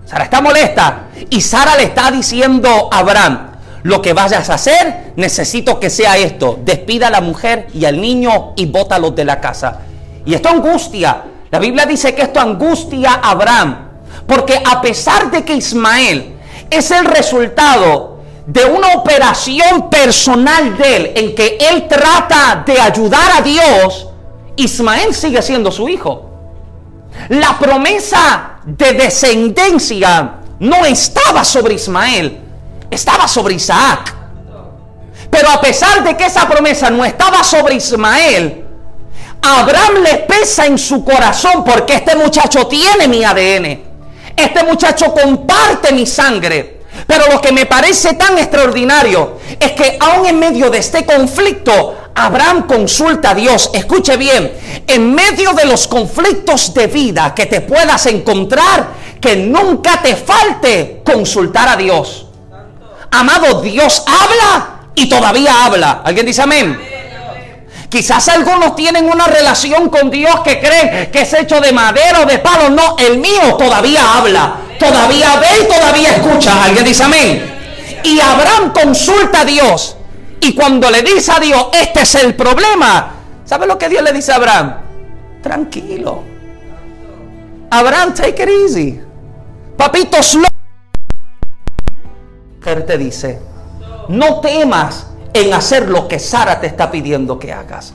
Sara 0.06 0.24
está 0.24 0.42
molesta 0.42 1.08
y 1.30 1.42
Sara 1.42 1.76
le 1.76 1.84
está 1.84 2.12
diciendo 2.12 2.90
a 2.92 3.00
Abraham, 3.00 3.52
lo 3.84 4.02
que 4.02 4.14
vayas 4.14 4.50
a 4.50 4.56
hacer, 4.56 5.14
necesito 5.16 5.80
que 5.80 5.90
sea 5.90 6.18
esto. 6.18 6.60
Despida 6.64 7.08
a 7.08 7.12
la 7.12 7.22
mujer 7.22 7.68
y 7.74 7.86
al 7.86 8.00
niño 8.00 8.54
y 8.56 8.66
bótalos 8.66 9.16
de 9.16 9.26
la 9.26 9.40
casa. 9.40 9.80
Y 10.26 10.34
esto 10.34 10.50
angustia. 10.50 11.24
La 11.50 11.60
Biblia 11.60 11.86
dice 11.86 12.14
que 12.14 12.24
esto 12.24 12.40
angustia 12.40 13.14
a 13.14 13.32
Abraham. 13.32 13.88
Porque 14.28 14.62
a 14.66 14.82
pesar 14.82 15.32
de 15.32 15.46
que 15.46 15.56
Ismael 15.56 16.36
es 16.70 16.92
el 16.92 17.06
resultado 17.06 18.18
de 18.46 18.66
una 18.66 18.94
operación 18.94 19.90
personal 19.90 20.78
de 20.78 20.96
él, 20.96 21.12
en 21.16 21.36
que 21.36 21.58
él 21.60 21.88
trata 21.88 22.64
de 22.66 22.80
ayudar 22.80 23.32
a 23.38 23.42
Dios, 23.42 24.07
Ismael 24.58 25.14
sigue 25.14 25.42
siendo 25.42 25.72
su 25.72 25.88
hijo. 25.88 26.30
La 27.30 27.58
promesa 27.58 28.58
de 28.66 28.94
descendencia 28.94 30.36
no 30.60 30.86
estaba 30.86 31.44
sobre 31.44 31.76
Ismael, 31.76 32.40
estaba 32.90 33.28
sobre 33.28 33.56
Isaac. 33.56 34.14
Pero 35.30 35.50
a 35.50 35.62
pesar 35.62 36.04
de 36.04 36.16
que 36.16 36.26
esa 36.26 36.48
promesa 36.48 36.90
no 36.90 37.06
estaba 37.06 37.44
sobre 37.44 37.76
Ismael, 37.76 38.66
Abraham 39.42 40.04
le 40.04 40.16
pesa 40.20 40.66
en 40.66 40.78
su 40.78 41.04
corazón 41.04 41.64
porque 41.64 41.96
este 41.96 42.16
muchacho 42.16 42.68
tiene 42.68 43.08
mi 43.08 43.24
ADN. 43.24 43.84
Este 44.36 44.64
muchacho 44.64 45.14
comparte 45.14 45.92
mi 45.94 46.06
sangre. 46.06 46.77
Pero 47.06 47.32
lo 47.32 47.42
que 47.42 47.52
me 47.52 47.66
parece 47.66 48.14
tan 48.14 48.38
extraordinario 48.38 49.38
es 49.60 49.74
que 49.74 49.98
aún 50.00 50.26
en 50.26 50.40
medio 50.40 50.70
de 50.70 50.80
este 50.80 51.06
conflicto, 51.06 51.96
Abraham 52.16 52.66
consulta 52.68 53.32
a 53.32 53.36
Dios. 53.36 53.70
Escuche 53.74 54.18
bien, 54.18 54.52
en 54.88 55.14
medio 55.14 55.54
de 55.54 55.66
los 55.66 55.88
conflictos 55.88 56.74
de 56.74 56.88
vida 56.88 57.36
que 57.36 57.46
te 57.46 57.62
puedas 57.62 58.06
encontrar, 58.08 58.88
que 59.22 59.36
nunca 59.36 60.02
te 60.02 60.16
falte 60.16 61.02
consultar 61.06 61.70
a 61.70 61.76
Dios. 61.76 62.26
Amado, 63.12 63.62
Dios 63.62 64.04
habla 64.08 64.90
y 64.96 65.08
todavía 65.08 65.66
habla. 65.66 66.02
¿Alguien 66.04 66.26
dice 66.26 66.42
amén? 66.42 66.97
Quizás 67.90 68.28
algunos 68.28 68.76
tienen 68.76 69.06
una 69.06 69.28
relación 69.28 69.90
con 69.90 70.10
Dios 70.12 70.42
que 70.42 70.60
creen 70.60 71.10
que 71.10 71.22
es 71.22 71.34
hecho 71.34 71.62
de 71.62 71.72
madera 71.72 72.22
o 72.22 72.26
de 72.26 72.40
palo. 72.40 72.70
No, 72.70 72.98
el 72.98 73.18
mío 73.18 73.56
todavía 73.58 74.18
habla, 74.18 74.56
todavía 74.78 75.38
ve 75.38 75.48
y 75.64 75.68
todavía 75.68 76.16
escucha. 76.16 76.64
¿Alguien 76.64 76.84
dice 76.84 77.04
amén? 77.04 77.56
Y 78.04 78.20
Abraham 78.20 78.74
consulta 78.74 79.42
a 79.42 79.46
Dios. 79.46 79.96
Y 80.42 80.54
cuando 80.54 80.92
le 80.92 81.02
dice 81.02 81.32
a 81.32 81.40
Dios, 81.40 81.68
este 81.74 82.02
es 82.02 82.16
el 82.16 82.36
problema, 82.36 83.12
¿sabe 83.46 83.66
lo 83.66 83.78
que 83.78 83.90
Dios 83.90 84.04
le 84.04 84.14
dice 84.14 84.32
a 84.32 84.36
Abraham? 84.36 84.76
Tranquilo. 85.42 86.24
Abraham, 87.70 88.14
take 88.14 88.44
it 88.44 88.50
easy. 88.50 89.02
Papito, 89.76 90.22
slow. 90.22 90.48
te 92.86 92.98
dice, 92.98 93.40
no 94.10 94.40
temas 94.42 95.07
en 95.42 95.54
hacer 95.54 95.90
lo 95.90 96.08
que 96.08 96.20
Sara 96.20 96.60
te 96.60 96.68
está 96.68 96.90
pidiendo 96.90 97.38
que 97.38 97.54
hagas. 97.54 97.94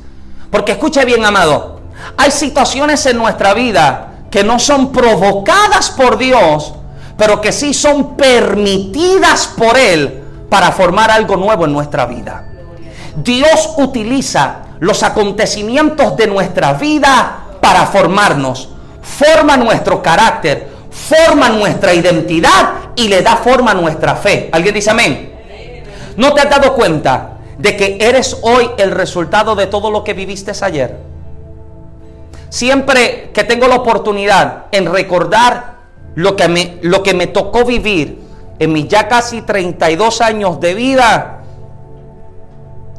Porque 0.50 0.72
escuche 0.72 1.04
bien, 1.04 1.24
amado, 1.24 1.80
hay 2.16 2.30
situaciones 2.30 3.04
en 3.06 3.18
nuestra 3.18 3.54
vida 3.54 4.12
que 4.30 4.44
no 4.44 4.58
son 4.58 4.92
provocadas 4.92 5.90
por 5.90 6.18
Dios, 6.18 6.74
pero 7.16 7.40
que 7.40 7.52
sí 7.52 7.74
son 7.74 8.16
permitidas 8.16 9.46
por 9.46 9.76
Él 9.76 10.22
para 10.48 10.72
formar 10.72 11.10
algo 11.10 11.36
nuevo 11.36 11.64
en 11.64 11.72
nuestra 11.72 12.06
vida. 12.06 12.44
Dios 13.16 13.74
utiliza 13.76 14.62
los 14.80 15.02
acontecimientos 15.02 16.16
de 16.16 16.26
nuestra 16.26 16.74
vida 16.74 17.38
para 17.60 17.86
formarnos. 17.86 18.68
Forma 19.02 19.56
nuestro 19.56 20.02
carácter, 20.02 20.70
forma 20.90 21.48
nuestra 21.50 21.94
identidad 21.94 22.72
y 22.96 23.08
le 23.08 23.22
da 23.22 23.36
forma 23.36 23.72
a 23.72 23.74
nuestra 23.74 24.16
fe. 24.16 24.48
¿Alguien 24.52 24.74
dice 24.74 24.90
amén? 24.90 25.31
¿No 26.16 26.32
te 26.34 26.40
has 26.40 26.50
dado 26.50 26.74
cuenta 26.74 27.38
de 27.58 27.76
que 27.76 27.98
eres 28.00 28.38
hoy 28.42 28.70
el 28.78 28.90
resultado 28.90 29.54
de 29.54 29.66
todo 29.66 29.90
lo 29.90 30.04
que 30.04 30.14
viviste 30.14 30.52
ayer? 30.60 30.98
Siempre 32.48 33.30
que 33.32 33.44
tengo 33.44 33.66
la 33.66 33.76
oportunidad 33.76 34.66
en 34.72 34.92
recordar 34.92 35.76
lo 36.14 36.36
que 36.36 36.48
me, 36.48 36.78
lo 36.82 37.02
que 37.02 37.14
me 37.14 37.26
tocó 37.26 37.64
vivir 37.64 38.20
en 38.58 38.72
mis 38.72 38.88
ya 38.88 39.08
casi 39.08 39.42
32 39.42 40.20
años 40.20 40.60
de 40.60 40.74
vida, 40.74 41.42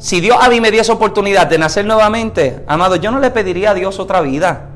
si 0.04 0.20
Dios 0.20 0.38
a 0.42 0.50
mí 0.50 0.60
me 0.60 0.70
diese 0.70 0.92
oportunidad 0.92 1.48
de 1.48 1.58
nacer 1.58 1.86
nuevamente, 1.86 2.64
amado, 2.68 2.98
yo 2.98 3.10
no 3.10 3.20
le 3.20 3.32
pediría 3.32 3.72
a 3.72 3.74
Dios 3.74 4.00
otra 4.00 4.20
vida. 4.20 4.70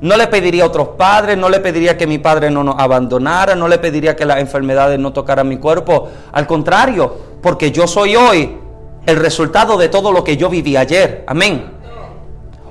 No 0.00 0.16
le 0.16 0.28
pediría 0.28 0.62
a 0.62 0.66
otros 0.68 0.90
padres, 0.96 1.36
no 1.36 1.48
le 1.48 1.58
pediría 1.58 1.96
que 1.96 2.06
mi 2.06 2.18
padre 2.18 2.48
no 2.48 2.62
nos 2.62 2.76
abandonara, 2.78 3.56
no 3.56 3.66
le 3.66 3.78
pediría 3.78 4.14
que 4.14 4.24
las 4.24 4.38
enfermedades 4.38 4.96
no 5.00 5.12
tocaran 5.12 5.48
mi 5.48 5.56
cuerpo. 5.56 6.08
Al 6.30 6.46
contrario, 6.46 7.16
porque 7.42 7.70
yo 7.72 7.86
soy 7.86 8.16
hoy 8.16 8.56
el 9.06 9.16
resultado 9.16 9.78
de 9.78 9.88
todo 9.88 10.12
lo 10.12 10.22
que 10.24 10.36
yo 10.36 10.48
viví 10.48 10.76
ayer. 10.76 11.24
Amén. 11.26 11.72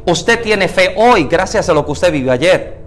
Usted 0.06 0.42
tiene 0.42 0.68
fe 0.68 0.94
hoy 0.96 1.26
gracias 1.26 1.68
a 1.70 1.74
lo 1.74 1.86
que 1.86 1.92
usted 1.92 2.12
vivió 2.12 2.32
ayer. 2.32 2.78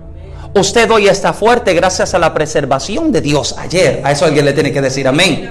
Usted 0.54 0.90
hoy 0.90 1.08
está 1.08 1.32
fuerte 1.32 1.74
gracias 1.74 2.14
a 2.14 2.18
la 2.18 2.32
preservación 2.32 3.12
de 3.12 3.20
Dios 3.20 3.54
ayer. 3.58 4.00
A 4.04 4.12
eso 4.12 4.24
alguien 4.24 4.44
le 4.44 4.52
tiene 4.52 4.72
que 4.72 4.80
decir 4.80 5.06
amén. 5.06 5.50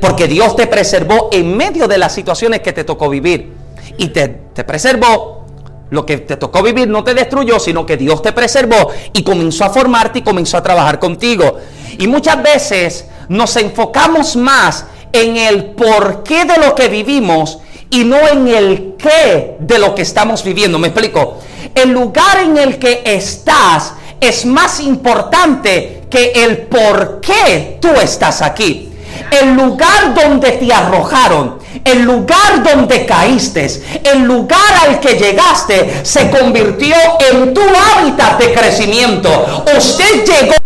Porque 0.00 0.28
Dios 0.28 0.56
te 0.56 0.66
preservó 0.66 1.28
en 1.32 1.56
medio 1.56 1.88
de 1.88 1.98
las 1.98 2.12
situaciones 2.12 2.60
que 2.60 2.72
te 2.72 2.84
tocó 2.84 3.08
vivir. 3.08 3.52
Y 3.98 4.08
te, 4.08 4.28
te 4.52 4.64
preservó 4.64 5.46
lo 5.90 6.04
que 6.04 6.18
te 6.18 6.36
tocó 6.36 6.62
vivir 6.62 6.88
no 6.88 7.04
te 7.04 7.14
destruyó, 7.14 7.60
sino 7.60 7.86
que 7.86 7.96
Dios 7.96 8.20
te 8.20 8.32
preservó 8.32 8.90
y 9.12 9.22
comenzó 9.22 9.64
a 9.64 9.70
formarte 9.70 10.18
y 10.18 10.22
comenzó 10.22 10.56
a 10.56 10.62
trabajar 10.62 10.98
contigo. 10.98 11.58
Y 11.98 12.06
muchas 12.08 12.42
veces 12.42 13.06
nos 13.28 13.56
enfocamos 13.56 14.36
más 14.36 14.86
en 15.22 15.36
el 15.36 15.64
porqué 15.66 16.44
de 16.44 16.58
lo 16.58 16.74
que 16.74 16.88
vivimos 16.88 17.58
y 17.90 18.04
no 18.04 18.16
en 18.28 18.48
el 18.48 18.94
qué 18.98 19.56
de 19.58 19.78
lo 19.78 19.94
que 19.94 20.02
estamos 20.02 20.42
viviendo. 20.42 20.78
Me 20.78 20.88
explico. 20.88 21.38
El 21.74 21.90
lugar 21.90 22.38
en 22.40 22.56
el 22.56 22.78
que 22.78 23.02
estás 23.04 23.94
es 24.20 24.44
más 24.46 24.80
importante 24.80 26.02
que 26.10 26.32
el 26.32 26.58
por 26.58 27.20
qué 27.20 27.78
tú 27.80 27.88
estás 28.02 28.42
aquí. 28.42 28.92
El 29.30 29.54
lugar 29.54 30.14
donde 30.14 30.52
te 30.52 30.72
arrojaron, 30.72 31.58
el 31.84 32.02
lugar 32.02 32.62
donde 32.62 33.04
caíste, 33.04 33.66
el 34.04 34.22
lugar 34.22 34.86
al 34.86 35.00
que 35.00 35.18
llegaste, 35.18 36.00
se 36.04 36.30
convirtió 36.30 36.94
en 37.30 37.52
tu 37.52 37.60
hábitat 37.60 38.38
de 38.38 38.52
crecimiento. 38.52 39.64
Usted 39.76 40.24
llegó 40.24 40.65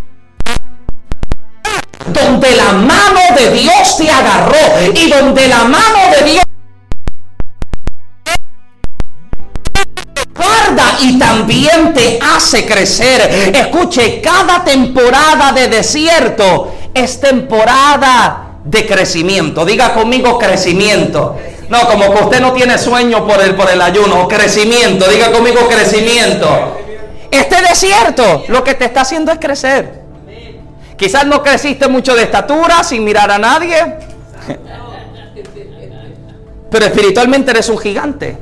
donde 2.12 2.54
la 2.56 2.72
mano 2.72 3.20
de 3.36 3.50
Dios 3.52 3.96
te 3.96 4.10
agarró 4.10 4.92
y 4.94 5.08
donde 5.10 5.48
la 5.48 5.64
mano 5.64 5.98
de 6.16 6.30
Dios 6.30 6.44
y 11.02 11.18
también 11.18 11.94
te 11.94 12.18
hace 12.22 12.66
crecer. 12.66 13.52
Escuche, 13.54 14.20
cada 14.20 14.62
temporada 14.64 15.52
de 15.52 15.68
desierto 15.68 16.72
es 16.92 17.20
temporada 17.20 18.58
de 18.64 18.86
crecimiento. 18.86 19.64
Diga 19.64 19.94
conmigo 19.94 20.38
crecimiento. 20.38 21.36
No, 21.68 21.86
como 21.86 22.12
que 22.12 22.24
usted 22.24 22.40
no 22.40 22.52
tiene 22.52 22.76
sueño 22.78 23.26
por 23.26 23.40
el, 23.40 23.54
por 23.54 23.70
el 23.70 23.80
ayuno. 23.80 24.26
Crecimiento. 24.28 25.08
Diga 25.08 25.30
conmigo 25.30 25.68
crecimiento. 25.68 26.78
Este 27.30 27.62
desierto 27.62 28.44
lo 28.48 28.64
que 28.64 28.74
te 28.74 28.86
está 28.86 29.02
haciendo 29.02 29.32
es 29.32 29.38
crecer. 29.38 29.99
Quizás 31.00 31.24
no 31.24 31.42
creciste 31.42 31.88
mucho 31.88 32.14
de 32.14 32.24
estatura 32.24 32.84
sin 32.84 33.02
mirar 33.02 33.30
a 33.30 33.38
nadie. 33.38 33.96
Pero 36.70 36.84
espiritualmente 36.84 37.52
eres 37.52 37.70
un 37.70 37.78
gigante. 37.78 38.36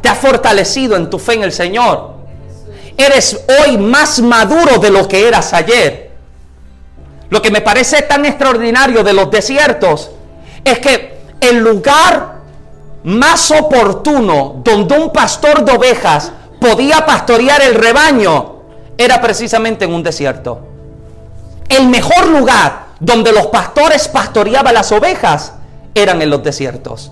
Te 0.00 0.08
has 0.08 0.16
fortalecido 0.16 0.96
en 0.96 1.10
tu 1.10 1.18
fe 1.18 1.34
en 1.34 1.42
el 1.42 1.52
Señor. 1.52 2.14
Eres 2.96 3.44
hoy 3.60 3.76
más 3.76 4.22
maduro 4.22 4.78
de 4.78 4.88
lo 4.88 5.06
que 5.06 5.28
eras 5.28 5.52
ayer. 5.52 6.12
Lo 7.28 7.42
que 7.42 7.50
me 7.50 7.60
parece 7.60 8.00
tan 8.00 8.24
extraordinario 8.24 9.04
de 9.04 9.12
los 9.12 9.30
desiertos 9.30 10.12
es 10.64 10.78
que 10.78 11.18
el 11.40 11.58
lugar 11.58 12.36
más 13.02 13.50
oportuno 13.50 14.62
donde 14.64 14.98
un 14.98 15.12
pastor 15.12 15.62
de 15.62 15.72
ovejas 15.72 16.32
podía 16.58 17.04
pastorear 17.04 17.60
el 17.60 17.74
rebaño 17.74 18.62
era 18.96 19.20
precisamente 19.20 19.84
en 19.84 19.92
un 19.92 20.02
desierto. 20.02 20.73
El 21.76 21.88
mejor 21.88 22.28
lugar 22.28 22.84
donde 23.00 23.32
los 23.32 23.48
pastores 23.48 24.06
pastoreaban 24.06 24.74
las 24.74 24.92
ovejas 24.92 25.54
eran 25.92 26.22
en 26.22 26.30
los 26.30 26.42
desiertos. 26.42 27.10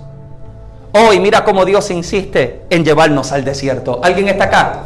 Hoy 0.93 1.19
mira 1.19 1.43
cómo 1.43 1.65
Dios 1.65 1.91
insiste 1.91 2.63
en 2.71 2.85
llevarnos 2.85 3.33
al 3.33 3.45
desierto. 3.45 4.01
¿Alguien 4.05 4.29
está 4.29 4.45
acá? 4.45 4.83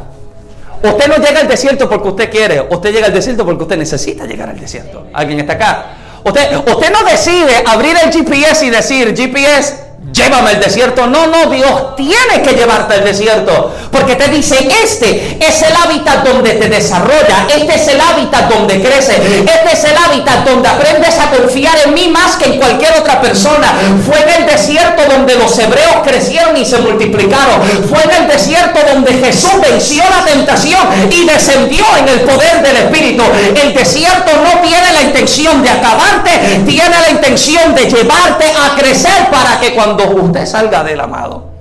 Usted 0.81 1.07
no 1.07 1.17
llega 1.17 1.41
al 1.41 1.47
desierto 1.47 1.87
porque 1.87 2.07
usted 2.07 2.31
quiere, 2.31 2.65
usted 2.69 2.91
llega 2.91 3.05
al 3.07 3.13
desierto 3.13 3.45
porque 3.45 3.63
usted 3.63 3.77
necesita 3.77 4.25
llegar 4.25 4.49
al 4.49 4.59
desierto. 4.59 5.07
¿Alguien 5.13 5.41
está 5.41 5.53
acá? 5.53 5.85
Usted, 6.23 6.57
usted 6.57 6.91
no 6.91 7.03
decide 7.03 7.63
abrir 7.65 7.95
el 8.03 8.11
GPS 8.11 8.65
y 8.65 8.69
decir, 8.71 9.15
GPS, 9.15 9.86
llévame 10.17 10.49
al 10.49 10.59
desierto. 10.59 11.07
No, 11.07 11.27
no, 11.27 11.49
Dios 11.49 11.95
tiene 11.95 12.41
que 12.43 12.53
llevarte 12.53 12.95
al 12.95 13.03
desierto. 13.03 13.73
Porque 13.91 14.15
te 14.15 14.27
dice, 14.29 14.67
este 14.83 15.37
es 15.39 15.61
el 15.61 15.75
hábitat 15.75 16.23
donde 16.27 16.51
te 16.51 16.67
desarrolla, 16.67 17.47
este 17.55 17.75
es 17.75 17.87
el 17.87 18.01
hábitat 18.01 18.49
donde 18.49 18.81
crece, 18.81 19.15
este 19.15 19.73
es 19.73 19.83
el 19.85 19.97
hábitat 19.97 20.45
donde 20.45 20.67
aprendes 20.67 21.17
a 21.19 21.29
confiar 21.29 21.77
en 21.85 21.93
mí 21.93 22.07
más 22.09 22.35
que 22.35 22.45
en 22.45 22.57
cualquier 22.57 22.93
otra 22.99 23.21
persona. 23.21 23.73
Fue 24.05 24.19
en 24.21 24.41
el 24.41 24.47
desierto 24.47 25.03
donde 25.09 25.35
los 25.35 25.57
hebreos 25.57 25.97
crecieron 26.03 26.57
y 26.57 26.65
se 26.65 26.77
multiplicaron. 26.79 27.61
Fue 27.87 28.03
en 28.03 28.23
el 28.23 28.27
desierto 28.27 28.79
donde 28.91 29.13
Jesús 29.13 29.53
venció 29.61 30.03
la 30.09 30.25
tentación 30.25 30.81
y 31.11 31.25
descendió 31.25 31.85
en 31.97 32.07
el 32.07 32.21
poder 32.21 32.61
del 32.61 32.77
Espíritu. 32.77 33.23
El 33.61 33.73
desierto 33.73 34.31
no 34.43 34.61
tiene 34.61 34.93
la 34.93 35.01
intención 35.01 35.61
de 35.61 35.69
acabarte, 35.69 36.31
tiene 36.65 36.95
la 37.01 37.09
intención 37.09 37.75
de 37.75 37.89
llevarte 37.89 38.45
a 38.45 38.75
crecer 38.75 39.29
para 39.31 39.59
que 39.59 39.73
cuando 39.73 40.06
usted 40.11 40.45
salga 40.45 40.83
del 40.83 40.99
amado. 40.99 41.57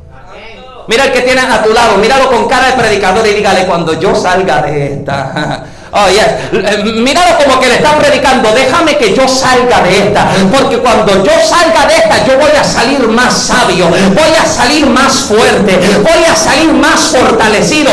Mira 0.88 1.04
el 1.04 1.12
que 1.12 1.22
tiene 1.22 1.40
a 1.40 1.62
tu 1.62 1.72
lado, 1.72 1.96
míralo 1.98 2.28
con 2.28 2.46
cara 2.46 2.68
de 2.68 2.72
predicador 2.74 3.26
y 3.26 3.32
dígale 3.32 3.66
cuando 3.66 3.98
yo 3.98 4.14
salga 4.14 4.62
de 4.62 4.94
esta. 4.94 5.64
Oh, 5.92 6.08
yes. 6.08 6.52
Míralo 6.84 7.38
como 7.42 7.58
que 7.58 7.68
le 7.68 7.76
está 7.76 7.96
predicando, 7.96 8.52
déjame 8.52 8.98
que 8.98 9.14
yo 9.14 9.26
salga 9.26 9.80
de 9.80 9.98
esta, 9.98 10.28
porque 10.52 10.78
cuando 10.78 11.24
yo 11.24 11.32
salga 11.42 11.86
de 11.86 11.94
esta, 11.94 12.26
yo 12.26 12.38
voy 12.38 12.50
a 12.50 12.62
salir 12.62 13.08
más 13.08 13.32
sabio, 13.32 13.88
voy 13.88 14.36
a 14.38 14.44
salir 14.44 14.86
más 14.86 15.14
fuerte, 15.20 15.78
voy 16.02 16.24
a 16.30 16.34
salir 16.34 16.74
más 16.74 17.00
fortalecido. 17.00 17.92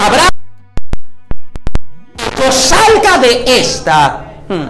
Habrá 0.00 0.22
yo 2.36 2.50
salga 2.50 3.18
de 3.18 3.44
esta. 3.46 4.24
Hmm. 4.48 4.68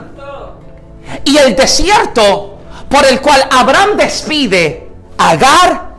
Y 1.25 1.39
el 1.39 1.57
desierto 1.57 2.54
por 2.95 3.05
el 3.07 3.21
cual 3.21 3.45
Abraham 3.51 3.97
despide 3.97 4.87
a 5.19 5.31
Agar 5.31 5.95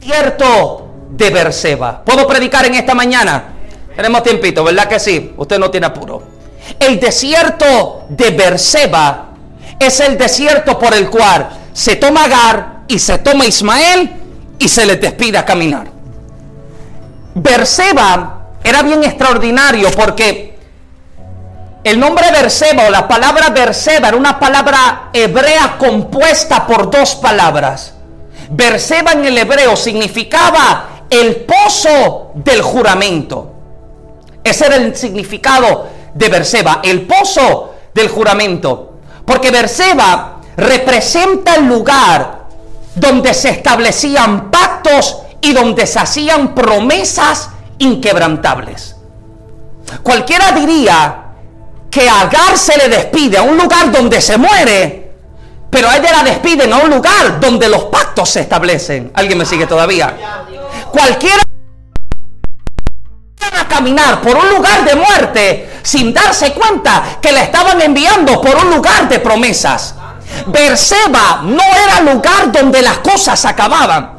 cierto 0.00 0.90
de 1.10 1.30
Berseba. 1.30 2.04
¿Puedo 2.04 2.24
predicar 2.24 2.64
en 2.64 2.74
esta 2.74 2.94
mañana? 2.94 3.46
Tenemos 3.96 4.22
tiempito, 4.22 4.62
¿verdad 4.62 4.86
que 4.86 5.00
sí? 5.00 5.34
Usted 5.36 5.58
no 5.58 5.72
tiene 5.72 5.86
apuro. 5.88 6.22
El 6.78 7.00
desierto 7.00 8.04
de 8.08 8.30
Berseba 8.30 9.30
es 9.76 9.98
el 9.98 10.16
desierto 10.16 10.78
por 10.78 10.94
el 10.94 11.10
cual 11.10 11.48
se 11.72 11.96
toma 11.96 12.26
Agar 12.26 12.82
y 12.86 13.00
se 13.00 13.18
toma 13.18 13.46
Ismael 13.46 14.08
y 14.56 14.68
se 14.68 14.86
le 14.86 14.94
despide 14.94 15.36
a 15.36 15.44
caminar. 15.44 15.88
Berseba 17.34 18.50
era 18.62 18.84
bien 18.84 19.02
extraordinario 19.02 19.90
porque 19.90 20.53
el 21.84 22.00
nombre 22.00 22.30
Berseba 22.32 22.86
o 22.86 22.90
la 22.90 23.06
palabra 23.06 23.50
Berseba 23.50 24.08
era 24.08 24.16
una 24.16 24.40
palabra 24.40 25.10
hebrea 25.12 25.76
compuesta 25.78 26.66
por 26.66 26.90
dos 26.90 27.14
palabras. 27.16 27.94
Berseba 28.48 29.12
en 29.12 29.26
el 29.26 29.36
hebreo 29.36 29.76
significaba 29.76 31.04
el 31.10 31.36
pozo 31.44 32.32
del 32.34 32.62
juramento. 32.62 33.52
Ese 34.42 34.66
era 34.66 34.76
el 34.76 34.96
significado 34.96 35.88
de 36.14 36.28
Berseba, 36.30 36.80
el 36.82 37.02
pozo 37.02 37.74
del 37.92 38.08
juramento. 38.08 38.94
Porque 39.26 39.50
Berseba 39.50 40.40
representa 40.56 41.56
el 41.56 41.66
lugar 41.66 42.44
donde 42.94 43.34
se 43.34 43.50
establecían 43.50 44.50
pactos 44.50 45.18
y 45.42 45.52
donde 45.52 45.86
se 45.86 45.98
hacían 45.98 46.54
promesas 46.54 47.50
inquebrantables. 47.78 48.96
Cualquiera 50.02 50.52
diría 50.52 51.23
que 51.94 52.08
Agar 52.10 52.58
se 52.58 52.76
le 52.76 52.88
despide 52.88 53.38
a 53.38 53.42
un 53.42 53.56
lugar 53.56 53.92
donde 53.92 54.20
se 54.20 54.36
muere, 54.36 55.12
pero 55.70 55.88
a 55.88 55.96
ella 55.96 56.10
la 56.10 56.22
despiden 56.24 56.72
a 56.72 56.78
un 56.78 56.90
lugar 56.90 57.38
donde 57.38 57.68
los 57.68 57.84
pactos 57.84 58.30
se 58.30 58.40
establecen. 58.40 59.12
¿Alguien 59.14 59.38
me 59.38 59.46
sigue 59.46 59.64
todavía? 59.64 60.12
Cualquiera 60.90 61.40
a 63.60 63.68
caminar 63.68 64.20
por 64.20 64.36
un 64.36 64.48
lugar 64.48 64.84
de 64.84 64.96
muerte 64.96 65.70
sin 65.84 66.12
darse 66.12 66.52
cuenta 66.52 67.18
que 67.22 67.30
le 67.30 67.42
estaban 67.42 67.80
enviando 67.80 68.40
por 68.40 68.56
un 68.56 68.70
lugar 68.70 69.08
de 69.08 69.20
promesas. 69.20 69.94
Berseba 70.46 71.42
no 71.44 71.62
era 71.62 72.12
lugar 72.12 72.50
donde 72.50 72.82
las 72.82 72.98
cosas 72.98 73.44
acababan. 73.44 74.13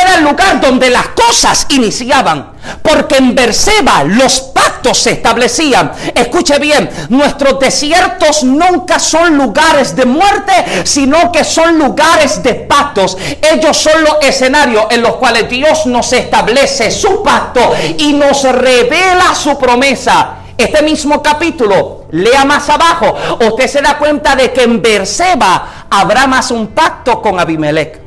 Era 0.00 0.16
el 0.16 0.24
lugar 0.24 0.60
donde 0.60 0.90
las 0.90 1.08
cosas 1.08 1.66
iniciaban. 1.70 2.52
Porque 2.82 3.16
en 3.16 3.34
Berseba 3.34 4.04
los 4.04 4.40
pactos 4.40 4.98
se 4.98 5.12
establecían. 5.12 5.92
Escuche 6.14 6.58
bien, 6.58 6.88
nuestros 7.08 7.58
desiertos 7.58 8.44
nunca 8.44 8.98
son 8.98 9.36
lugares 9.36 9.94
de 9.94 10.04
muerte, 10.04 10.52
sino 10.84 11.32
que 11.32 11.44
son 11.44 11.78
lugares 11.78 12.42
de 12.42 12.54
pactos. 12.54 13.16
Ellos 13.40 13.76
son 13.76 14.02
los 14.02 14.16
escenarios 14.22 14.86
en 14.90 15.02
los 15.02 15.16
cuales 15.16 15.48
Dios 15.48 15.86
nos 15.86 16.12
establece 16.12 16.90
su 16.90 17.22
pacto 17.22 17.72
y 17.98 18.12
nos 18.12 18.42
revela 18.42 19.34
su 19.34 19.56
promesa. 19.58 20.36
Este 20.58 20.82
mismo 20.82 21.22
capítulo, 21.22 22.06
lea 22.10 22.44
más 22.44 22.68
abajo, 22.70 23.14
usted 23.46 23.66
se 23.68 23.82
da 23.82 23.98
cuenta 23.98 24.34
de 24.34 24.52
que 24.52 24.62
en 24.62 24.80
Berseba 24.80 25.86
habrá 25.90 26.26
más 26.26 26.50
un 26.50 26.68
pacto 26.68 27.20
con 27.20 27.38
Abimelech. 27.38 28.05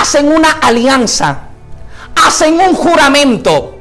Hacen 0.00 0.28
una 0.28 0.52
alianza, 0.62 1.38
hacen 2.26 2.60
un 2.60 2.74
juramento, 2.74 3.78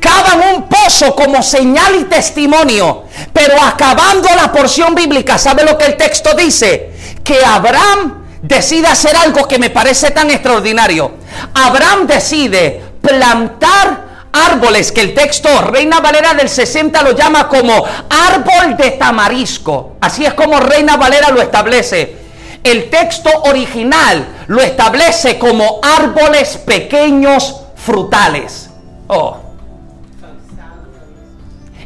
cavan 0.00 0.54
un 0.54 0.68
pozo 0.68 1.14
como 1.14 1.42
señal 1.42 1.94
y 1.96 2.04
testimonio, 2.04 3.04
pero 3.32 3.60
acabando 3.62 4.28
la 4.34 4.50
porción 4.52 4.94
bíblica, 4.94 5.38
¿sabe 5.38 5.64
lo 5.64 5.78
que 5.78 5.86
el 5.86 5.96
texto 5.96 6.34
dice? 6.34 6.92
Que 7.22 7.44
Abraham 7.44 8.24
decide 8.42 8.88
hacer 8.88 9.16
algo 9.16 9.46
que 9.46 9.58
me 9.58 9.70
parece 9.70 10.10
tan 10.10 10.30
extraordinario. 10.30 11.12
Abraham 11.54 12.06
decide 12.06 12.82
plantar 13.00 14.10
árboles 14.32 14.92
que 14.92 15.00
el 15.00 15.14
texto 15.14 15.48
Reina 15.62 16.00
Valera 16.00 16.34
del 16.34 16.48
60 16.48 17.02
lo 17.02 17.12
llama 17.12 17.48
como 17.48 17.84
árbol 18.08 18.76
de 18.76 18.92
tamarisco. 18.92 19.96
Así 20.00 20.24
es 20.24 20.34
como 20.34 20.58
Reina 20.60 20.96
Valera 20.96 21.30
lo 21.30 21.40
establece. 21.40 22.19
El 22.62 22.90
texto 22.90 23.30
original 23.44 24.26
lo 24.48 24.60
establece 24.60 25.38
como 25.38 25.80
árboles 25.82 26.58
pequeños 26.58 27.56
frutales. 27.76 28.70
Oh. 29.08 29.38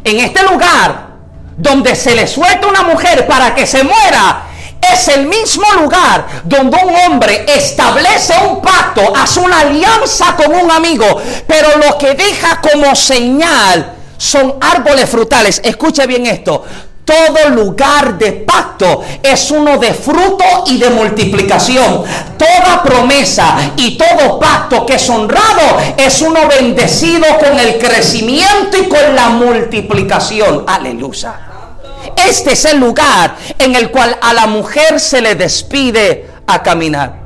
En 0.03 0.21
este 0.21 0.43
lugar 0.43 1.15
donde 1.57 1.95
se 1.95 2.15
le 2.15 2.27
suelta 2.27 2.67
una 2.67 2.83
mujer 2.83 3.27
para 3.27 3.55
que 3.55 3.67
se 3.67 3.85
muera, 3.85 4.43
es 4.93 5.09
el 5.09 5.27
mismo 5.27 5.65
lugar 5.81 6.27
donde 6.45 6.77
un 6.77 6.95
hombre 6.95 7.47
establece 7.49 8.35
un 8.47 8.61
pacto, 8.61 9.15
hace 9.17 9.41
una 9.41 9.61
alianza 9.61 10.37
con 10.37 10.55
un 10.55 10.71
amigo, 10.71 11.07
pero 11.47 11.79
lo 11.79 11.97
que 11.97 12.15
deja 12.15 12.61
como 12.61 12.95
señal 12.95 13.95
son 14.17 14.57
árboles 14.61 15.09
frutales. 15.09 15.61
Escuche 15.65 16.07
bien 16.07 16.27
esto. 16.27 16.65
Todo 17.05 17.51
lugar 17.51 18.17
de 18.17 18.33
pacto 18.33 19.03
es 19.23 19.51
uno 19.51 19.77
de 19.79 19.93
fruto 19.93 20.65
y 20.67 20.79
de 20.79 20.91
multiplicación. 20.91 22.03
Toda 22.39 22.83
promesa 22.83 23.57
y 23.77 23.99
todo 23.99 24.39
pacto 24.39 24.87
que 24.87 24.95
es 24.95 25.11
honrado 25.11 25.79
es 25.97 26.23
uno 26.23 26.49
bendecido 26.49 27.27
con 27.39 27.59
el 27.59 27.79
crecimiento 27.79 28.79
y 28.79 28.89
con 28.89 29.15
la 29.15 29.29
multiplicación. 29.29 30.65
Aleluya. 30.67 31.35
Este 32.17 32.53
es 32.53 32.65
el 32.65 32.79
lugar 32.79 33.37
en 33.59 33.75
el 33.75 33.91
cual 33.91 34.17
a 34.21 34.33
la 34.33 34.47
mujer 34.47 34.99
se 34.99 35.21
le 35.21 35.35
despide 35.35 36.27
a 36.47 36.63
caminar. 36.63 37.25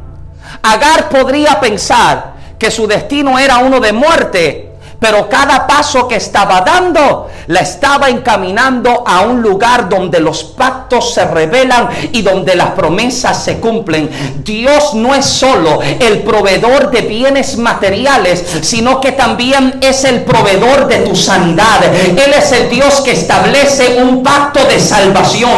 Agar 0.63 1.09
podría 1.09 1.61
pensar 1.61 2.35
que 2.59 2.71
su 2.71 2.87
destino 2.87 3.39
era 3.39 3.59
uno 3.59 3.79
de 3.79 3.93
muerte, 3.93 4.68
pero 5.01 5.29
cada 5.29 5.67
paso 5.67 6.09
que 6.09 6.17
estaba 6.17 6.61
dando 6.63 7.29
la 7.47 7.61
estaba 7.61 8.09
encaminando 8.09 9.05
a 9.07 9.23
un 9.23 9.41
lugar 9.41 9.89
donde 9.89 10.21
los 10.21 10.43
pactos 10.45 11.15
se 11.15 11.25
revelan 11.25 11.89
y 12.13 12.23
donde 12.23 12.55
las 12.55 12.71
promesas 12.73 13.43
se 13.43 13.59
cumplen. 13.59 14.11
Dios 14.45 14.95
no 14.95 15.15
es 15.15 15.25
solo 15.25 15.81
el 15.83 16.23
proveedor 16.23 16.91
de 16.91 17.03
bienes 17.03 17.57
materiales, 17.57 18.45
sino 18.61 19.01
que 19.01 19.13
también 19.13 19.79
es 19.81 20.05
el 20.05 20.25
proveedor 20.25 20.89
de 20.89 20.99
tu 20.99 21.15
sanidad. 21.15 21.85
Él 21.85 22.35
es 22.37 22.53
el 22.53 22.69
Dios 22.69 23.01
que 23.01 23.13
establece 23.13 24.03
un 24.03 24.23
pacto 24.23 24.65
de 24.65 24.81
salvación, 24.81 25.53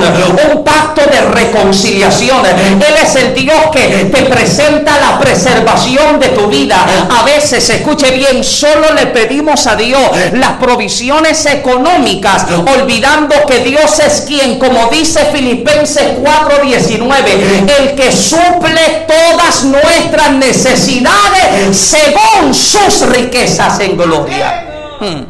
un 0.52 0.62
pacto 0.62 1.02
de 1.10 1.20
reconciliación. 1.22 2.44
Él 2.46 2.94
es 3.02 3.16
el 3.16 3.34
Dios 3.34 3.58
que 3.72 4.10
te 4.14 4.22
presenta 4.24 4.98
la 5.00 5.18
preservación 5.18 6.20
de 6.20 6.28
tu 6.28 6.46
vida. 6.46 6.86
A 7.10 7.24
veces, 7.24 7.68
escuche 7.70 8.10
bien, 8.12 8.44
solo 8.44 8.92
le 8.94 9.06
pedimos 9.06 9.29
pedimos 9.30 9.64
a 9.68 9.76
Dios 9.76 10.10
las 10.32 10.54
provisiones 10.54 11.46
económicas, 11.46 12.46
olvidando 12.76 13.36
que 13.46 13.60
Dios 13.60 14.00
es 14.00 14.22
quien, 14.22 14.58
como 14.58 14.88
dice 14.88 15.26
Filipenses 15.26 16.18
4:19, 16.18 17.78
el 17.78 17.94
que 17.94 18.10
suple 18.10 19.06
todas 19.06 19.62
nuestras 19.66 20.32
necesidades 20.32 21.76
según 21.76 22.52
sus 22.52 23.06
riquezas 23.08 23.78
en 23.78 23.96
gloria. 23.96 24.98
Hmm. 24.98 25.24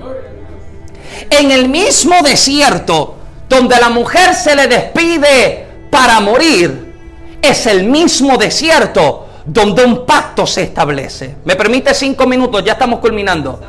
En 1.28 1.50
el 1.50 1.68
mismo 1.68 2.14
desierto 2.24 3.16
donde 3.50 3.76
la 3.78 3.90
mujer 3.90 4.34
se 4.34 4.56
le 4.56 4.66
despide 4.66 5.66
para 5.90 6.20
morir, 6.20 6.94
es 7.42 7.66
el 7.66 7.84
mismo 7.84 8.38
desierto 8.38 9.26
donde 9.44 9.84
un 9.84 10.06
pacto 10.06 10.46
se 10.46 10.62
establece. 10.62 11.36
¿Me 11.44 11.54
permite 11.54 11.92
cinco 11.92 12.26
minutos? 12.26 12.64
Ya 12.64 12.72
estamos 12.72 13.00
culminando. 13.00 13.60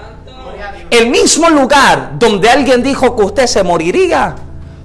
El 0.92 1.08
mismo 1.08 1.50
lugar 1.50 2.20
donde 2.20 2.50
alguien 2.50 2.84
dijo 2.84 3.16
que 3.16 3.24
usted 3.24 3.48
se 3.48 3.64
moriría 3.64 4.36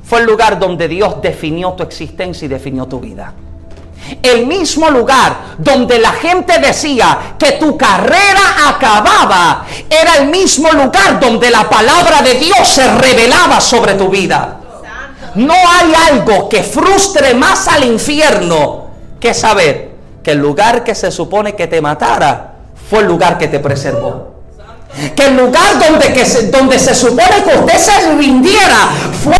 fue 0.05 0.21
el 0.21 0.27
lugar 0.27 0.57
donde 0.57 0.87
Dios 0.87 1.21
definió 1.21 1.73
tu 1.73 1.83
existencia 1.83 2.47
y 2.47 2.49
definió 2.49 2.87
tu 2.87 3.01
vida. 3.01 3.33
El 4.23 4.47
mismo 4.47 4.89
lugar 4.89 5.57
donde 5.59 5.99
la 5.99 6.13
gente 6.13 6.61
decía 6.61 7.35
que 7.37 7.53
tu 7.53 7.77
carrera 7.77 8.69
acababa 8.69 9.67
era 9.91 10.19
el 10.19 10.29
mismo 10.29 10.71
lugar 10.71 11.19
donde 11.19 11.51
la 11.51 11.69
palabra 11.69 12.23
de 12.23 12.35
Dios 12.35 12.69
se 12.69 12.89
revelaba 12.99 13.61
sobre 13.61 13.95
tu 13.95 14.09
vida. 14.09 14.61
No 15.35 15.55
hay 15.55 15.93
algo 16.13 16.49
que 16.49 16.63
frustre 16.63 17.35
más 17.35 17.67
al 17.67 17.83
infierno 17.83 18.91
que 19.19 19.35
saber 19.35 19.91
que 20.23 20.31
el 20.31 20.39
lugar 20.39 20.85
que 20.85 20.95
se 20.95 21.11
supone 21.11 21.57
que 21.57 21.67
te 21.67 21.81
matara 21.81 22.55
fue 22.89 23.01
el 23.01 23.07
lugar 23.07 23.39
que 23.39 23.49
te 23.49 23.59
preservó 23.59 24.36
que 25.15 25.27
el 25.27 25.37
lugar 25.37 25.79
donde, 25.79 26.13
que 26.13 26.25
se, 26.25 26.49
donde 26.49 26.79
se 26.79 26.95
supone 26.95 27.43
que 27.45 27.59
usted 27.59 27.79
se 27.79 28.15
rindiera 28.17 28.89
fue 29.23 29.37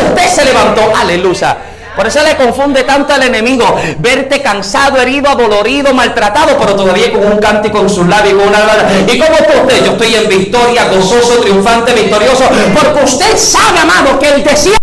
usted 0.00 0.28
se 0.28 0.44
levantó, 0.44 0.92
aleluya. 0.94 1.56
Por 1.96 2.06
eso 2.06 2.22
le 2.22 2.36
confunde 2.36 2.84
tanto 2.84 3.12
al 3.12 3.22
enemigo 3.24 3.76
verte 3.98 4.40
cansado, 4.40 4.98
herido, 4.98 5.28
adolorido, 5.28 5.92
maltratado, 5.92 6.56
pero 6.58 6.74
todavía 6.74 7.12
con 7.12 7.26
un 7.26 7.38
cántico 7.38 7.80
en 7.80 7.90
sus 7.90 8.06
labios. 8.06 8.38
Con 8.38 8.48
una... 8.48 8.58
¿Y 9.06 9.18
cómo 9.18 9.34
está 9.34 9.60
usted? 9.60 9.84
Yo 9.84 9.92
estoy 9.92 10.14
en 10.14 10.28
victoria, 10.28 10.88
gozoso, 10.88 11.40
triunfante, 11.40 11.92
victorioso, 11.92 12.44
porque 12.74 13.04
usted 13.04 13.36
sabe, 13.36 13.80
amado, 13.80 14.18
que 14.18 14.28
el 14.28 14.44
desierto 14.44 14.79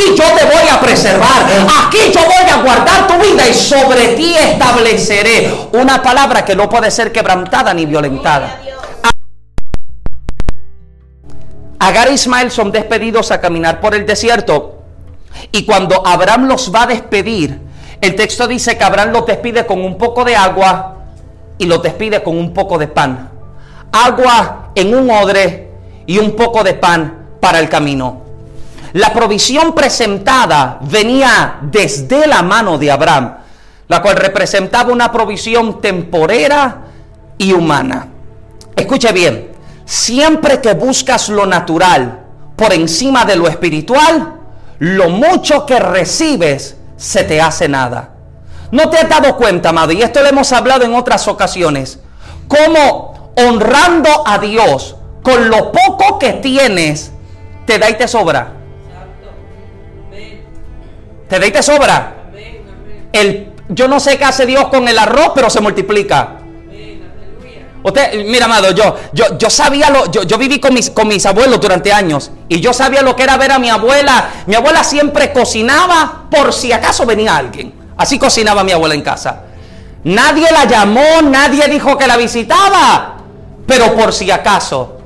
Aquí 0.00 0.14
yo 0.16 0.24
te 0.34 0.44
voy 0.46 0.68
a 0.72 0.80
preservar. 0.80 1.44
Aquí 1.86 1.98
yo 2.10 2.20
voy 2.24 2.50
a 2.50 2.62
guardar 2.62 3.06
tu 3.06 3.14
vida 3.22 3.46
y 3.46 3.52
sobre 3.52 4.14
ti 4.14 4.34
estableceré 4.34 5.52
una 5.72 6.02
palabra 6.02 6.42
que 6.42 6.56
no 6.56 6.70
puede 6.70 6.90
ser 6.90 7.12
quebrantada 7.12 7.74
ni 7.74 7.84
violentada. 7.84 8.60
Agar 11.78 12.08
e 12.08 12.14
Ismael 12.14 12.50
son 12.50 12.72
despedidos 12.72 13.30
a 13.30 13.42
caminar 13.42 13.80
por 13.80 13.94
el 13.94 14.06
desierto. 14.06 14.82
Y 15.52 15.66
cuando 15.66 16.06
Abraham 16.06 16.46
los 16.46 16.74
va 16.74 16.84
a 16.84 16.86
despedir, 16.86 17.60
el 18.00 18.14
texto 18.16 18.46
dice 18.46 18.78
que 18.78 18.84
Abraham 18.84 19.12
los 19.12 19.26
despide 19.26 19.66
con 19.66 19.84
un 19.84 19.98
poco 19.98 20.24
de 20.24 20.34
agua 20.34 20.96
y 21.58 21.66
los 21.66 21.82
despide 21.82 22.22
con 22.22 22.38
un 22.38 22.54
poco 22.54 22.78
de 22.78 22.88
pan. 22.88 23.28
Agua 23.92 24.70
en 24.74 24.94
un 24.94 25.10
odre 25.10 25.68
y 26.06 26.16
un 26.16 26.34
poco 26.34 26.64
de 26.64 26.72
pan 26.72 27.26
para 27.38 27.58
el 27.58 27.68
camino. 27.68 28.29
La 28.92 29.12
provisión 29.12 29.74
presentada 29.74 30.78
venía 30.82 31.58
desde 31.62 32.26
la 32.26 32.42
mano 32.42 32.78
de 32.78 32.90
Abraham, 32.90 33.36
la 33.88 34.02
cual 34.02 34.16
representaba 34.16 34.92
una 34.92 35.12
provisión 35.12 35.80
temporera 35.80 36.82
y 37.38 37.52
humana. 37.52 38.08
Escuche 38.74 39.12
bien, 39.12 39.52
siempre 39.84 40.60
que 40.60 40.74
buscas 40.74 41.28
lo 41.28 41.46
natural 41.46 42.20
por 42.56 42.72
encima 42.72 43.24
de 43.24 43.36
lo 43.36 43.48
espiritual, 43.48 44.34
lo 44.78 45.08
mucho 45.08 45.66
que 45.66 45.78
recibes 45.78 46.76
se 46.96 47.24
te 47.24 47.40
hace 47.40 47.68
nada. 47.68 48.14
¿No 48.70 48.88
te 48.88 48.98
has 48.98 49.08
dado 49.08 49.36
cuenta, 49.36 49.70
amado? 49.70 49.92
Y 49.92 50.02
esto 50.02 50.20
lo 50.20 50.28
hemos 50.28 50.52
hablado 50.52 50.84
en 50.84 50.94
otras 50.94 51.26
ocasiones. 51.28 51.98
Cómo 52.46 53.32
honrando 53.36 54.08
a 54.26 54.38
Dios 54.38 54.96
con 55.22 55.50
lo 55.50 55.72
poco 55.72 56.18
que 56.18 56.34
tienes, 56.34 57.12
te 57.66 57.78
da 57.78 57.90
y 57.90 57.94
te 57.94 58.06
sobra. 58.06 58.59
Te 61.30 61.38
da 61.38 61.50
te 61.50 61.62
sobra. 61.62 62.12
El, 63.12 63.52
yo 63.68 63.86
no 63.86 64.00
sé 64.00 64.18
qué 64.18 64.24
hace 64.24 64.46
Dios 64.46 64.66
con 64.66 64.86
el 64.88 64.98
arroz, 64.98 65.30
pero 65.32 65.48
se 65.48 65.60
multiplica. 65.60 66.36
Usted, 67.82 68.26
mira, 68.26 68.44
amado, 68.44 68.72
yo, 68.72 68.96
yo, 69.12 69.38
yo 69.38 69.48
sabía 69.48 69.88
lo, 69.88 70.10
yo, 70.10 70.24
yo 70.24 70.36
viví 70.36 70.58
con 70.58 70.74
mis, 70.74 70.90
con 70.90 71.08
mis 71.08 71.24
abuelos 71.24 71.60
durante 71.60 71.90
años 71.90 72.30
y 72.46 72.60
yo 72.60 72.74
sabía 72.74 73.00
lo 73.00 73.16
que 73.16 73.22
era 73.22 73.38
ver 73.38 73.52
a 73.52 73.58
mi 73.58 73.70
abuela. 73.70 74.28
Mi 74.46 74.56
abuela 74.56 74.84
siempre 74.84 75.32
cocinaba 75.32 76.26
por 76.30 76.52
si 76.52 76.72
acaso 76.72 77.06
venía 77.06 77.36
alguien. 77.36 77.72
Así 77.96 78.18
cocinaba 78.18 78.64
mi 78.64 78.72
abuela 78.72 78.94
en 78.94 79.02
casa. 79.02 79.44
Nadie 80.02 80.50
la 80.50 80.64
llamó, 80.64 81.22
nadie 81.22 81.68
dijo 81.68 81.96
que 81.96 82.06
la 82.06 82.16
visitaba, 82.16 83.18
pero 83.66 83.94
por 83.94 84.12
si 84.12 84.30
acaso. 84.30 84.98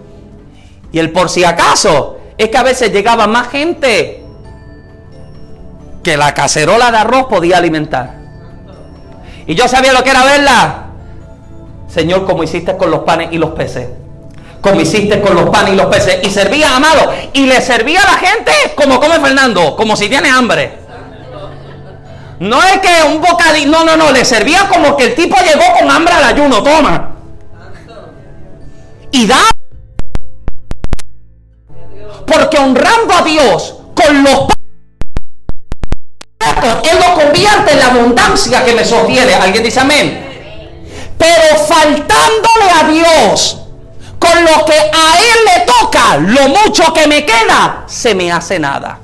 Y 0.91 0.99
el 0.99 1.13
por 1.13 1.29
si 1.29 1.45
acaso 1.45 2.19
es 2.39 2.49
que 2.49 2.57
a 2.57 2.63
veces 2.63 2.93
llegaba 2.93 3.27
más 3.27 3.51
gente 3.51 4.24
que 6.05 6.17
la 6.17 6.33
cacerola 6.35 6.93
de 6.93 6.99
arroz 6.99 7.27
podía 7.27 7.59
alimentar. 7.59 8.15
Y 9.47 9.55
yo 9.57 9.67
sabía 9.67 9.93
lo 9.93 10.05
que 10.05 10.11
era 10.11 10.25
verla. 10.25 10.87
Señor, 11.89 12.25
como 12.27 12.45
hiciste 12.45 12.77
con 12.77 12.91
los 12.91 13.01
panes 13.01 13.29
y 13.33 13.39
los 13.39 13.51
peces. 13.51 13.89
Como 14.61 14.81
hiciste 14.81 15.21
con 15.21 15.35
los 15.35 15.51
panes 15.51 15.75
y 15.75 15.77
los 15.77 15.87
peces. 15.87 16.21
Y 16.23 16.31
servía, 16.31 16.77
amado. 16.77 17.13
Y 17.33 17.47
le 17.47 17.61
servía 17.61 18.01
a 18.03 18.13
la 18.13 18.19
gente 18.19 18.53
como 18.77 19.01
come 19.01 19.19
Fernando. 19.21 19.77
Como 19.77 19.97
si 19.97 20.09
tiene 20.09 20.31
hambre. 20.31 20.79
No 22.39 22.63
es 22.63 22.79
que 22.79 23.03
un 23.07 23.21
bocadillo. 23.21 23.71
No, 23.71 23.85
no, 23.85 23.97
no. 23.97 24.13
Le 24.13 24.25
servía 24.25 24.69
como 24.69 24.97
que 24.97 25.05
el 25.05 25.15
tipo 25.15 25.37
llegó 25.37 25.65
con 25.79 25.91
hambre 25.91 26.15
al 26.15 26.25
ayuno. 26.25 26.63
Toma. 26.63 27.11
Y 29.11 29.27
da. 29.27 29.41
Porque 32.27 32.57
honrando 32.59 33.15
a 33.15 33.23
Dios 33.23 33.77
con 33.95 34.25
los 34.25 34.33
panes 34.33 34.64
él 36.83 36.99
lo 36.99 37.15
convierte 37.15 37.73
en 37.73 37.79
la 37.79 37.87
abundancia 37.87 38.65
que 38.65 38.75
me 38.75 38.85
sostiene. 38.85 39.35
¿Alguien 39.35 39.63
dice 39.63 39.81
amén? 39.81 40.25
Pero 41.19 41.57
faltándole 41.57 42.71
a 42.81 42.89
Dios 42.89 43.61
con 44.19 44.45
lo 44.45 44.65
que 44.65 44.73
a 44.73 45.19
Él 45.19 45.39
le 45.45 45.67
toca, 45.67 46.17
lo 46.17 46.49
mucho 46.49 46.93
que 46.93 47.07
me 47.07 47.25
queda, 47.25 47.85
se 47.87 48.15
me 48.15 48.33
hace 48.33 48.59
nada. 48.59 48.99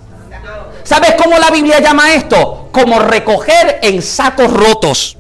¿Sabes 0.83 1.15
cómo 1.23 1.39
la 1.39 1.51
Biblia 1.51 1.81
llama 1.81 2.15
esto? 2.15 2.69
Como 2.73 2.99
recoger 2.99 3.81
en 3.83 4.03
sacos 4.03 4.53
rotos. 4.53 5.17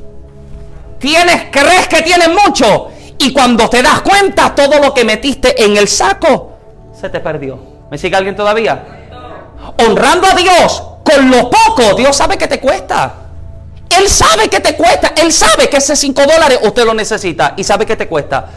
Tienes, 0.98 1.44
crees 1.50 1.88
que 1.88 2.02
tienes 2.02 2.28
mucho 2.28 2.88
y 3.18 3.32
cuando 3.32 3.68
te 3.68 3.82
das 3.82 4.00
cuenta 4.00 4.54
todo 4.54 4.78
lo 4.80 4.92
que 4.92 5.04
metiste 5.04 5.62
en 5.62 5.76
el 5.76 5.88
saco 5.88 6.50
se 6.98 7.08
te 7.08 7.20
perdió. 7.20 7.58
¿Me 7.90 7.96
sigue 7.96 8.16
alguien 8.16 8.36
todavía? 8.36 8.84
Honrando 9.78 10.26
a 10.26 10.34
Dios 10.34 10.82
con 11.04 11.30
lo 11.30 11.50
poco, 11.50 11.94
Dios 11.96 12.16
sabe 12.16 12.36
que 12.36 12.46
te 12.46 12.60
cuesta. 12.60 13.14
Él 13.98 14.08
sabe 14.08 14.48
que 14.48 14.60
te 14.60 14.76
cuesta. 14.76 15.12
Él 15.16 15.32
sabe 15.32 15.68
que 15.68 15.78
ese 15.78 15.96
5 15.96 16.22
dólares 16.22 16.60
usted 16.62 16.84
lo 16.84 16.94
necesita 16.94 17.54
y 17.56 17.64
sabe 17.64 17.86
que 17.86 17.96
te 17.96 18.06
cuesta. 18.06 18.48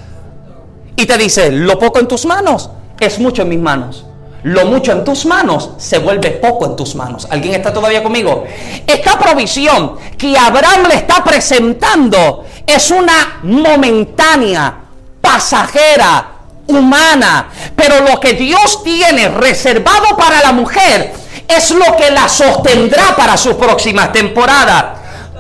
Y 0.96 1.06
te 1.06 1.18
dice, 1.18 1.52
lo 1.52 1.80
poco 1.80 2.00
en 2.00 2.08
tus 2.08 2.26
manos 2.26 2.70
es 3.00 3.20
mucho 3.20 3.42
en 3.42 3.50
mis 3.50 3.60
manos. 3.60 4.06
Lo 4.44 4.66
mucho 4.66 4.92
en 4.92 5.06
tus 5.06 5.26
manos 5.26 5.72
se 5.78 6.00
vuelve 6.00 6.32
poco 6.32 6.66
en 6.66 6.76
tus 6.76 6.96
manos. 6.96 7.28
¿Alguien 7.30 7.56
está 7.56 7.74
todavía 7.74 8.04
conmigo? 8.04 8.44
Esta 8.86 9.18
provisión 9.18 9.96
que 10.18 10.38
Abraham 10.38 10.88
le 10.90 10.96
está 10.96 11.24
presentando 11.24 12.44
es 12.68 12.92
una 12.92 13.40
momentánea, 13.44 14.76
pasajera, 15.22 16.28
humana. 16.68 17.48
Pero 17.76 18.02
lo 18.02 18.20
que 18.20 18.34
Dios 18.34 18.84
tiene 18.84 19.30
reservado 19.30 20.18
para 20.18 20.42
la 20.42 20.52
mujer 20.52 21.23
es 21.48 21.72
lo 21.72 21.96
que 21.96 22.12
la 22.12 22.28
sostendrá 22.28 23.16
para 23.16 23.38
su 23.38 23.58
próxima 23.58 24.12
temporada. 24.12 24.96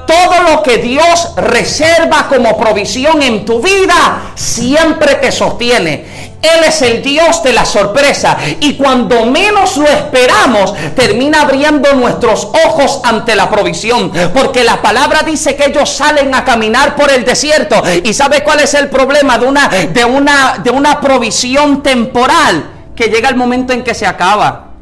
Todo 0.06 0.52
lo 0.52 0.64
que 0.64 0.78
Dios 0.78 1.34
reserva 1.38 2.28
como 2.28 2.58
provisión 2.58 3.22
en 3.22 3.46
tu 3.46 3.62
vida 3.62 4.34
siempre 4.36 5.16
te 5.16 5.32
sostiene. 5.32 6.24
Él 6.42 6.66
es 6.68 6.82
el 6.82 7.02
Dios 7.02 7.42
de 7.42 7.54
la 7.54 7.64
sorpresa 7.64 8.38
y 8.60 8.74
cuando 8.74 9.26
menos 9.26 9.78
lo 9.78 9.88
esperamos 9.88 10.74
termina 10.94 11.44
abriendo 11.44 11.94
nuestros 11.94 12.50
ojos 12.66 13.00
ante 13.06 13.34
la 13.34 13.50
provisión 13.50 14.12
porque 14.34 14.66
la 14.66 14.82
palabra 14.82 15.24
dice 15.24 15.56
que 15.56 15.68
ellos 15.68 15.90
salen 15.90 16.36
a 16.36 16.44
caminar 16.44 16.98
por 16.98 17.10
el 17.10 17.24
desierto 17.24 17.82
y 18.04 18.14
sabe 18.14 18.44
cuál 18.44 18.60
es 18.60 18.74
el 18.74 18.90
problema 18.90 19.38
de 19.38 19.46
una 19.46 19.70
de 19.70 20.04
una 20.04 20.60
de 20.62 20.70
una 20.70 21.00
provisión 21.00 21.82
temporal 21.82 22.72
que 22.94 23.06
llega 23.06 23.30
el 23.30 23.36
momento 23.38 23.72
en 23.72 23.82
que 23.82 23.94
se 23.94 24.06
acaba. 24.06 24.73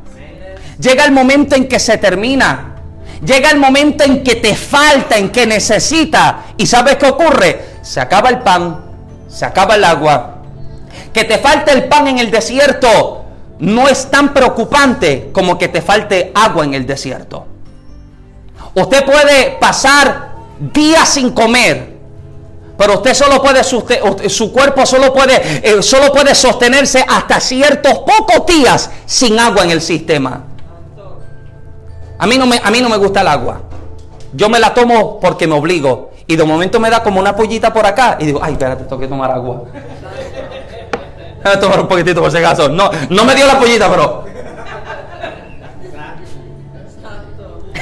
Llega 0.82 1.06
el 1.06 1.12
momento 1.12 1.56
en 1.56 1.68
que 1.68 1.80
se 1.80 1.98
termina. 1.98 2.76
Llega 3.24 3.52
el 3.52 3.60
momento 3.60 4.04
en 4.04 4.24
que 4.24 4.36
te 4.36 4.56
falta, 4.56 5.18
en 5.18 5.30
que 5.30 5.46
necesita. 5.46 6.46
¿Y 6.58 6.66
sabes 6.66 6.96
qué 6.96 7.06
ocurre? 7.06 7.66
Se 7.82 8.00
acaba 8.00 8.30
el 8.30 8.40
pan, 8.40 8.84
se 9.28 9.46
acaba 9.46 9.76
el 9.76 9.84
agua. 9.84 10.38
Que 11.14 11.24
te 11.24 11.38
falte 11.38 11.72
el 11.72 11.86
pan 11.86 12.08
en 12.08 12.20
el 12.20 12.32
desierto 12.32 13.22
no 13.62 13.88
es 13.88 14.10
tan 14.10 14.34
preocupante 14.34 15.30
como 15.32 15.58
que 15.58 15.68
te 15.68 15.82
falte 15.82 16.32
agua 16.34 16.66
en 16.66 16.74
el 16.74 16.86
desierto. 16.86 17.46
Usted 18.74 19.06
puede 19.06 19.58
pasar 19.60 20.32
días 20.60 21.08
sin 21.08 21.32
comer, 21.32 21.96
pero 22.76 22.96
usted 22.96 23.14
solo 23.14 23.40
puede 23.42 23.64
su 23.64 24.52
cuerpo 24.52 24.86
solo 24.88 25.14
puede 25.14 25.62
eh, 25.64 25.84
solo 25.84 26.12
puede 26.12 26.34
sostenerse 26.34 27.06
hasta 27.08 27.40
ciertos 27.40 28.00
pocos 28.00 28.48
días 28.48 28.90
sin 29.06 29.40
agua 29.40 29.64
en 29.64 29.72
el 29.72 29.82
sistema. 29.82 30.46
A 32.22 32.28
mí, 32.28 32.38
no 32.38 32.46
me, 32.46 32.62
a 32.64 32.70
mí 32.70 32.80
no 32.82 32.88
me 32.88 32.98
gusta 32.98 33.22
el 33.22 33.28
agua. 33.28 33.62
Yo 34.34 34.48
me 34.48 34.60
la 34.60 34.76
tomo 34.76 35.20
porque 35.20 35.48
me 35.48 35.56
obligo. 35.56 36.12
Y 36.28 36.36
de 36.36 36.44
momento 36.44 36.80
me 36.80 36.92
da 36.92 37.02
como 37.02 37.20
una 37.20 37.36
pollita 37.36 37.74
por 37.74 37.84
acá. 37.84 38.18
Y 38.20 38.28
digo, 38.28 38.40
ay, 38.44 38.54
espérate, 38.54 38.84
tengo 38.84 39.00
que 39.00 39.08
tomar 39.08 39.32
agua. 39.32 39.64
Voy 41.44 41.52
a 41.52 41.60
tomar 41.60 41.80
un 41.80 41.88
poquitito 41.88 42.22
por 42.22 42.30
si 42.30 42.38
acaso. 42.38 42.70
No, 42.70 42.92
no 43.10 43.26
me 43.26 43.34
dio 43.34 43.48
la 43.48 43.58
pollita, 43.58 43.90
pero. 43.90 44.24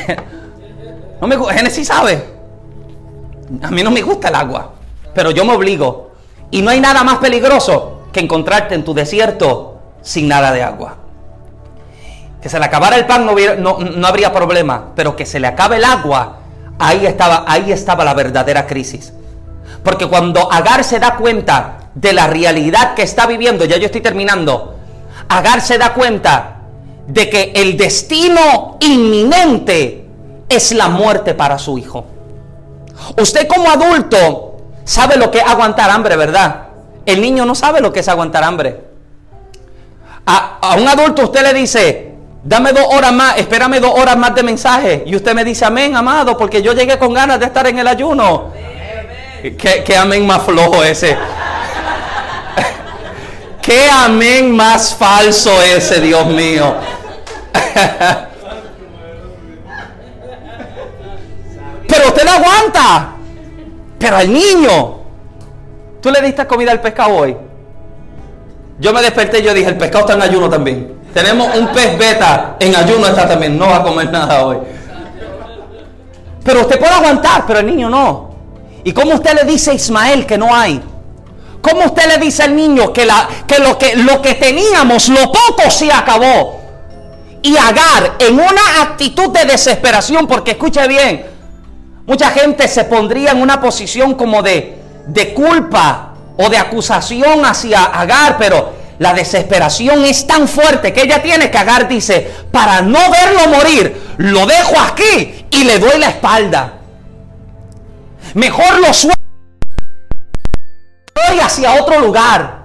no 1.19 1.27
me 1.27 1.37
Génesis 1.53 1.89
sabe. 1.89 2.23
A 3.61 3.71
mí 3.71 3.83
no 3.83 3.91
me 3.91 4.01
gusta 4.01 4.29
el 4.29 4.35
agua. 4.35 4.71
Pero 5.13 5.31
yo 5.31 5.43
me 5.43 5.51
obligo. 5.51 6.11
Y 6.49 6.61
no 6.61 6.71
hay 6.71 6.79
nada 6.79 7.03
más 7.03 7.17
peligroso 7.17 8.03
que 8.13 8.21
encontrarte 8.21 8.73
en 8.73 8.85
tu 8.85 8.93
desierto 8.93 9.81
sin 10.01 10.29
nada 10.29 10.53
de 10.53 10.63
agua. 10.63 10.95
Que 12.41 12.49
se 12.49 12.59
le 12.59 12.65
acabara 12.65 12.95
el 12.95 13.05
pan 13.05 13.25
no, 13.25 13.79
no, 13.79 14.07
habría 14.07 14.31
problema, 14.33 14.91
pero 14.95 15.15
que 15.15 15.25
se 15.25 15.39
le 15.39 15.47
acabe 15.47 15.77
el 15.77 15.83
agua, 15.83 16.37
ahí 16.77 17.05
estaba, 17.05 17.43
ahí 17.47 17.71
estaba 17.71 18.05
la 18.05 18.13
verdadera 18.13 18.65
crisis. 18.65 19.13
Porque 19.83 20.07
cuando 20.07 20.51
Agar 20.51 20.83
se 20.83 20.99
da 20.99 21.15
cuenta 21.15 21.89
de 21.93 22.13
la 22.13 22.27
realidad 22.27 22.93
que 22.95 23.03
está 23.03 23.25
viviendo, 23.25 23.65
ya 23.65 23.77
yo 23.77 23.85
estoy 23.85 24.01
terminando, 24.01 24.75
Agar 25.27 25.61
se 25.61 25.77
da 25.77 25.93
cuenta 25.93 26.59
de 27.07 27.29
que 27.29 27.51
el 27.55 27.75
destino 27.75 28.77
inminente 28.79 30.07
es 30.47 30.71
la 30.71 30.89
muerte 30.89 31.33
para 31.33 31.57
su 31.59 31.77
hijo. 31.77 32.05
Usted 33.17 33.47
como 33.47 33.69
adulto 33.69 34.57
sabe 34.83 35.17
lo 35.17 35.31
que 35.31 35.39
es 35.39 35.43
aguantar 35.43 35.89
hambre, 35.89 36.15
¿verdad? 36.15 36.67
El 37.05 37.21
niño 37.21 37.45
no 37.45 37.55
sabe 37.55 37.81
lo 37.81 37.91
que 37.93 38.01
es 38.01 38.07
aguantar 38.07 38.43
hambre. 38.43 38.81
A, 40.25 40.59
a 40.61 40.75
un 40.75 40.87
adulto 40.87 41.23
usted 41.23 41.41
le 41.43 41.53
dice, 41.53 42.08
Dame 42.41 42.71
dos 42.71 42.85
horas 42.91 43.11
más, 43.11 43.37
espérame 43.37 43.81
dos 43.81 43.99
horas 43.99 44.17
más 44.17 44.33
de 44.33 44.43
mensaje. 44.43 45.03
Y 45.05 45.15
usted 45.15 45.33
me 45.33 45.43
dice 45.43 45.65
amén, 45.65 45.95
amado, 45.95 46.37
porque 46.37 46.61
yo 46.61 46.73
llegué 46.73 46.97
con 46.97 47.13
ganas 47.13 47.39
de 47.39 47.45
estar 47.45 47.67
en 47.67 47.79
el 47.79 47.87
ayuno. 47.87 48.51
¿Qué, 49.41 49.97
amén 49.97 50.25
más 50.25 50.43
flojo 50.43 50.83
ese? 50.83 51.17
¿Qué 53.61 53.89
amén 53.91 54.55
más 54.55 54.95
falso 54.95 55.61
ese, 55.61 55.99
Dios 56.01 56.25
mío? 56.27 56.75
Pero 61.87 62.07
usted 62.07 62.23
lo 62.23 62.31
aguanta. 62.31 63.09
Pero 63.97 64.15
al 64.15 64.31
niño, 64.31 64.99
¿tú 66.01 66.09
le 66.09 66.21
diste 66.21 66.47
comida 66.47 66.71
al 66.71 66.79
pescado 66.79 67.15
hoy? 67.15 67.35
Yo 68.79 68.93
me 68.93 69.01
desperté 69.01 69.39
y 69.39 69.43
yo 69.43 69.53
dije, 69.53 69.67
el 69.67 69.77
pescado 69.77 70.05
está 70.05 70.13
en 70.13 70.21
ayuno 70.21 70.49
también. 70.49 70.98
Tenemos 71.13 71.55
un 71.57 71.67
pez 71.69 71.97
beta 71.97 72.57
en 72.59 72.75
ayuno 72.75 73.07
está 73.07 73.27
también, 73.27 73.57
no 73.57 73.67
va 73.67 73.77
a 73.77 73.83
comer 73.83 74.11
nada 74.11 74.45
hoy. 74.45 74.57
Pero 76.43 76.61
usted 76.61 76.79
puede 76.79 76.93
aguantar, 76.93 77.45
pero 77.47 77.59
el 77.59 77.65
niño 77.65 77.89
no. 77.89 78.29
¿Y 78.83 78.91
cómo 78.93 79.15
usted 79.15 79.33
le 79.33 79.43
dice 79.43 79.71
a 79.71 79.73
Ismael 79.73 80.25
que 80.25 80.37
no 80.37 80.53
hay? 80.55 80.81
¿Cómo 81.61 81.85
usted 81.85 82.07
le 82.07 82.17
dice 82.17 82.43
al 82.43 82.55
niño 82.55 82.93
que, 82.93 83.05
la, 83.05 83.27
que, 83.45 83.59
lo, 83.59 83.77
que 83.77 83.95
lo 83.97 84.21
que 84.21 84.35
teníamos, 84.35 85.09
lo 85.09 85.31
poco 85.31 85.69
se 85.69 85.91
acabó? 85.91 86.59
Y 87.41 87.55
Agar, 87.57 88.15
en 88.19 88.35
una 88.35 88.81
actitud 88.81 89.29
de 89.29 89.45
desesperación, 89.45 90.27
porque 90.27 90.51
escuche 90.51 90.87
bien, 90.87 91.25
mucha 92.05 92.29
gente 92.31 92.67
se 92.67 92.85
pondría 92.85 93.31
en 93.31 93.41
una 93.41 93.59
posición 93.59 94.15
como 94.15 94.41
de, 94.41 94.77
de 95.07 95.33
culpa 95.33 96.13
o 96.37 96.49
de 96.49 96.57
acusación 96.57 97.45
hacia 97.45 97.83
Agar, 97.83 98.37
pero 98.37 98.78
la 98.99 99.13
desesperación 99.13 100.03
es 100.03 100.27
tan 100.27 100.47
fuerte 100.47 100.93
que 100.93 101.03
ella 101.03 101.21
tiene 101.21 101.49
que 101.49 101.57
Agar 101.57 101.87
dice, 101.87 102.31
para 102.51 102.81
no 102.81 102.99
verlo 103.09 103.47
morir, 103.47 104.15
lo 104.17 104.45
dejo 104.45 104.79
aquí 104.79 105.45
y 105.49 105.63
le 105.63 105.79
doy 105.79 105.97
la 105.99 106.09
espalda. 106.09 106.73
Mejor 108.33 108.79
lo 108.79 108.93
suelto 108.93 109.19
hacia 111.41 111.81
otro 111.81 111.99
lugar. 111.99 112.59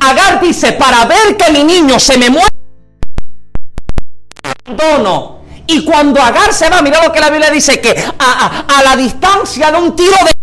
Agar 0.00 0.40
dice, 0.40 0.72
para 0.72 1.04
ver 1.04 1.36
que 1.36 1.52
mi 1.52 1.64
niño 1.64 1.98
se 1.98 2.18
me 2.18 2.30
muere, 2.30 2.48
abandono. 4.42 5.44
Y 5.66 5.84
cuando 5.84 6.22
Agar 6.22 6.52
se 6.52 6.68
va, 6.68 6.82
mira 6.82 7.02
lo 7.02 7.12
que 7.12 7.20
la 7.20 7.30
Biblia 7.30 7.50
dice, 7.50 7.80
que 7.80 7.94
a, 8.18 8.64
a 8.78 8.82
la 8.82 8.96
distancia 8.96 9.70
de 9.70 9.78
un 9.78 9.96
tiro 9.96 10.16
de... 10.24 10.33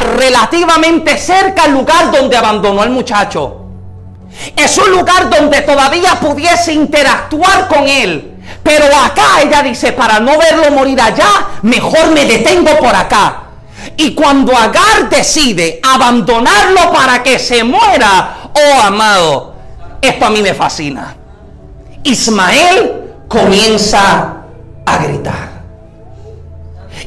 relativamente 0.00 1.16
cerca 1.18 1.64
al 1.64 1.72
lugar 1.72 2.10
donde 2.10 2.36
abandonó 2.36 2.82
al 2.82 2.90
muchacho. 2.90 3.64
Es 4.56 4.78
un 4.78 4.90
lugar 4.90 5.30
donde 5.30 5.62
todavía 5.62 6.14
pudiese 6.20 6.72
interactuar 6.72 7.68
con 7.68 7.88
él. 7.88 8.34
Pero 8.62 8.84
acá 8.86 9.40
ella 9.42 9.62
dice, 9.62 9.92
para 9.92 10.20
no 10.20 10.38
verlo 10.38 10.70
morir 10.70 11.00
allá, 11.00 11.28
mejor 11.62 12.10
me 12.12 12.24
detengo 12.24 12.76
por 12.78 12.94
acá. 12.94 13.42
Y 13.96 14.14
cuando 14.14 14.56
Agar 14.56 15.08
decide 15.08 15.80
abandonarlo 15.82 16.92
para 16.92 17.22
que 17.22 17.38
se 17.38 17.64
muera, 17.64 18.50
oh 18.52 18.82
amado, 18.82 19.54
esto 20.00 20.26
a 20.26 20.30
mí 20.30 20.42
me 20.42 20.54
fascina. 20.54 21.16
Ismael 22.02 23.24
comienza 23.26 24.36
a 24.84 24.98
gritar. 24.98 25.48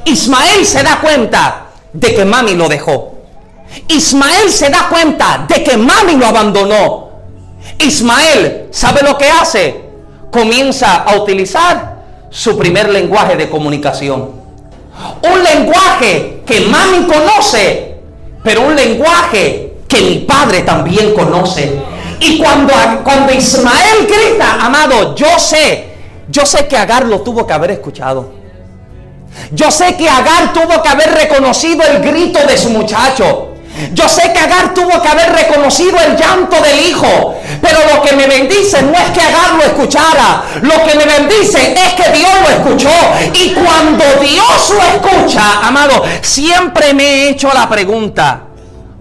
Ismael 0.06 0.66
se 0.66 0.84
da 0.84 1.00
cuenta 1.00 1.61
de 1.94 2.14
que 2.14 2.26
mami 2.26 2.56
lo 2.56 2.68
dejó. 2.68 3.14
Ismael 3.88 4.50
se 4.50 4.70
da 4.70 4.90
cuenta 4.90 5.46
de 5.48 5.64
que 5.64 5.78
mami 5.78 6.16
lo 6.16 6.26
abandonó. 6.28 7.10
Ismael, 7.80 8.68
¿sabe 8.72 9.02
lo 9.04 9.18
que 9.18 9.30
hace? 9.30 9.82
Comienza 10.32 11.04
a 11.04 11.16
utilizar 11.18 12.02
su 12.30 12.58
primer 12.58 12.90
lenguaje 12.90 13.36
de 13.36 13.50
comunicación. 13.50 14.32
Un 15.24 15.44
lenguaje 15.44 16.44
que 16.46 16.62
mami 16.62 17.06
conoce, 17.06 17.96
pero 18.44 18.62
un 18.62 18.76
lenguaje 18.76 19.74
que 19.88 20.02
mi 20.02 20.20
padre 20.20 20.62
también 20.62 21.14
conoce. 21.14 21.80
Y 22.20 22.38
cuando, 22.38 22.74
cuando 23.04 23.34
Ismael 23.34 24.08
grita, 24.08 24.64
amado, 24.64 25.16
yo 25.16 25.40
sé, 25.40 25.90
yo 26.30 26.46
sé 26.46 26.68
que 26.68 26.78
Agar 26.78 27.06
lo 27.06 27.22
tuvo 27.22 27.48
que 27.48 27.54
haber 27.54 27.72
escuchado. 27.72 28.41
Yo 29.52 29.72
sé 29.72 29.96
que 29.96 30.10
Agar 30.10 30.54
tuvo 30.54 30.82
que 30.82 30.90
haber 30.90 31.12
reconocido 31.14 31.84
el 31.84 32.02
grito 32.02 32.40
de 32.46 32.58
su 32.58 32.70
muchacho. 32.70 33.48
Yo 33.94 34.08
sé 34.08 34.32
que 34.34 34.40
Agar 34.40 34.74
tuvo 34.74 35.02
que 35.02 35.08
haber 35.08 35.32
reconocido 35.32 35.98
el 36.00 36.16
llanto 36.18 36.62
del 36.62 36.80
hijo, 36.88 37.36
pero 37.62 37.80
lo 37.94 38.02
que 38.02 38.16
me 38.16 38.28
bendice 38.28 38.82
no 38.84 38.94
es 38.94 39.10
que 39.12 39.22
Agar 39.22 39.56
lo 39.56 39.64
escuchara, 39.64 40.44
lo 40.62 40.84
que 40.86 40.96
me 40.98 41.06
bendice 41.06 41.74
es 41.74 41.94
que 41.94 42.18
Dios 42.18 42.32
lo 42.42 42.50
escuchó. 42.50 42.90
Y 43.34 43.54
cuando 43.54 44.04
Dios 44.22 44.74
lo 44.76 45.08
escucha, 45.08 45.68
amado, 45.68 46.04
siempre 46.22 46.94
me 46.94 47.04
he 47.04 47.30
hecho 47.30 47.50
la 47.54 47.68
pregunta, 47.70 48.44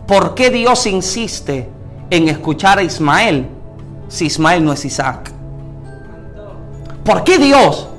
¿por 0.07 0.35
qué 0.35 0.51
Dios 0.51 0.87
insiste 0.87 1.69
en 2.09 2.29
escuchar 2.29 2.79
a 2.79 2.83
Ismael 2.83 3.49
si 4.09 4.27
Ismael 4.27 4.65
no 4.65 4.73
es 4.73 4.85
Isaac? 4.85 5.33
¿Por 7.05 7.25
qué 7.25 7.39
Dios 7.39 7.90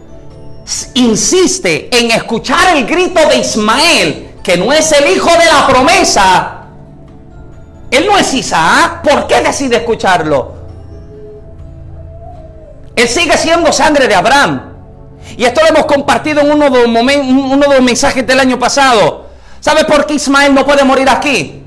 insiste 0.94 1.90
en 1.92 2.12
escuchar 2.12 2.76
el 2.76 2.86
grito 2.86 3.20
de 3.28 3.38
Ismael, 3.38 4.36
que 4.44 4.58
no 4.58 4.72
es 4.72 4.92
el 4.92 5.12
hijo 5.12 5.30
de 5.30 5.46
la 5.46 5.68
promesa? 5.68 6.62
Él 7.92 8.06
no 8.08 8.18
es 8.18 8.34
Isaac. 8.34 9.02
¿Por 9.04 9.28
qué 9.28 9.42
decide 9.42 9.78
escucharlo? 9.78 10.54
Él 12.96 13.08
sigue 13.08 13.38
siendo 13.38 13.72
sangre 13.72 14.08
de 14.08 14.16
Abraham. 14.16 14.62
Y 15.38 15.44
esto 15.44 15.62
lo 15.62 15.68
hemos 15.68 15.86
compartido 15.86 16.42
en 16.42 16.52
uno 16.52 16.70
de, 16.70 16.88
los 16.88 16.88
uno 16.88 17.68
de 17.68 17.76
los 17.76 17.82
mensajes 17.82 18.26
del 18.26 18.40
año 18.40 18.58
pasado. 18.58 19.26
¿Sabe 19.60 19.86
por 19.86 20.06
qué 20.06 20.16
Ismael 20.16 20.54
no 20.54 20.66
puede 20.66 20.84
morir 20.84 21.10
aquí? 21.10 21.64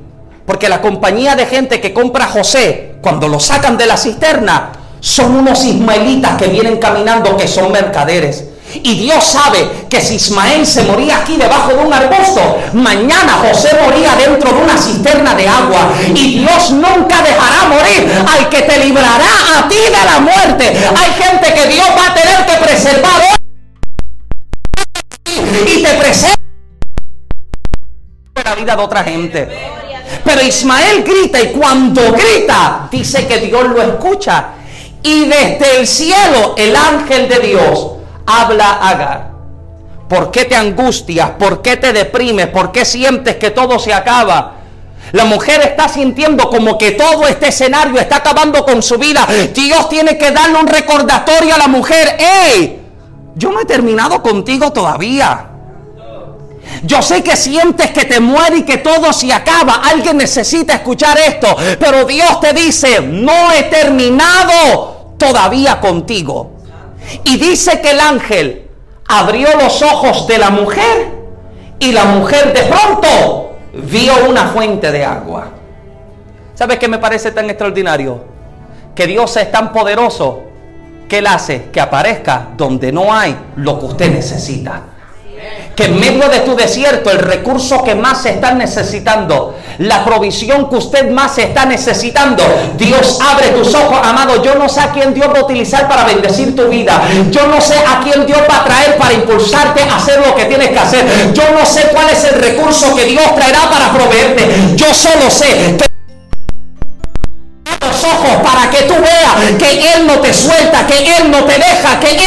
Porque 0.47 0.69
la 0.69 0.81
compañía 0.81 1.37
de 1.37 1.47
gente 1.47 1.81
que 1.81 1.95
compra 1.95 2.25
a 2.25 2.29
José, 2.29 2.97
cuando 3.01 3.29
lo 3.29 3.39
sacan 3.39 3.77
de 3.79 3.87
la 3.87 3.97
cisterna, 3.97 4.73
son 5.01 5.37
unos 5.37 5.65
ismaelitas 5.65 6.37
que 6.37 6.49
vienen 6.49 6.79
caminando 6.79 7.37
que 7.37 7.47
son 7.47 7.71
mercaderes. 7.71 8.49
Y 8.83 8.95
Dios 8.97 9.25
sabe 9.25 9.87
que 9.89 10.01
si 10.01 10.17
Ismael 10.17 10.67
se 10.67 10.83
moría 10.83 11.19
aquí 11.19 11.37
debajo 11.37 11.69
de 11.73 11.85
un 11.85 11.93
arbusto, 11.93 12.59
mañana 12.73 13.35
José 13.35 13.71
moría 13.83 14.15
dentro 14.17 14.53
de 14.53 14.63
una 14.63 14.77
cisterna 14.77 15.35
de 15.35 15.49
agua. 15.49 15.93
Y 16.15 16.39
Dios 16.39 16.71
nunca 16.71 17.23
dejará 17.23 17.69
morir 17.69 18.11
al 18.27 18.49
que 18.49 18.63
te 18.63 18.85
librará 18.85 19.59
a 19.59 19.69
ti 19.69 19.77
de 19.77 20.05
la 20.05 20.21
muerte. 20.21 20.67
Hay 20.69 21.23
gente 21.23 21.55
que 21.55 21.69
Dios 21.69 21.87
va 21.97 22.11
a 22.11 22.15
tener 22.15 22.47
que 22.47 22.65
preservar 22.65 23.23
y 25.67 25.83
te 25.83 25.95
preserva 25.95 26.35
la 28.45 28.55
vida 28.55 28.77
de 28.77 28.83
otra 28.83 29.05
gente. 29.05 29.49
Pero 30.25 30.43
Ismael 30.43 31.05
grita 31.05 31.41
y 31.41 31.53
cuando 31.53 32.13
grita 32.13 32.89
dice 32.91 33.27
que 33.27 33.39
Dios 33.39 33.65
lo 33.65 33.83
escucha. 33.83 34.47
Y 35.03 35.27
desde 35.27 35.81
el 35.81 35.87
cielo 35.87 36.55
el 36.57 36.75
ángel 36.75 37.29
de 37.29 37.39
Dios 37.41 37.95
habla 38.27 38.73
Agar. 38.73 39.35
¿Por 40.09 40.31
qué 40.31 40.45
te 40.45 40.55
angustias? 40.55 41.31
¿Por 41.39 41.63
qué 41.63 41.77
te 41.77 41.93
deprimes? 41.93 42.49
¿Por 42.49 42.73
qué 42.73 42.85
sientes 42.85 43.37
que 43.37 43.51
todo 43.51 43.79
se 43.79 43.93
acaba? 43.93 44.55
La 45.13 45.25
mujer 45.25 45.61
está 45.61 45.89
sintiendo 45.89 46.49
como 46.51 46.77
que 46.77 46.93
todo 46.93 47.27
este 47.27 47.49
escenario 47.49 48.01
está 48.01 48.17
acabando 48.17 48.65
con 48.65 48.83
su 48.83 48.99
vida. 48.99 49.27
Dios 49.55 49.89
tiene 49.89 50.19
que 50.19 50.31
darle 50.31 50.59
un 50.59 50.67
recordatorio 50.67 51.55
a 51.55 51.59
la 51.59 51.69
mujer. 51.69 52.17
¡Ey! 52.19 52.81
Yo 53.35 53.51
no 53.51 53.61
he 53.61 53.65
terminado 53.65 54.23
contigo 54.23 54.73
todavía. 54.73 55.51
Yo 56.83 57.03
sé 57.03 57.23
que 57.23 57.37
sientes 57.37 57.91
que 57.91 58.05
te 58.05 58.21
muere 58.21 58.59
y 58.59 58.63
que 58.63 58.79
todo 58.79 59.13
se 59.13 59.33
acaba. 59.33 59.83
Alguien 59.85 60.17
necesita 60.17 60.75
escuchar 60.75 61.19
esto. 61.19 61.57
Pero 61.79 62.05
Dios 62.05 62.41
te 62.41 62.53
dice, 62.53 63.01
no 63.01 63.53
he 63.53 63.65
terminado 63.65 65.15
todavía 65.19 65.81
contigo. 65.81 66.54
Y 67.25 67.37
dice 67.37 67.81
que 67.81 67.91
el 67.91 68.01
ángel 68.01 68.69
abrió 69.09 69.49
los 69.59 69.83
ojos 69.83 70.27
de 70.27 70.39
la 70.39 70.51
mujer 70.51 71.09
y 71.79 71.93
la 71.93 72.05
mujer 72.05 72.53
de 72.53 72.63
pronto 72.63 73.57
vio 73.75 74.29
una 74.29 74.49
fuente 74.49 74.91
de 74.91 75.05
agua. 75.05 75.49
¿Sabes 76.55 76.79
qué 76.79 76.89
me 76.89 76.99
parece 76.99 77.33
tan 77.33 77.51
extraordinario? 77.51 78.25
Que 78.95 79.07
Dios 79.07 79.37
es 79.37 79.51
tan 79.51 79.73
poderoso 79.73 80.43
que 81.09 81.19
Él 81.19 81.27
hace 81.27 81.71
que 81.71 81.81
aparezca 81.81 82.49
donde 82.57 82.93
no 82.93 83.13
hay 83.13 83.37
lo 83.57 83.79
que 83.79 83.87
usted 83.87 84.13
necesita 84.13 84.94
que 85.75 85.85
en 85.87 85.99
medio 85.99 86.29
de 86.29 86.41
tu 86.41 86.55
desierto 86.55 87.11
el 87.11 87.19
recurso 87.19 87.83
que 87.83 87.95
más 87.95 88.23
se 88.23 88.31
está 88.31 88.53
necesitando, 88.53 89.57
la 89.79 90.05
provisión 90.05 90.69
que 90.69 90.77
usted 90.77 91.11
más 91.11 91.37
está 91.39 91.65
necesitando, 91.65 92.45
Dios 92.77 93.19
abre 93.21 93.49
tus 93.49 93.75
ojos, 93.75 93.99
amado. 94.03 94.43
Yo 94.43 94.55
no 94.55 94.69
sé 94.69 94.81
a 94.81 94.93
quién 94.93 95.13
Dios 95.15 95.29
va 95.35 95.41
a 95.41 95.45
utilizar 95.45 95.89
para 95.89 96.05
bendecir 96.05 96.55
tu 96.55 96.69
vida. 96.69 97.03
Yo 97.31 97.47
no 97.49 97.61
sé 97.61 97.77
a 97.77 98.01
quién 98.03 98.27
Dios 98.27 98.41
va 98.51 98.63
a 98.63 98.65
traer 98.65 98.97
para 98.97 99.15
impulsarte 99.15 99.83
a 99.83 99.97
hacer 99.97 100.21
lo 100.25 100.35
que 100.35 100.45
tienes 100.45 100.69
que 100.69 100.79
hacer. 100.79 101.33
Yo 101.33 101.43
no 101.53 101.67
sé 101.67 101.89
cuál 101.93 102.09
es 102.11 102.25
el 102.25 102.41
recurso 102.41 102.95
que 102.95 103.05
Dios 103.05 103.35
traerá 103.35 103.69
para 103.71 103.93
proveerte. 103.93 104.49
Yo 104.77 104.93
solo 104.95 105.31
sé 105.31 105.77
que 105.77 105.85
los 107.81 108.05
ojos 108.05 108.37
para 108.43 108.71
que 108.71 108.83
tú 108.83 108.95
veas 108.95 109.57
que 109.59 109.95
Él 109.95 110.07
no 110.07 110.15
te 110.21 110.33
suelta, 110.33 110.87
que 110.87 111.17
Él 111.17 111.31
no 111.31 111.45
te 111.45 111.55
deja, 111.55 112.01
que 112.01 112.11
Él 112.13 112.27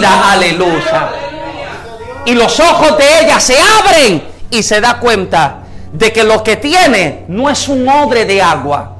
Aleluya. 0.00 1.10
Y 2.24 2.34
los 2.34 2.58
ojos 2.60 2.96
de 2.98 3.20
ella 3.20 3.40
se 3.40 3.56
abren 3.56 4.22
y 4.50 4.62
se 4.62 4.80
da 4.80 4.98
cuenta 4.98 5.58
de 5.92 6.12
que 6.12 6.24
lo 6.24 6.42
que 6.42 6.56
tiene 6.56 7.24
no 7.28 7.50
es 7.50 7.68
un 7.68 7.88
odre 7.88 8.24
de 8.24 8.40
agua. 8.40 8.96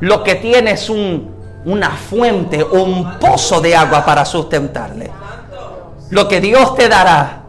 Lo 0.00 0.22
que 0.22 0.36
tiene 0.36 0.72
es 0.72 0.90
un, 0.90 1.34
una 1.64 1.90
fuente 1.90 2.62
o 2.62 2.82
un 2.82 3.18
pozo 3.18 3.60
de 3.60 3.74
agua 3.74 4.04
para 4.04 4.24
sustentarle. 4.24 5.10
Lo 6.10 6.28
que 6.28 6.40
Dios 6.40 6.74
te 6.74 6.88
dará, 6.88 7.42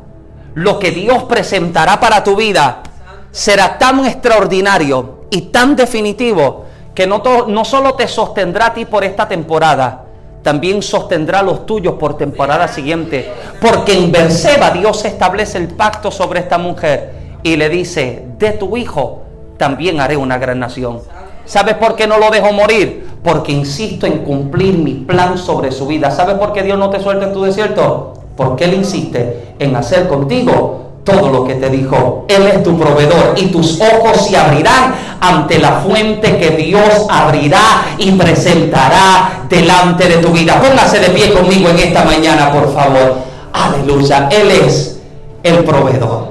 lo 0.55 0.79
que 0.79 0.91
Dios 0.91 1.23
presentará 1.23 1.99
para 1.99 2.23
tu 2.23 2.35
vida 2.35 2.83
será 3.31 3.77
tan 3.77 4.05
extraordinario 4.05 5.25
y 5.29 5.41
tan 5.43 5.75
definitivo 5.75 6.65
que 6.95 7.07
no, 7.07 7.21
no 7.47 7.65
solo 7.65 7.93
te 7.93 8.07
sostendrá 8.07 8.67
a 8.67 8.73
ti 8.73 8.85
por 8.85 9.03
esta 9.03 9.27
temporada, 9.27 10.05
también 10.49 10.81
sostendrá 10.81 11.43
los 11.43 11.67
tuyos 11.67 11.93
por 11.99 12.17
temporada 12.17 12.67
siguiente. 12.67 13.31
Porque 13.61 13.93
en 13.93 14.11
Berseba 14.11 14.71
Dios 14.71 15.05
establece 15.05 15.59
el 15.59 15.67
pacto 15.67 16.09
sobre 16.09 16.39
esta 16.39 16.57
mujer 16.57 17.11
y 17.43 17.55
le 17.55 17.69
dice, 17.69 18.25
de 18.39 18.53
tu 18.53 18.75
hijo 18.75 19.21
también 19.57 20.01
haré 20.01 20.17
una 20.17 20.39
gran 20.39 20.57
nación. 20.57 21.01
¿Sabes 21.45 21.75
por 21.75 21.95
qué 21.95 22.07
no 22.07 22.17
lo 22.17 22.31
dejo 22.31 22.51
morir? 22.51 23.07
Porque 23.23 23.51
insisto 23.51 24.07
en 24.07 24.23
cumplir 24.23 24.75
mi 24.79 24.95
plan 24.95 25.37
sobre 25.37 25.71
su 25.71 25.85
vida. 25.85 26.09
¿Sabes 26.09 26.33
por 26.39 26.51
qué 26.51 26.63
Dios 26.63 26.79
no 26.79 26.89
te 26.89 26.99
suelta 26.99 27.27
en 27.27 27.33
tu 27.33 27.43
desierto? 27.43 28.15
Porque 28.35 28.65
Él 28.65 28.73
insiste 28.73 29.53
en 29.59 29.75
hacer 29.75 30.07
contigo 30.07 30.88
todo 31.09 31.29
lo 31.29 31.43
que 31.45 31.55
te 31.55 31.69
dijo. 31.69 32.25
Él 32.27 32.47
es 32.47 32.63
tu 32.63 32.77
proveedor 32.77 33.33
y 33.37 33.47
tus 33.47 33.79
ojos 33.81 34.27
se 34.27 34.37
abrirán 34.37 34.93
ante 35.19 35.59
la 35.59 35.81
fuente 35.81 36.37
que 36.37 36.51
Dios 36.51 37.07
abrirá 37.09 37.83
y 37.97 38.11
presentará 38.11 39.45
delante 39.49 40.07
de 40.07 40.17
tu 40.17 40.29
vida. 40.29 40.61
Póngase 40.61 40.99
de 40.99 41.09
pie 41.09 41.33
conmigo 41.33 41.69
en 41.69 41.79
esta 41.79 42.03
mañana, 42.05 42.51
por 42.51 42.73
favor. 42.73 43.17
Aleluya. 43.51 44.29
Él 44.31 44.51
es 44.51 44.99
el 45.43 45.63
proveedor, 45.63 46.29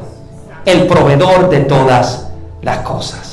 el 0.65 0.87
proveedor 0.87 1.51
de 1.51 1.61
todas 1.61 2.29
las 2.63 2.79
cosas. 2.79 3.28